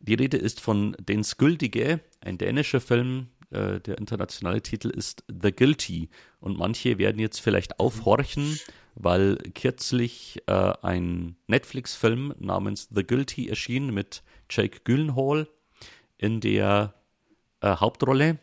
[0.00, 3.28] Die Rede ist von Den Skyldige, ein dänischer Film.
[3.50, 6.08] Äh, der internationale Titel ist The Guilty.
[6.40, 8.58] Und manche werden jetzt vielleicht aufhorchen,
[9.00, 15.48] weil kürzlich äh, ein Netflix-Film namens The Guilty erschien mit Jake Gyllenhaal
[16.16, 16.94] in der
[17.60, 18.38] äh, Hauptrolle.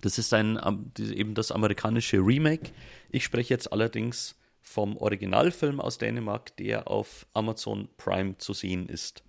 [0.00, 0.58] Das ist ein,
[0.98, 2.72] eben das amerikanische Remake.
[3.10, 9.22] Ich spreche jetzt allerdings vom Originalfilm aus Dänemark, der auf Amazon Prime zu sehen ist.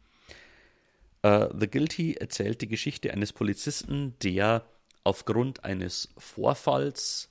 [1.26, 4.66] Uh, The Guilty erzählt die Geschichte eines Polizisten, der
[5.04, 7.30] aufgrund eines Vorfalls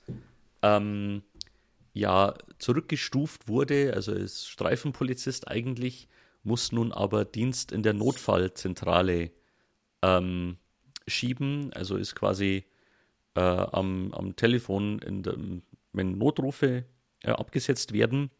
[0.63, 1.21] ähm,
[1.93, 6.07] ja zurückgestuft wurde, also ist Streifenpolizist eigentlich,
[6.43, 9.31] muss nun aber Dienst in der Notfallzentrale
[10.01, 10.57] ähm,
[11.07, 12.65] schieben, also ist quasi
[13.35, 15.61] äh, am, am Telefon, dem,
[15.93, 16.85] wenn Notrufe
[17.21, 18.31] äh, abgesetzt werden.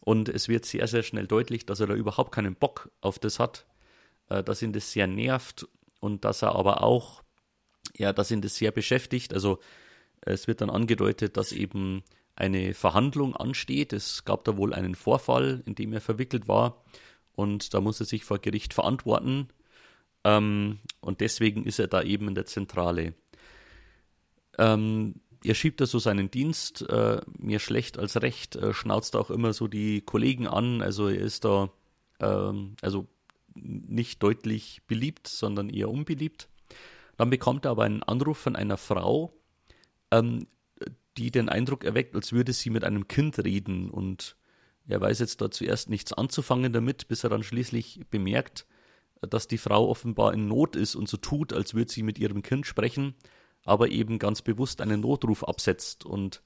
[0.00, 3.38] Und es wird sehr, sehr schnell deutlich, dass er da überhaupt keinen Bock auf das
[3.38, 3.66] hat,
[4.28, 5.66] äh, dass ihn das sehr nervt
[6.00, 7.22] und dass er aber auch,
[7.96, 9.34] ja, dass ihn das sehr beschäftigt.
[9.34, 9.58] Also
[10.20, 12.02] es wird dann angedeutet, dass eben
[12.38, 13.92] eine Verhandlung ansteht.
[13.92, 16.82] Es gab da wohl einen Vorfall, in dem er verwickelt war
[17.34, 19.48] und da muss er sich vor Gericht verantworten.
[20.24, 23.14] Ähm, und deswegen ist er da eben in der Zentrale.
[24.58, 29.30] Ähm, er schiebt da so seinen Dienst, äh, mehr schlecht als recht, äh, schnauzt auch
[29.30, 30.82] immer so die Kollegen an.
[30.82, 31.70] Also er ist da
[32.20, 33.06] ähm, also
[33.54, 36.48] nicht deutlich beliebt, sondern eher unbeliebt.
[37.16, 39.32] Dann bekommt er aber einen Anruf von einer Frau,
[40.10, 40.46] ähm,
[41.18, 44.36] die den Eindruck erweckt, als würde sie mit einem Kind reden und
[44.86, 48.66] er weiß jetzt da zuerst nichts anzufangen damit, bis er dann schließlich bemerkt,
[49.20, 52.40] dass die Frau offenbar in Not ist und so tut, als würde sie mit ihrem
[52.42, 53.14] Kind sprechen,
[53.64, 56.06] aber eben ganz bewusst einen Notruf absetzt.
[56.06, 56.42] Und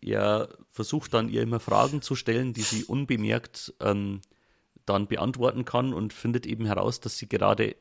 [0.00, 4.20] er versucht dann ihr immer Fragen zu stellen, die sie unbemerkt ähm,
[4.86, 7.74] dann beantworten kann und findet eben heraus, dass sie gerade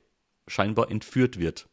[0.47, 1.67] scheinbar entführt wird.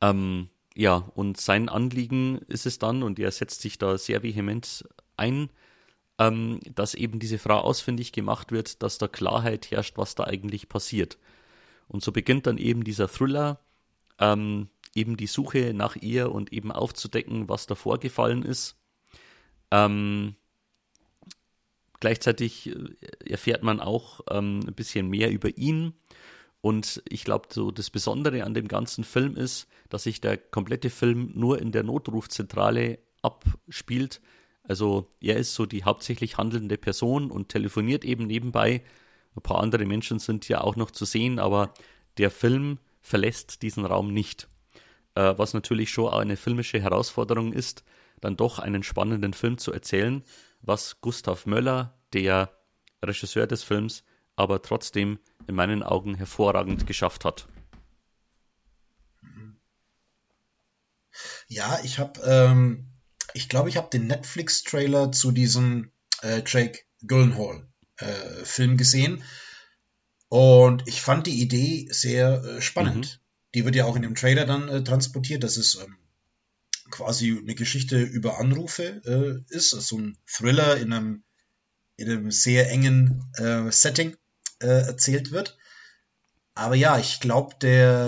[0.00, 0.48] Ähm,
[0.78, 5.50] ja, und sein Anliegen ist es dann, und er setzt sich da sehr vehement ein,
[6.20, 10.68] ähm, dass eben diese Frau ausfindig gemacht wird, dass da Klarheit herrscht, was da eigentlich
[10.68, 11.18] passiert.
[11.88, 13.58] Und so beginnt dann eben dieser Thriller,
[14.20, 18.76] ähm, eben die Suche nach ihr und eben aufzudecken, was da vorgefallen ist.
[19.72, 20.36] Ähm,
[21.98, 22.94] gleichzeitig äh,
[23.28, 25.94] erfährt man auch ähm, ein bisschen mehr über ihn.
[26.60, 30.90] Und ich glaube, so das Besondere an dem ganzen Film ist, dass sich der komplette
[30.90, 34.20] Film nur in der Notrufzentrale abspielt
[34.68, 38.82] also er ist so die hauptsächlich handelnde Person und telefoniert eben nebenbei.
[39.34, 41.72] Ein paar andere Menschen sind ja auch noch zu sehen, aber
[42.18, 44.48] der Film verlässt diesen Raum nicht.
[45.14, 47.82] Äh, was natürlich schon eine filmische Herausforderung ist,
[48.20, 50.22] dann doch einen spannenden Film zu erzählen,
[50.60, 52.50] was Gustav Möller, der
[53.02, 54.04] Regisseur des Films,
[54.38, 57.48] aber trotzdem in meinen Augen hervorragend geschafft hat.
[61.48, 62.88] Ja, ich habe ähm,
[63.34, 65.90] ich glaube, ich habe den Netflix-Trailer zu diesem
[66.22, 69.22] äh, Jake Gyllenhaal-Film äh, gesehen.
[70.28, 73.20] Und ich fand die Idee sehr äh, spannend.
[73.20, 73.24] Mhm.
[73.54, 75.96] Die wird ja auch in dem Trailer dann äh, transportiert, dass es ähm,
[76.90, 79.70] quasi eine Geschichte über Anrufe äh, ist.
[79.70, 81.22] So ein Thriller in einem,
[81.96, 84.16] in einem sehr engen äh, Setting
[84.60, 85.56] äh, erzählt wird.
[86.54, 87.54] Aber ja, ich glaube,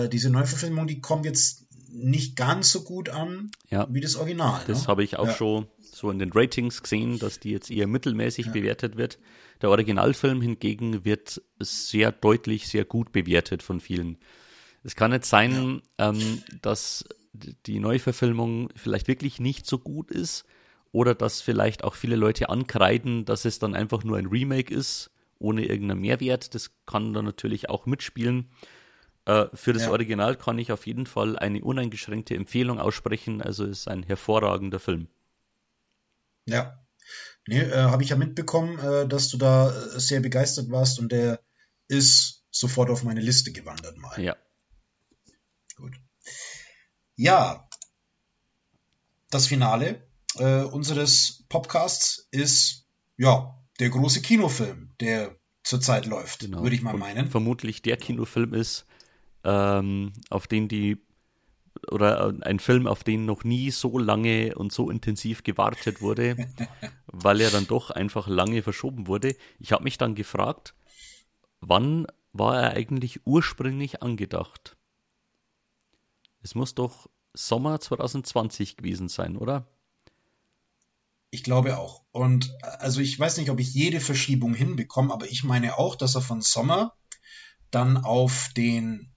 [0.09, 3.87] diese Neuverfilmung, die kommt jetzt nicht ganz so gut an ja.
[3.89, 4.61] wie das Original.
[4.67, 4.87] Das ne?
[4.87, 5.33] habe ich auch ja.
[5.33, 8.51] schon so in den Ratings gesehen, dass die jetzt eher mittelmäßig ja.
[8.51, 9.19] bewertet wird.
[9.61, 14.17] Der Originalfilm hingegen wird sehr deutlich, sehr gut bewertet von vielen.
[14.83, 20.45] Es kann nicht sein, ähm, dass die Neuverfilmung vielleicht wirklich nicht so gut ist
[20.91, 25.11] oder dass vielleicht auch viele Leute ankreiden, dass es dann einfach nur ein Remake ist,
[25.41, 26.55] ohne irgendeinen Mehrwert.
[26.55, 28.51] Das kann dann natürlich auch mitspielen.
[29.25, 29.91] Äh, für das ja.
[29.91, 33.41] Original kann ich auf jeden Fall eine uneingeschränkte Empfehlung aussprechen.
[33.41, 35.07] Also ist ein hervorragender Film.
[36.45, 36.79] Ja.
[37.47, 41.11] Nee, äh, habe ich ja mitbekommen, äh, dass du da äh, sehr begeistert warst und
[41.11, 41.39] der
[41.87, 44.21] ist sofort auf meine Liste gewandert mal.
[44.21, 44.35] Ja.
[45.75, 45.93] Gut.
[47.15, 47.67] Ja,
[49.29, 52.85] das Finale äh, unseres Podcasts ist
[53.17, 56.61] ja der große Kinofilm, der zurzeit läuft, genau.
[56.61, 57.25] würde ich mal meinen.
[57.25, 58.85] Und vermutlich der Kinofilm ist,
[59.43, 61.03] ähm, auf den die
[61.89, 66.35] oder ein Film, auf den noch nie so lange und so intensiv gewartet wurde,
[67.07, 69.35] weil er dann doch einfach lange verschoben wurde.
[69.57, 70.75] Ich habe mich dann gefragt,
[71.59, 74.77] wann war er eigentlich ursprünglich angedacht?
[76.43, 79.65] Es muss doch Sommer 2020 gewesen sein, oder?
[81.31, 82.03] Ich glaube auch.
[82.11, 86.15] Und also ich weiß nicht, ob ich jede Verschiebung hinbekomme, aber ich meine auch, dass
[86.15, 86.93] er von Sommer
[87.71, 89.11] dann auf den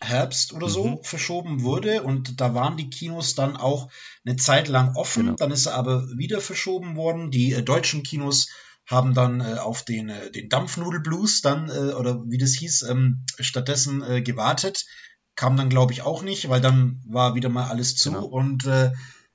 [0.00, 1.02] Herbst oder so mhm.
[1.02, 3.90] verschoben wurde und da waren die Kinos dann auch
[4.24, 5.36] eine Zeit lang offen, genau.
[5.36, 7.30] dann ist er aber wieder verschoben worden.
[7.30, 8.48] Die äh, deutschen Kinos
[8.86, 13.24] haben dann äh, auf den, äh, den Dampfnudelblues dann, äh, oder wie das hieß, ähm,
[13.38, 14.86] stattdessen äh, gewartet.
[15.34, 18.10] Kam dann, glaube ich, auch nicht, weil dann war wieder mal alles zu.
[18.10, 18.24] Genau.
[18.24, 18.92] Und äh,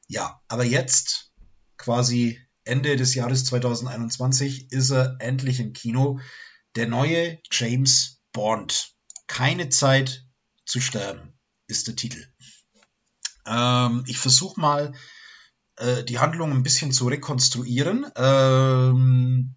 [0.08, 1.25] ja, aber jetzt,
[1.78, 6.20] quasi Ende des Jahres 2021, ist er endlich im Kino.
[6.76, 8.94] Der neue James Bond.
[9.28, 10.26] Keine Zeit
[10.66, 11.34] zu sterben,
[11.68, 12.28] ist der Titel.
[13.46, 14.94] Ähm, ich versuche mal,
[15.78, 18.12] äh, die Handlung ein bisschen zu rekonstruieren.
[18.16, 19.56] Ähm,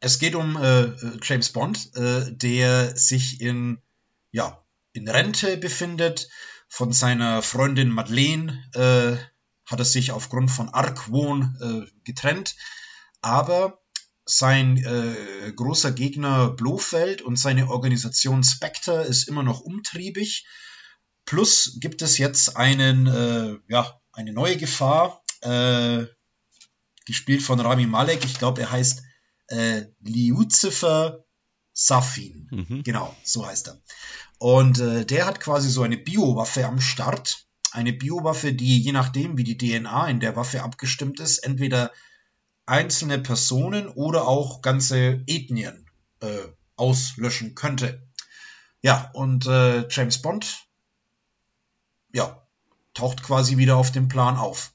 [0.00, 3.78] es geht um äh, James Bond, äh, der sich in,
[4.32, 6.28] ja, in Rente befindet.
[6.68, 9.31] Von seiner Freundin Madeleine äh,
[9.66, 12.56] hat er sich aufgrund von Argwohn äh, getrennt.
[13.20, 13.80] Aber
[14.24, 20.46] sein äh, großer Gegner Blofeld und seine Organisation Spectre ist immer noch umtriebig.
[21.24, 26.04] Plus gibt es jetzt einen, äh, ja, eine neue Gefahr, äh,
[27.06, 28.24] gespielt von Rami Malek.
[28.24, 29.02] Ich glaube, er heißt
[29.48, 31.24] äh, Lucifer
[31.72, 32.48] Safin.
[32.50, 32.82] Mhm.
[32.82, 33.80] Genau, so heißt er.
[34.38, 37.46] Und äh, der hat quasi so eine Biowaffe am Start.
[37.72, 41.90] Eine Biowaffe, die je nachdem, wie die DNA in der Waffe abgestimmt ist, entweder
[42.66, 45.90] einzelne Personen oder auch ganze Ethnien
[46.20, 48.06] äh, auslöschen könnte.
[48.82, 50.66] Ja, und äh, James Bond,
[52.12, 52.46] ja,
[52.94, 54.72] taucht quasi wieder auf dem Plan auf.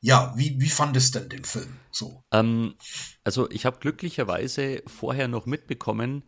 [0.00, 2.22] Ja, wie, wie fandest denn den Film so?
[2.30, 2.76] Ähm,
[3.24, 6.22] also ich habe glücklicherweise vorher noch mitbekommen,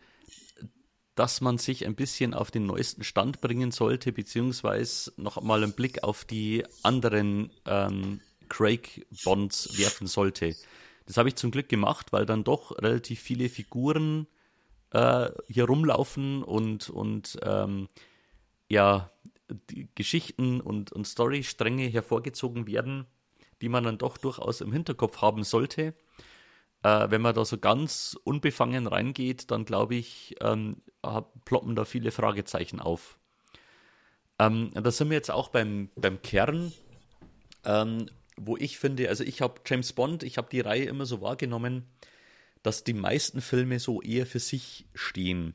[1.21, 5.75] dass man sich ein bisschen auf den neuesten Stand bringen sollte, beziehungsweise noch mal einen
[5.75, 10.57] Blick auf die anderen ähm, Craig Bonds werfen sollte.
[11.05, 14.29] Das habe ich zum Glück gemacht, weil dann doch relativ viele Figuren
[14.93, 17.89] äh, hier rumlaufen und, und ähm,
[18.71, 19.11] ja,
[19.95, 23.05] Geschichten und, und Storystränge hervorgezogen werden,
[23.61, 25.93] die man dann doch durchaus im Hinterkopf haben sollte.
[26.82, 30.82] Äh, wenn man da so ganz unbefangen reingeht, dann glaube ich, ähm,
[31.44, 33.19] ploppen da viele Fragezeichen auf.
[34.39, 36.73] Ähm, da sind wir jetzt auch beim, beim Kern.
[37.65, 38.07] Ähm,
[38.43, 41.85] wo ich finde, also ich habe James Bond, ich habe die Reihe immer so wahrgenommen,
[42.62, 45.55] dass die meisten Filme so eher für sich stehen.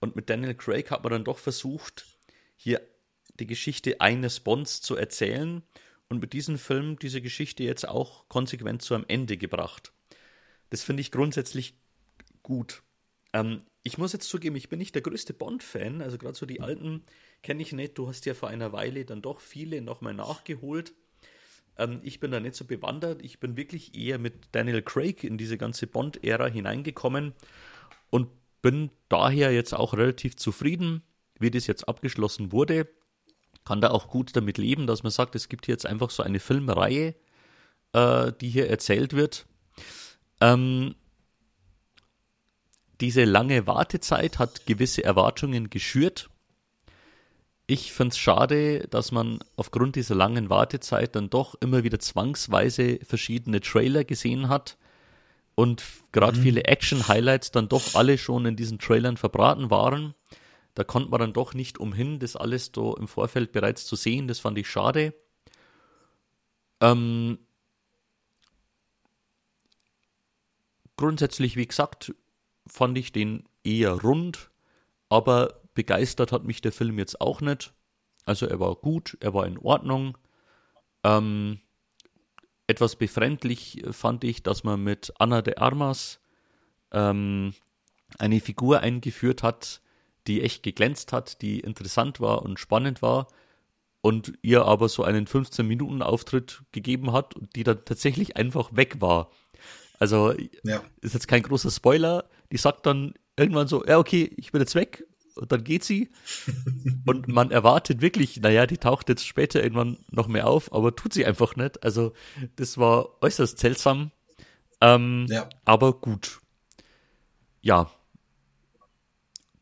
[0.00, 2.06] Und mit Daniel Craig hat man dann doch versucht,
[2.56, 2.80] hier
[3.34, 5.62] die Geschichte eines Bonds zu erzählen
[6.08, 9.92] und mit diesem Film diese Geschichte jetzt auch konsequent zu einem Ende gebracht.
[10.70, 11.74] Das finde ich grundsätzlich
[12.42, 12.82] gut.
[13.32, 16.60] Ähm, ich muss jetzt zugeben, ich bin nicht der größte Bond-Fan, also gerade so die
[16.60, 17.04] alten
[17.42, 17.96] kenne ich nicht.
[17.98, 20.94] Du hast ja vor einer Weile dann doch viele nochmal nachgeholt.
[21.78, 23.22] Ähm, ich bin da nicht so bewandert.
[23.22, 27.34] Ich bin wirklich eher mit Daniel Craig in diese ganze Bond-Ära hineingekommen
[28.10, 28.28] und
[28.62, 31.02] bin daher jetzt auch relativ zufrieden,
[31.38, 32.88] wie das jetzt abgeschlossen wurde.
[33.64, 36.22] Kann da auch gut damit leben, dass man sagt, es gibt hier jetzt einfach so
[36.22, 37.14] eine Filmreihe,
[37.92, 39.46] äh, die hier erzählt wird.
[40.40, 40.94] Ähm,
[43.00, 46.30] diese lange Wartezeit hat gewisse Erwartungen geschürt
[47.66, 53.00] ich finde es schade, dass man aufgrund dieser langen Wartezeit dann doch immer wieder zwangsweise
[53.04, 54.76] verschiedene Trailer gesehen hat
[55.56, 55.82] und
[56.12, 56.42] gerade mhm.
[56.42, 60.14] viele Action-Highlights dann doch alle schon in diesen Trailern verbraten waren.
[60.74, 64.28] da konnte man dann doch nicht umhin, das alles so im Vorfeld bereits zu sehen.
[64.28, 65.14] Das fand ich schade.
[66.82, 67.38] Ähm,
[70.96, 72.14] grundsätzlich, wie gesagt,
[72.66, 74.50] fand ich den eher rund,
[75.08, 77.72] aber begeistert hat mich der Film jetzt auch nicht.
[78.24, 80.18] Also er war gut, er war in Ordnung.
[81.04, 81.60] Ähm,
[82.66, 86.20] etwas befremdlich fand ich, dass man mit Anna de Armas
[86.90, 87.54] ähm,
[88.18, 89.80] eine Figur eingeführt hat,
[90.26, 93.28] die echt geglänzt hat, die interessant war und spannend war
[94.00, 99.30] und ihr aber so einen 15-Minuten-Auftritt gegeben hat und die dann tatsächlich einfach weg war.
[99.98, 100.82] Also ja.
[101.00, 102.28] ist jetzt kein großer Spoiler.
[102.52, 105.04] Die sagt dann irgendwann so, ja okay, ich bin jetzt weg
[105.34, 106.10] und dann geht sie.
[107.06, 111.12] und man erwartet wirklich, naja, die taucht jetzt später irgendwann noch mehr auf, aber tut
[111.12, 111.82] sie einfach nicht.
[111.82, 112.12] Also
[112.56, 114.10] das war äußerst seltsam.
[114.80, 115.48] Ähm, ja.
[115.64, 116.40] Aber gut.
[117.62, 117.90] Ja.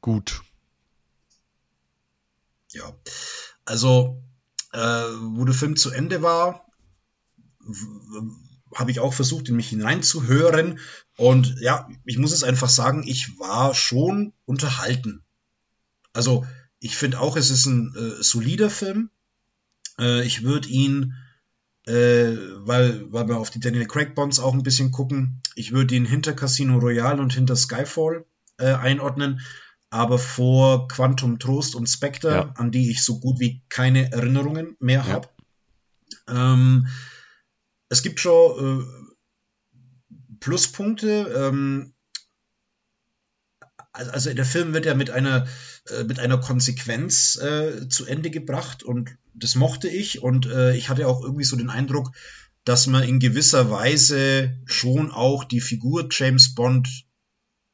[0.01, 0.43] Gut.
[2.73, 2.93] Ja.
[3.65, 4.23] Also,
[4.73, 6.66] äh, wo der Film zu Ende war,
[8.74, 10.78] habe ich auch versucht, in mich hineinzuhören.
[11.16, 15.22] Und ja, ich muss es einfach sagen, ich war schon unterhalten.
[16.12, 16.46] Also,
[16.80, 19.10] ich finde auch, es ist ein äh, solider Film.
[19.98, 21.14] Äh, ich würde ihn,
[21.86, 25.94] äh, weil, weil wir auf die Daniel Craig Bonds auch ein bisschen gucken, ich würde
[25.94, 28.24] ihn hinter Casino Royale und hinter Skyfall
[28.59, 29.40] äh, einordnen
[29.94, 32.52] aber vor Quantum Trost und Spectre, ja.
[32.56, 35.12] an die ich so gut wie keine Erinnerungen mehr ja.
[35.12, 35.28] habe.
[36.26, 36.88] Ähm,
[37.89, 41.32] es gibt schon äh, Pluspunkte.
[41.36, 41.94] Ähm,
[43.93, 45.47] also der Film wird ja mit einer
[45.90, 50.89] äh, mit einer Konsequenz äh, zu Ende gebracht und das mochte ich und äh, ich
[50.89, 52.11] hatte auch irgendwie so den Eindruck,
[52.65, 57.05] dass man in gewisser Weise schon auch die Figur James Bond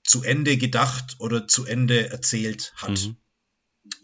[0.05, 3.07] zu Ende gedacht oder zu Ende erzählt hat.
[3.07, 3.17] Mhm.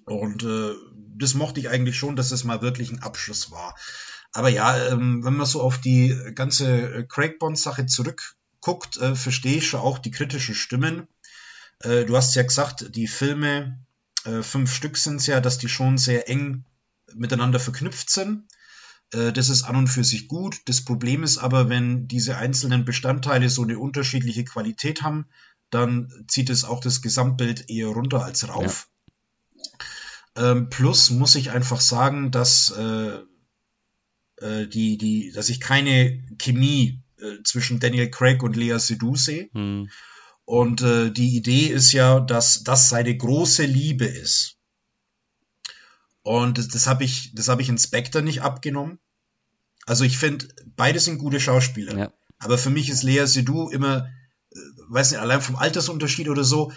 [0.05, 0.75] Und äh,
[1.17, 3.75] das mochte ich eigentlich schon, dass es mal wirklich ein Abschluss war.
[4.37, 9.57] Aber ja, ähm, wenn man so auf die ganze äh, Craig Bond-Sache zurückguckt, äh, verstehe
[9.57, 11.09] ich schon auch die kritischen Stimmen.
[11.81, 13.79] Äh, du hast ja gesagt, die Filme,
[14.27, 16.67] äh, fünf Stück sind es ja, dass die schon sehr eng
[17.15, 18.45] miteinander verknüpft sind.
[19.11, 20.63] Das ist an und für sich gut.
[20.65, 25.27] Das Problem ist aber, wenn diese einzelnen Bestandteile so eine unterschiedliche Qualität haben,
[25.71, 28.89] dann zieht es auch das Gesamtbild eher runter als rauf.
[29.55, 30.51] Ja.
[30.51, 33.21] Ähm, plus muss ich einfach sagen, dass äh,
[34.37, 39.49] äh, die, die, dass ich keine Chemie äh, zwischen Daniel Craig und Lea Seydoux sehe.
[39.53, 39.91] Hm.
[40.45, 44.57] Und äh, die Idee ist ja, dass das seine große Liebe ist.
[46.23, 48.99] Und das, das habe ich, das habe ich Inspector nicht abgenommen.
[49.87, 51.97] Also ich finde, beide sind gute Schauspieler.
[51.97, 52.13] Ja.
[52.39, 54.09] Aber für mich ist Lea Seydoux immer
[54.89, 56.73] weiß nicht, allein vom Altersunterschied oder so,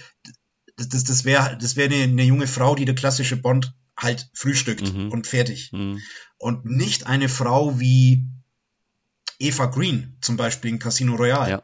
[0.76, 4.30] das, das, das wäre das wär eine, eine junge Frau, die der klassische Bond halt
[4.34, 5.12] frühstückt mhm.
[5.12, 5.72] und fertig.
[5.72, 6.02] Mhm.
[6.38, 8.26] Und nicht eine Frau wie
[9.40, 11.50] Eva Green, zum Beispiel in Casino Royale.
[11.50, 11.64] Ja.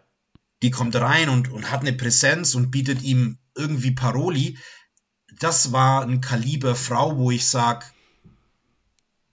[0.62, 4.58] Die kommt rein und, und hat eine Präsenz und bietet ihm irgendwie Paroli.
[5.40, 7.94] Das war ein Kaliber Frau, wo ich sag,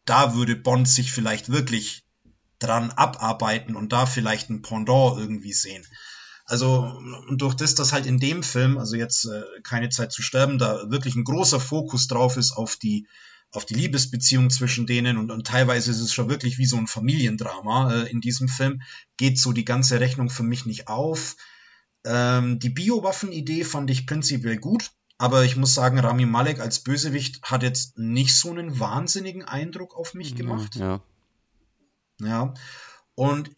[0.05, 2.05] da würde Bond sich vielleicht wirklich
[2.59, 5.85] dran abarbeiten und da vielleicht ein Pendant irgendwie sehen.
[6.45, 7.01] Also
[7.37, 10.91] durch das, dass halt in dem Film, also jetzt äh, keine Zeit zu sterben, da
[10.91, 13.07] wirklich ein großer Fokus drauf ist auf die
[13.53, 16.87] auf die Liebesbeziehung zwischen denen und, und teilweise ist es schon wirklich wie so ein
[16.87, 18.81] Familiendrama äh, in diesem Film,
[19.19, 21.37] geht so die ganze Rechnung für mich nicht auf.
[22.05, 27.43] Ähm, die Biowaffen-Idee fand ich prinzipiell gut, aber ich muss sagen, Rami Malek als Bösewicht
[27.43, 30.77] hat jetzt nicht so einen wahnsinnigen Eindruck auf mich gemacht.
[30.77, 31.03] Ja.
[32.21, 32.55] Ja.
[33.15, 33.51] Und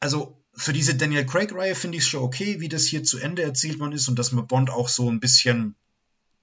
[0.00, 3.42] also für diese Daniel Craig-Reihe finde ich es schon okay, wie das hier zu Ende
[3.42, 5.74] erzählt worden ist und dass man Bond auch so ein bisschen,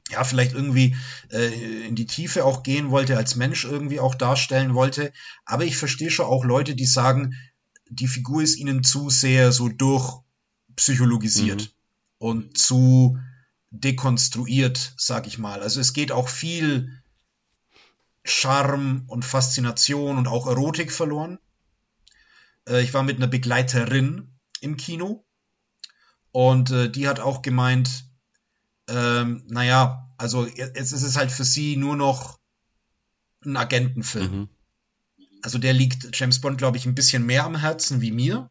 [0.10, 0.96] ja, vielleicht irgendwie
[1.30, 5.14] äh, in die Tiefe auch gehen wollte, als Mensch irgendwie auch darstellen wollte.
[5.46, 7.36] Aber ich verstehe schon auch Leute, die sagen,
[7.90, 11.68] die Figur ist ihnen zu sehr so durchpsychologisiert mhm.
[12.18, 13.20] und zu
[13.70, 15.62] dekonstruiert, sag ich mal.
[15.62, 16.92] Also es geht auch viel
[18.26, 21.38] Charme und Faszination und auch Erotik verloren.
[22.68, 25.26] Äh, ich war mit einer Begleiterin im Kino
[26.32, 28.06] und äh, die hat auch gemeint,
[28.88, 32.40] ähm, naja, also jetzt ist es halt für sie nur noch
[33.46, 34.32] ein Agentenfilm.
[34.32, 34.50] Mhm.
[35.42, 38.50] Also der liegt James Bond, glaube ich, ein bisschen mehr am Herzen wie mir.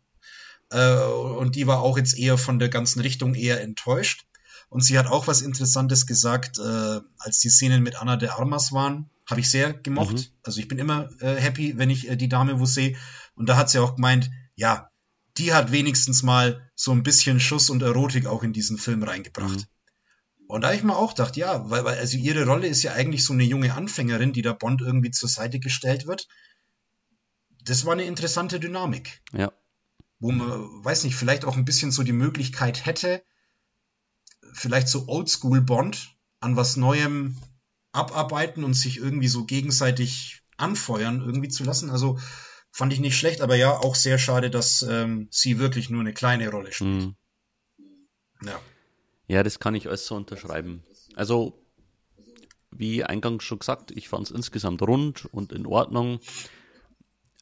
[0.70, 4.26] Äh, und die war auch jetzt eher von der ganzen Richtung eher enttäuscht.
[4.68, 8.72] Und sie hat auch was Interessantes gesagt, äh, als die Szenen mit Anna de Armas
[8.72, 10.14] waren, habe ich sehr gemocht.
[10.14, 10.26] Mhm.
[10.42, 12.96] Also ich bin immer äh, happy, wenn ich äh, die Dame wo sehe.
[13.36, 14.90] Und da hat sie auch gemeint, ja,
[15.36, 19.58] die hat wenigstens mal so ein bisschen Schuss und Erotik auch in diesen Film reingebracht.
[19.58, 19.64] Mhm.
[20.48, 22.92] Und da habe ich mir auch gedacht, ja, weil, weil also ihre Rolle ist ja
[22.92, 26.28] eigentlich so eine junge Anfängerin, die der Bond irgendwie zur Seite gestellt wird.
[27.64, 29.22] Das war eine interessante Dynamik.
[29.32, 29.52] Ja.
[30.20, 33.22] Wo man, weiß nicht, vielleicht auch ein bisschen so die Möglichkeit hätte,
[34.52, 37.36] vielleicht so Oldschool Bond an was Neuem
[37.92, 41.90] abarbeiten und sich irgendwie so gegenseitig anfeuern irgendwie zu lassen.
[41.90, 42.18] Also
[42.76, 46.12] fand ich nicht schlecht, aber ja, auch sehr schade, dass ähm, sie wirklich nur eine
[46.12, 47.04] kleine Rolle spielt.
[47.04, 47.16] Mhm.
[48.44, 48.60] Ja.
[49.28, 50.84] Ja, das kann ich alles so unterschreiben.
[51.14, 51.64] Also,
[52.70, 56.20] wie eingangs schon gesagt, ich fand es insgesamt rund und in Ordnung.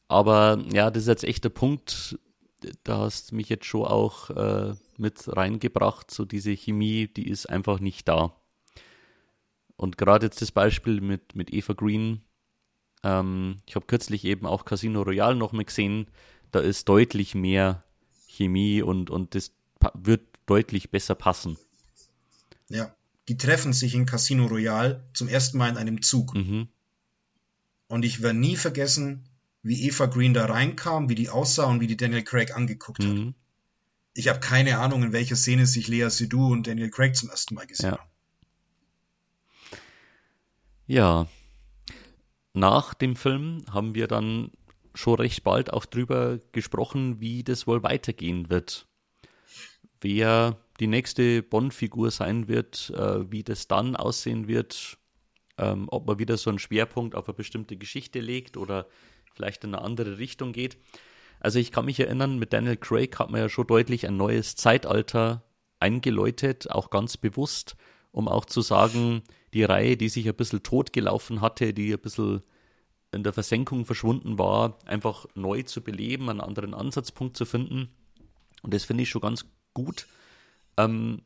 [0.07, 2.17] Aber ja, das ist jetzt echt der Punkt,
[2.85, 6.11] da hast du mich jetzt schon auch äh, mit reingebracht.
[6.11, 8.41] So diese Chemie, die ist einfach nicht da.
[9.75, 12.24] Und gerade jetzt das Beispiel mit, mit Eva Green.
[13.05, 16.07] Ähm, ich habe kürzlich eben auch Casino Royale noch mal gesehen.
[16.51, 17.83] Da ist deutlich mehr
[18.27, 19.51] Chemie und, und das
[19.93, 21.57] wird deutlich besser passen.
[22.67, 22.93] Ja,
[23.27, 26.33] die treffen sich in Casino Royale zum ersten Mal in einem Zug.
[26.33, 26.67] Mhm.
[27.87, 29.29] Und ich werde nie vergessen,
[29.61, 33.27] wie Eva Green da reinkam, wie die aussah und wie die Daniel Craig angeguckt mhm.
[33.27, 33.33] hat.
[34.15, 37.53] Ich habe keine Ahnung, in welcher Szene sich Lea Seydoux und Daniel Craig zum ersten
[37.53, 37.97] Mal gesehen ja.
[37.99, 38.09] haben.
[40.87, 41.27] Ja.
[42.55, 44.49] Nach dem Film haben wir dann
[44.93, 48.87] schon recht bald auch drüber gesprochen, wie das wohl weitergehen wird.
[49.99, 54.97] Wer die nächste Bond-Figur sein wird, äh, wie das dann aussehen wird,
[55.57, 58.87] ähm, ob man wieder so einen Schwerpunkt auf eine bestimmte Geschichte legt oder
[59.33, 60.77] vielleicht in eine andere Richtung geht.
[61.41, 64.55] Also ich kann mich erinnern, mit Daniel Craig hat man ja schon deutlich ein neues
[64.55, 65.43] Zeitalter
[65.81, 67.75] eingeläutet, auch ganz bewusst,
[68.13, 69.23] um auch zu sagen,
[69.55, 72.43] die Reihe, die sich ein bisschen totgelaufen hatte, die ein bisschen
[73.11, 77.89] in der Versenkung verschwunden war, einfach neu zu beleben, einen anderen Ansatzpunkt zu finden.
[78.61, 80.07] Und das finde ich schon ganz gut.
[80.75, 81.21] Ähm,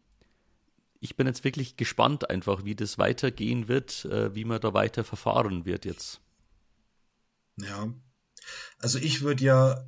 [1.00, 5.04] ich bin jetzt wirklich gespannt einfach, wie das weitergehen wird, äh, wie man da weiter
[5.04, 6.22] verfahren wird jetzt.
[7.58, 7.92] Ja.
[8.78, 9.88] Also ich würde ja,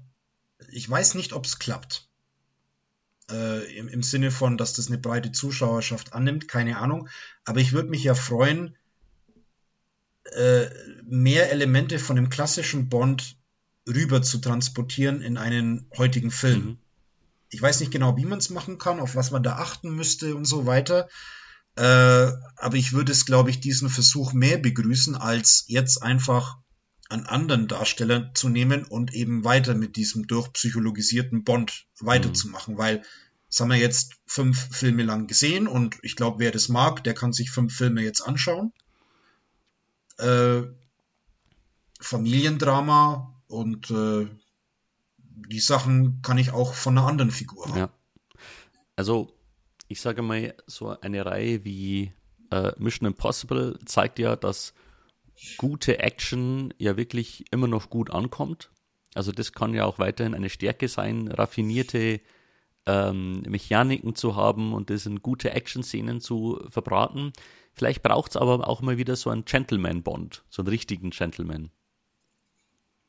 [0.69, 2.09] ich weiß nicht, ob es klappt.
[3.31, 7.07] Äh, im, Im Sinne von, dass das eine breite Zuschauerschaft annimmt, keine Ahnung.
[7.45, 8.75] Aber ich würde mich ja freuen,
[10.31, 10.67] äh,
[11.03, 13.37] mehr Elemente von dem klassischen Bond
[13.87, 16.65] rüber zu transportieren in einen heutigen Film.
[16.65, 16.77] Mhm.
[17.49, 20.35] Ich weiß nicht genau, wie man es machen kann, auf was man da achten müsste
[20.35, 21.09] und so weiter.
[21.75, 26.57] Äh, aber ich würde es, glaube ich, diesen Versuch mehr begrüßen, als jetzt einfach
[27.11, 32.77] einen anderen Darsteller zu nehmen und eben weiter mit diesem durchpsychologisierten Bond weiterzumachen, mhm.
[32.77, 33.03] weil
[33.49, 37.13] das haben wir jetzt fünf Filme lang gesehen und ich glaube, wer das mag, der
[37.13, 38.71] kann sich fünf Filme jetzt anschauen.
[40.17, 40.61] Äh,
[41.99, 44.27] Familiendrama und äh,
[45.17, 47.77] die Sachen kann ich auch von einer anderen Figur haben.
[47.77, 47.89] Ja.
[48.95, 49.33] Also,
[49.89, 52.13] ich sage mal, so eine Reihe wie
[52.51, 54.73] äh, Mission Impossible zeigt ja, dass
[55.57, 58.71] gute Action ja wirklich immer noch gut ankommt.
[59.13, 62.21] Also das kann ja auch weiterhin eine Stärke sein, raffinierte
[62.85, 67.33] ähm, Mechaniken zu haben und das in gute Action-Szenen zu verbraten.
[67.73, 71.71] Vielleicht braucht es aber auch mal wieder so einen Gentleman-Bond, so einen richtigen Gentleman.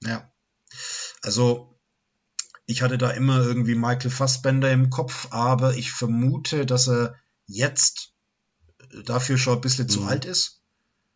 [0.02, 0.32] Ja.
[1.22, 1.78] Also
[2.66, 8.12] ich hatte da immer irgendwie Michael Fassbender im Kopf, aber ich vermute, dass er jetzt
[9.04, 9.90] dafür schon ein bisschen mhm.
[9.90, 10.61] zu alt ist.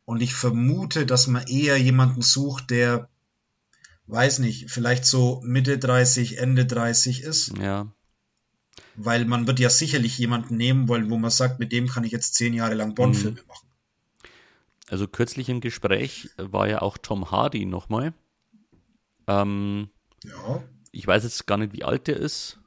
[0.06, 3.10] Und ich vermute, dass man eher jemanden sucht, der,
[4.06, 7.58] weiß nicht, vielleicht so Mitte 30, Ende 30 ist.
[7.58, 7.92] Ja.
[8.94, 12.12] Weil man wird ja sicherlich jemanden nehmen wollen, wo man sagt, mit dem kann ich
[12.12, 13.48] jetzt zehn Jahre lang Bond-Filme mhm.
[13.48, 13.66] machen.
[14.88, 18.14] Also kürzlich im Gespräch war ja auch Tom Hardy nochmal.
[19.26, 19.90] Ähm,
[20.24, 20.62] ja.
[20.92, 22.60] Ich weiß jetzt gar nicht, wie alt der ist.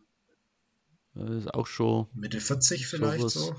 [1.13, 2.07] Das ist auch schon.
[2.13, 3.33] Mitte 40 vielleicht sowas.
[3.33, 3.55] so.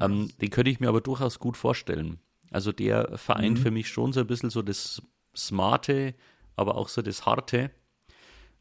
[0.00, 2.18] Ähm, den könnte ich mir aber durchaus gut vorstellen.
[2.50, 3.62] Also der vereint mhm.
[3.62, 5.02] für mich schon so ein bisschen so das
[5.36, 6.14] Smarte,
[6.56, 7.70] aber auch so das Harte.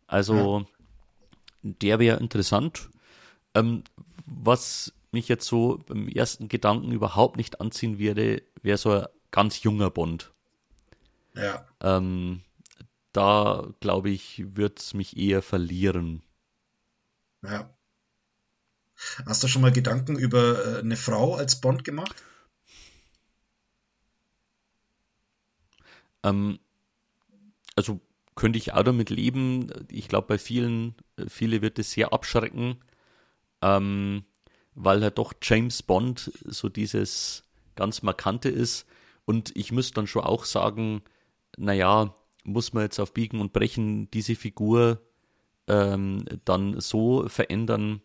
[0.06, 0.66] Also ja.
[1.62, 2.90] der wäre interessant.
[3.54, 3.84] Ähm,
[4.26, 9.64] was mich jetzt so beim ersten Gedanken überhaupt nicht anziehen würde, wäre so ein ganz
[9.64, 10.32] junger Bond.
[11.36, 11.66] Ja.
[11.82, 12.42] Ähm,
[13.14, 16.24] da glaube ich, wird es mich eher verlieren.
[17.44, 17.74] Ja.
[19.26, 22.16] Hast du schon mal Gedanken über äh, eine Frau als Bond gemacht?
[26.28, 26.60] Ähm,
[27.76, 28.00] also
[28.36, 29.72] könnte ich auch damit leben.
[29.92, 30.96] Ich glaube, bei vielen,
[31.28, 32.78] viele wird es sehr abschrecken,
[33.62, 34.24] ähm,
[34.76, 37.44] weil halt doch James Bond so dieses
[37.76, 38.86] ganz Markante ist.
[39.26, 41.02] Und ich müsste dann schon auch sagen,
[41.58, 42.14] naja,
[42.44, 45.02] muss man jetzt auf Biegen und Brechen diese Figur
[45.68, 48.02] ähm, dann so verändern,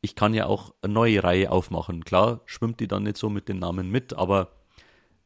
[0.00, 2.04] ich kann ja auch eine neue Reihe aufmachen.
[2.04, 4.52] Klar, schwimmt die dann nicht so mit den Namen mit, aber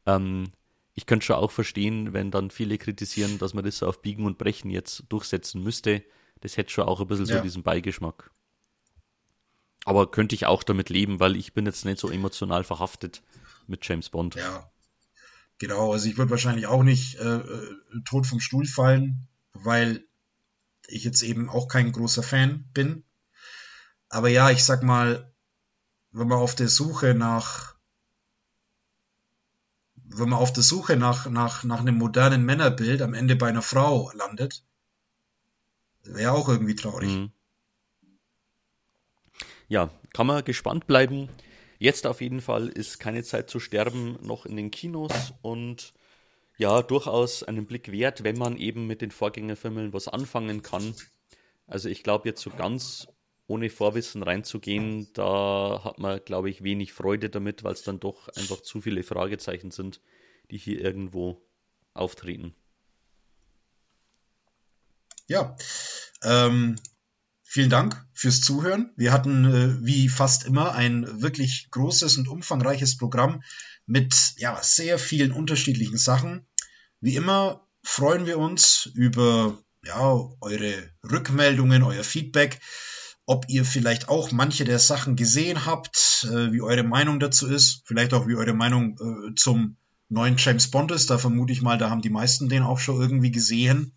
[0.05, 0.51] ähm,
[0.95, 4.25] ich könnte schon auch verstehen, wenn dann viele kritisieren, dass man das so auf Biegen
[4.25, 6.03] und Brechen jetzt durchsetzen müsste.
[6.41, 7.37] Das hätte schon auch ein bisschen ja.
[7.37, 8.31] so diesen Beigeschmack.
[9.85, 13.21] Aber könnte ich auch damit leben, weil ich bin jetzt nicht so emotional verhaftet
[13.67, 14.35] mit James Bond.
[14.35, 14.71] Ja,
[15.57, 15.91] genau.
[15.91, 17.75] Also ich würde wahrscheinlich auch nicht äh, äh
[18.05, 20.05] tot vom Stuhl fallen, weil
[20.87, 23.03] ich jetzt eben auch kein großer Fan bin.
[24.09, 25.33] Aber ja, ich sag mal,
[26.11, 27.72] wenn man auf der Suche nach,
[30.15, 33.61] wenn man auf der Suche nach, nach, nach einem modernen Männerbild am Ende bei einer
[33.61, 34.63] Frau landet,
[36.03, 37.09] wäre auch irgendwie traurig.
[37.09, 37.31] Mhm.
[39.67, 41.29] Ja, kann man gespannt bleiben.
[41.79, 45.93] Jetzt auf jeden Fall ist keine Zeit zu sterben noch in den Kinos und
[46.57, 50.93] ja, durchaus einen Blick wert, wenn man eben mit den Vorgängerfilmen was anfangen kann.
[51.65, 53.07] Also ich glaube jetzt so ganz
[53.47, 58.29] ohne Vorwissen reinzugehen, da hat man, glaube ich, wenig Freude damit, weil es dann doch
[58.29, 60.01] einfach zu viele Fragezeichen sind,
[60.49, 61.45] die hier irgendwo
[61.93, 62.55] auftreten.
[65.27, 65.55] Ja,
[66.23, 66.75] ähm,
[67.43, 68.91] vielen Dank fürs Zuhören.
[68.95, 73.43] Wir hatten äh, wie fast immer ein wirklich großes und umfangreiches Programm
[73.85, 76.45] mit ja, sehr vielen unterschiedlichen Sachen.
[76.99, 82.59] Wie immer freuen wir uns über ja, eure Rückmeldungen, euer Feedback,
[83.25, 87.83] ob ihr vielleicht auch manche der Sachen gesehen habt, äh, wie eure Meinung dazu ist,
[87.85, 89.77] vielleicht auch wie eure Meinung äh, zum
[90.09, 91.09] neuen James Bond ist.
[91.09, 93.93] Da vermute ich mal, da haben die meisten den auch schon irgendwie gesehen.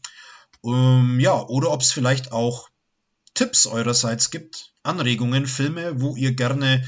[0.64, 2.68] Ähm, ja, oder ob es vielleicht auch
[3.34, 6.84] Tipps eurerseits gibt, Anregungen, Filme, wo ihr gerne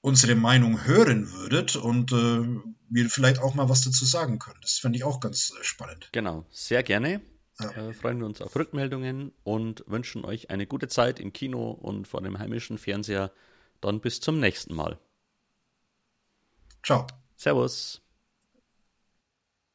[0.00, 4.58] unsere Meinung hören würdet und äh, wir vielleicht auch mal was dazu sagen können.
[4.62, 6.08] Das fände ich auch ganz äh, spannend.
[6.12, 7.20] Genau, sehr gerne.
[7.60, 12.08] Äh, freuen wir uns auf Rückmeldungen und wünschen euch eine gute Zeit im Kino und
[12.08, 13.32] vor dem heimischen Fernseher.
[13.80, 14.98] Dann bis zum nächsten Mal.
[16.82, 17.06] Ciao.
[17.36, 18.02] Servus.